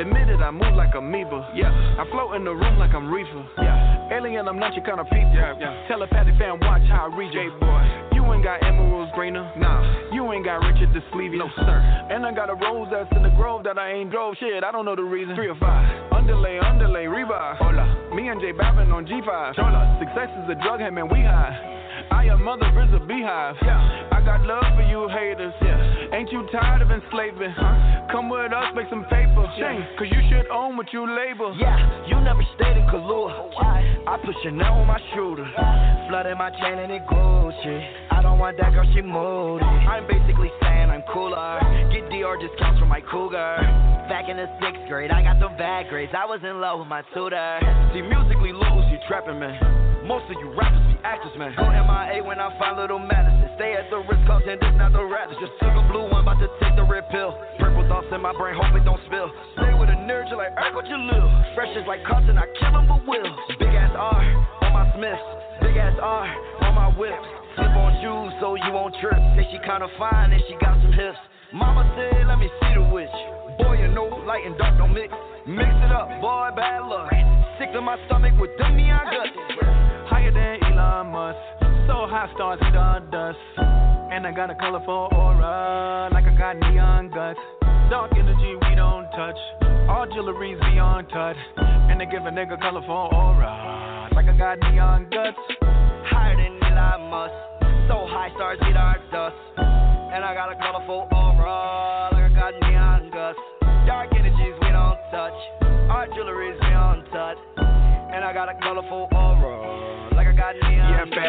Admitted 0.00 0.40
I 0.40 0.50
move 0.50 0.72
like 0.72 0.94
amoeba. 0.96 1.52
Yeah. 1.52 1.68
I 2.00 2.08
float 2.08 2.32
in 2.36 2.44
the 2.48 2.56
room 2.56 2.78
like 2.78 2.94
I'm 2.96 3.12
reefer. 3.12 3.44
Yeah. 3.60 4.08
Alien, 4.16 4.48
I'm 4.48 4.58
not 4.58 4.72
your 4.72 4.82
kind 4.82 4.98
of 4.98 5.12
people. 5.12 5.36
Yeah. 5.36 5.52
yeah. 5.60 5.84
Telepathic 5.88 6.40
fan, 6.40 6.56
watch 6.64 6.88
how 6.88 7.12
I 7.12 7.14
read 7.14 7.36
you. 7.36 7.52
boy. 7.60 8.16
You 8.16 8.24
ain't 8.32 8.42
got 8.42 8.64
emeralds 8.64 9.12
greener. 9.14 9.44
Nah. 9.60 9.84
You 10.08 10.32
ain't 10.32 10.46
got 10.46 10.64
Richard 10.64 10.96
the 10.96 11.04
Sleevey. 11.12 11.36
No, 11.36 11.52
sir. 11.54 11.78
And 12.08 12.24
I 12.24 12.32
got 12.32 12.48
a 12.48 12.54
rose 12.54 12.88
that's 12.90 13.12
in 13.14 13.24
the 13.24 13.34
grove 13.36 13.62
that 13.64 13.76
I 13.76 13.92
ain't 13.92 14.10
drove. 14.10 14.34
Shit, 14.40 14.64
I 14.64 14.72
don't 14.72 14.86
know 14.86 14.96
the 14.96 15.04
reason. 15.04 15.36
Three 15.36 15.48
or 15.48 15.60
five. 15.60 15.84
Underlay, 16.16 16.60
underlay, 16.64 17.08
revive. 17.08 17.58
Hola. 17.58 18.08
Me 18.16 18.28
and 18.28 18.40
Jay 18.40 18.52
Babin 18.52 18.90
on 18.90 19.04
G5. 19.04 19.52
Hola. 19.56 20.00
Success 20.00 20.32
is 20.42 20.48
a 20.48 20.56
drug, 20.64 20.80
him 20.80 20.96
and 20.96 21.10
we 21.12 21.20
high. 21.20 21.72
I 22.10 22.24
am 22.24 22.42
mother 22.42 22.72
is 22.80 22.88
a 22.94 23.04
beehive. 23.04 23.56
Yeah. 23.60 24.08
I 24.12 24.24
got 24.24 24.40
love 24.46 24.64
for 24.76 24.82
you 24.82 25.08
haters. 25.08 25.52
Yeah. 25.60 25.91
Ain't 26.12 26.30
you 26.30 26.46
tired 26.52 26.82
of 26.82 26.90
enslaving? 26.90 27.56
Huh? 27.56 28.06
Come 28.12 28.28
with 28.28 28.52
us, 28.52 28.68
make 28.76 28.84
some 28.90 29.04
paper. 29.04 29.48
Yeah. 29.56 29.80
Cause 29.96 30.08
you 30.12 30.20
should 30.28 30.46
own 30.52 30.76
what 30.76 30.92
you 30.92 31.08
label. 31.08 31.56
Yeah, 31.56 31.80
you 32.06 32.20
never 32.20 32.44
stayed 32.54 32.76
in 32.76 32.84
Kahlua. 32.84 33.48
Oh, 33.48 33.50
I 33.56 34.18
put 34.20 34.36
Chanel 34.42 34.84
on 34.84 34.86
my 34.86 35.00
shooter. 35.14 35.48
Flooded 36.12 36.36
my 36.36 36.50
chain 36.60 36.78
and 36.84 36.92
it 36.92 37.00
Gucci. 37.08 38.12
I 38.12 38.20
don't 38.20 38.38
want 38.38 38.58
that 38.58 38.72
girl, 38.74 38.84
she 38.92 39.00
moody. 39.00 39.64
I'm 39.64 40.06
basically 40.06 40.52
saying 40.60 40.90
I'm 40.90 41.02
cooler. 41.14 41.58
Get 41.88 42.04
DR 42.12 42.36
discounts 42.36 42.78
from 42.78 42.88
my 42.88 43.00
cougar. 43.00 43.56
Back 44.12 44.28
in 44.28 44.36
the 44.36 44.52
sixth 44.60 44.84
grade, 44.88 45.10
I 45.10 45.22
got 45.22 45.40
the 45.40 45.48
bad 45.56 45.88
grades. 45.88 46.12
I 46.12 46.26
was 46.26 46.40
in 46.44 46.60
love 46.60 46.80
with 46.80 46.88
my 46.88 47.00
tutor. 47.14 47.56
See, 47.94 48.02
musically 48.02 48.52
lose, 48.52 48.84
you 48.92 48.98
trapping, 49.08 49.40
man. 49.40 49.81
Most 50.02 50.26
of 50.26 50.36
you 50.42 50.50
rappers 50.58 50.82
be 50.90 50.98
actors, 51.06 51.30
man. 51.38 51.54
Go 51.54 51.62
MIA 51.62 52.26
when 52.26 52.42
I 52.42 52.50
find 52.58 52.74
little 52.74 52.98
Madison. 52.98 53.54
Stay 53.54 53.78
at 53.78 53.86
the 53.86 54.02
risk, 54.02 54.18
Carlton, 54.26 54.58
this 54.58 54.74
not 54.74 54.90
the 54.90 54.98
Raptors. 54.98 55.38
Just 55.38 55.54
took 55.62 55.70
a 55.70 55.84
blue 55.86 56.10
one, 56.10 56.26
about 56.26 56.42
to 56.42 56.50
take 56.58 56.74
the 56.74 56.82
red 56.82 57.06
pill. 57.14 57.38
Purple 57.62 57.86
thoughts 57.86 58.10
in 58.10 58.18
my 58.18 58.34
brain, 58.34 58.58
hope 58.58 58.74
it 58.74 58.82
don't 58.82 58.98
spill. 59.06 59.30
Stay 59.54 59.70
with 59.78 59.94
a 59.94 59.98
nerd, 60.02 60.26
you 60.26 60.36
like 60.36 60.50
Urkel 60.58 60.82
Jalil. 60.82 61.54
Fresh 61.54 61.70
is 61.78 61.86
like 61.86 62.02
Carlton, 62.02 62.34
I 62.34 62.50
kill 62.58 62.74
him 62.74 62.90
with 62.90 63.06
will. 63.06 63.30
Big 63.62 63.70
ass 63.78 63.94
R 63.94 64.26
on 64.66 64.72
my 64.74 64.90
Smiths. 64.98 65.22
Big 65.62 65.78
ass 65.78 65.94
R 66.02 66.26
on 66.66 66.74
my 66.74 66.90
whips. 66.98 67.28
Slip 67.54 67.70
on 67.70 67.94
shoes 68.02 68.34
so 68.42 68.58
you 68.58 68.74
won't 68.74 68.98
trip. 68.98 69.18
Say 69.38 69.46
she 69.54 69.58
kinda 69.62 69.86
fine 70.02 70.32
and 70.34 70.42
she 70.50 70.58
got 70.58 70.82
some 70.82 70.92
hips. 70.92 71.18
Mama 71.54 71.86
said, 71.94 72.26
let 72.26 72.42
me 72.42 72.50
see 72.58 72.74
the 72.74 72.82
witch. 72.90 73.61
You 73.92 74.08
light 74.26 74.46
and 74.46 74.56
dark 74.56 74.78
don't 74.78 74.94
mix. 74.94 75.12
Mix 75.46 75.68
it 75.68 75.92
up, 75.92 76.08
boy, 76.20 76.48
bad 76.56 76.88
luck. 76.88 77.12
Sick 77.58 77.72
to 77.72 77.80
my 77.82 77.98
stomach 78.06 78.32
with 78.40 78.56
them 78.56 78.76
neon 78.76 79.04
guts. 79.04 79.36
Higher 80.08 80.32
than 80.32 80.64
Elon 80.72 81.12
Musk. 81.12 81.36
So 81.86 82.08
high 82.08 82.30
stars 82.34 82.58
and 82.62 83.10
dust. 83.10 83.38
And 84.12 84.26
I 84.26 84.32
got 84.32 84.48
a 84.48 84.54
colorful 84.54 85.08
aura, 85.12 86.08
like 86.12 86.24
I 86.24 86.34
got 86.38 86.56
neon 86.56 87.10
guts. 87.10 87.38
Dark 87.90 88.12
energy 88.16 88.56
we 88.56 88.74
don't 88.74 89.04
touch. 89.12 89.36
All 89.88 90.06
jewelry's 90.06 90.58
beyond 90.60 91.08
touch. 91.10 91.36
And 91.56 92.00
they 92.00 92.06
give 92.06 92.24
a 92.24 92.30
nigga 92.30 92.58
colorful 92.60 93.10
aura, 93.12 94.08
like 94.14 94.26
I 94.26 94.36
got 94.38 94.58
neon 94.72 95.08
guts. 95.10 95.36
Higher 96.08 96.36
than 96.36 96.62
Elon 96.64 97.10
Musk. 97.10 97.34
So 97.88 98.06
high 98.08 98.30
stars 98.36 98.58
get 98.60 98.76
our 98.76 98.96
dust. 99.12 99.36
And 99.58 100.24
I 100.24 100.34
got 100.34 100.52
a 100.52 100.56
colorful 100.56 101.08
aura, 101.12 101.81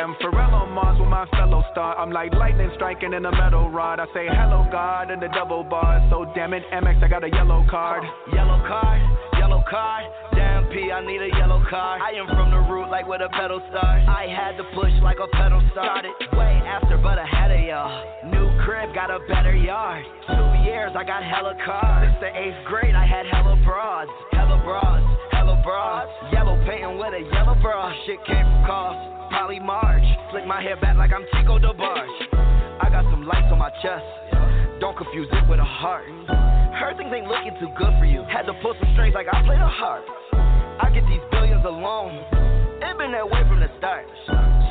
neon 0.03 0.15
Yeah, 0.19 0.29
fam, 0.29 0.31
Pharrell 0.33 0.53
on 0.53 0.71
Mars 0.71 0.99
with 0.99 1.09
my 1.09 1.25
fellow 1.31 1.63
star. 1.71 1.97
I'm 1.97 2.11
like 2.11 2.33
lightning 2.33 2.71
striking 2.75 3.13
in 3.13 3.25
a 3.25 3.31
metal 3.31 3.69
rod. 3.69 3.99
I 3.99 4.05
say 4.13 4.27
hello, 4.27 4.65
God, 4.71 5.11
in 5.11 5.19
the 5.19 5.29
double 5.29 5.63
bar. 5.63 6.05
So 6.09 6.25
damn 6.35 6.53
it, 6.53 6.63
MX, 6.71 7.03
I 7.03 7.07
got 7.07 7.23
a 7.23 7.29
yellow 7.29 7.65
card. 7.69 8.03
Yellow 8.33 8.59
card, 8.67 9.01
yellow 9.39 9.63
card. 9.69 10.05
Damn 10.35 10.67
P, 10.69 10.91
I 10.91 11.05
need 11.05 11.21
a 11.21 11.29
yellow 11.37 11.63
card. 11.69 12.01
I 12.01 12.11
am 12.17 12.27
from 12.27 12.51
the 12.51 12.59
root 12.71 12.89
like 12.89 13.07
where 13.07 13.19
the 13.19 13.29
pedal 13.29 13.61
starts. 13.69 14.07
I 14.07 14.27
had 14.27 14.57
to 14.57 14.63
push 14.75 14.91
like 15.01 15.17
a 15.19 15.27
pedal 15.35 15.61
started. 15.71 16.11
Way 16.33 16.61
after, 16.65 16.97
but 16.97 17.19
ahead 17.19 17.51
of 17.51 17.61
y'all. 17.63 18.31
New 18.31 18.47
crib, 18.65 18.93
got 18.95 19.11
a 19.11 19.19
better 19.27 19.55
yard. 19.55 20.03
Two 20.27 20.69
years, 20.69 20.91
I 20.95 21.03
got 21.03 21.23
hella 21.23 21.55
cars. 21.65 22.09
Since 22.09 22.19
the 22.19 22.31
eighth 22.33 22.59
grade, 22.67 22.95
I 22.95 23.05
had 23.05 23.25
hella 23.27 23.55
broads. 23.63 24.11
Hella 24.31 24.61
broads, 24.63 25.05
broads. 25.63 26.11
Yellow 26.31 26.59
painting 26.67 26.99
with 26.99 27.15
a 27.15 27.23
yellow 27.31 27.55
bra. 27.63 27.91
Shit 28.05 28.19
came 28.27 28.43
from 28.43 28.63
cost. 28.67 28.99
Probably 29.31 29.59
March. 29.59 30.03
Flick 30.29 30.45
my 30.45 30.61
hair 30.61 30.77
back 30.77 30.97
like 30.97 31.11
I'm 31.11 31.25
Chico 31.33 31.57
DeBarge. 31.57 32.17
I 32.83 32.91
got 32.91 33.07
some 33.09 33.25
lights 33.25 33.47
on 33.49 33.57
my 33.57 33.71
chest. 33.81 34.05
Don't 34.79 34.97
confuse 34.97 35.27
it 35.31 35.47
with 35.49 35.59
a 35.59 35.65
heart. 35.65 36.05
Heard 36.75 36.97
things 36.97 37.09
ain't 37.15 37.27
looking 37.27 37.55
too 37.59 37.71
good 37.79 37.95
for 37.97 38.05
you. 38.05 38.21
Had 38.27 38.43
to 38.43 38.53
pull 38.61 38.75
some 38.77 38.91
strings 38.93 39.15
like 39.15 39.27
I 39.31 39.41
played 39.47 39.63
a 39.63 39.71
harp. 39.71 40.03
I 40.83 40.91
get 40.93 41.07
these 41.07 41.23
billions 41.31 41.63
alone. 41.65 42.19
It 42.83 42.97
been 42.97 43.11
that 43.15 43.25
way 43.25 43.41
from 43.47 43.59
the 43.63 43.71
start. 43.79 44.05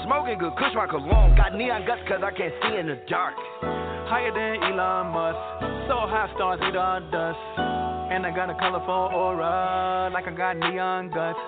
Smoking 0.05 0.39
good, 0.39 0.53
kush 0.61 0.75
my 0.75 0.87
cologne. 0.87 1.35
Got 1.37 1.57
neon 1.57 1.87
guts 1.87 2.03
cause 2.07 2.21
I 2.23 2.31
can't 2.37 2.53
see 2.63 2.77
in 2.77 2.87
the 2.87 3.01
dark. 3.09 3.35
Higher 3.63 4.31
than 4.31 4.63
Elon 4.63 5.09
Musk. 5.15 5.41
So 5.89 5.97
high 6.07 6.31
stars 6.37 6.61
eat 6.69 6.77
all 6.77 7.01
dust. 7.11 7.72
And 8.13 8.27
I 8.27 8.31
got 8.31 8.51
a 8.51 8.55
colorful 8.61 9.09
aura, 9.17 10.11
like 10.13 10.29
I 10.29 10.37
got 10.37 10.59
neon 10.59 11.09
guts. 11.09 11.39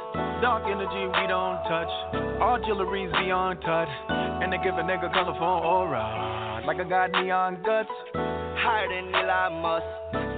Dark 0.41 0.65
energy 0.65 1.05
we 1.13 1.29
don't 1.29 1.61
touch. 1.69 1.93
All 2.41 2.57
jewelry's 2.65 3.13
beyond 3.13 3.61
touch. 3.61 3.89
And 4.09 4.51
they 4.51 4.57
give 4.65 4.73
a 4.73 4.81
nigga 4.81 5.13
colorful 5.13 5.45
aura, 5.45 6.65
like 6.67 6.81
I 6.81 6.89
got 6.89 7.13
neon 7.13 7.61
guts. 7.63 7.93
Higher 8.65 8.89
than 8.89 9.15
Elon 9.15 9.61
Musk. 9.61 9.85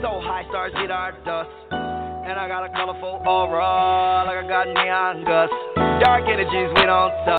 So 0.03 0.19
high 0.19 0.43
stars 0.51 0.73
get 0.75 0.91
our 0.91 1.13
dust. 1.23 1.49
And 1.71 2.35
I 2.35 2.49
got 2.49 2.67
a 2.67 2.75
colorful 2.75 3.23
aura, 3.23 4.27
like 4.27 4.43
I 4.43 4.49
got 4.49 4.67
neon 4.67 5.23
guts. 5.23 5.55
Dark 6.03 6.27
energies 6.27 6.75
we 6.75 6.91
don't 6.91 7.15
touch. 7.23 7.31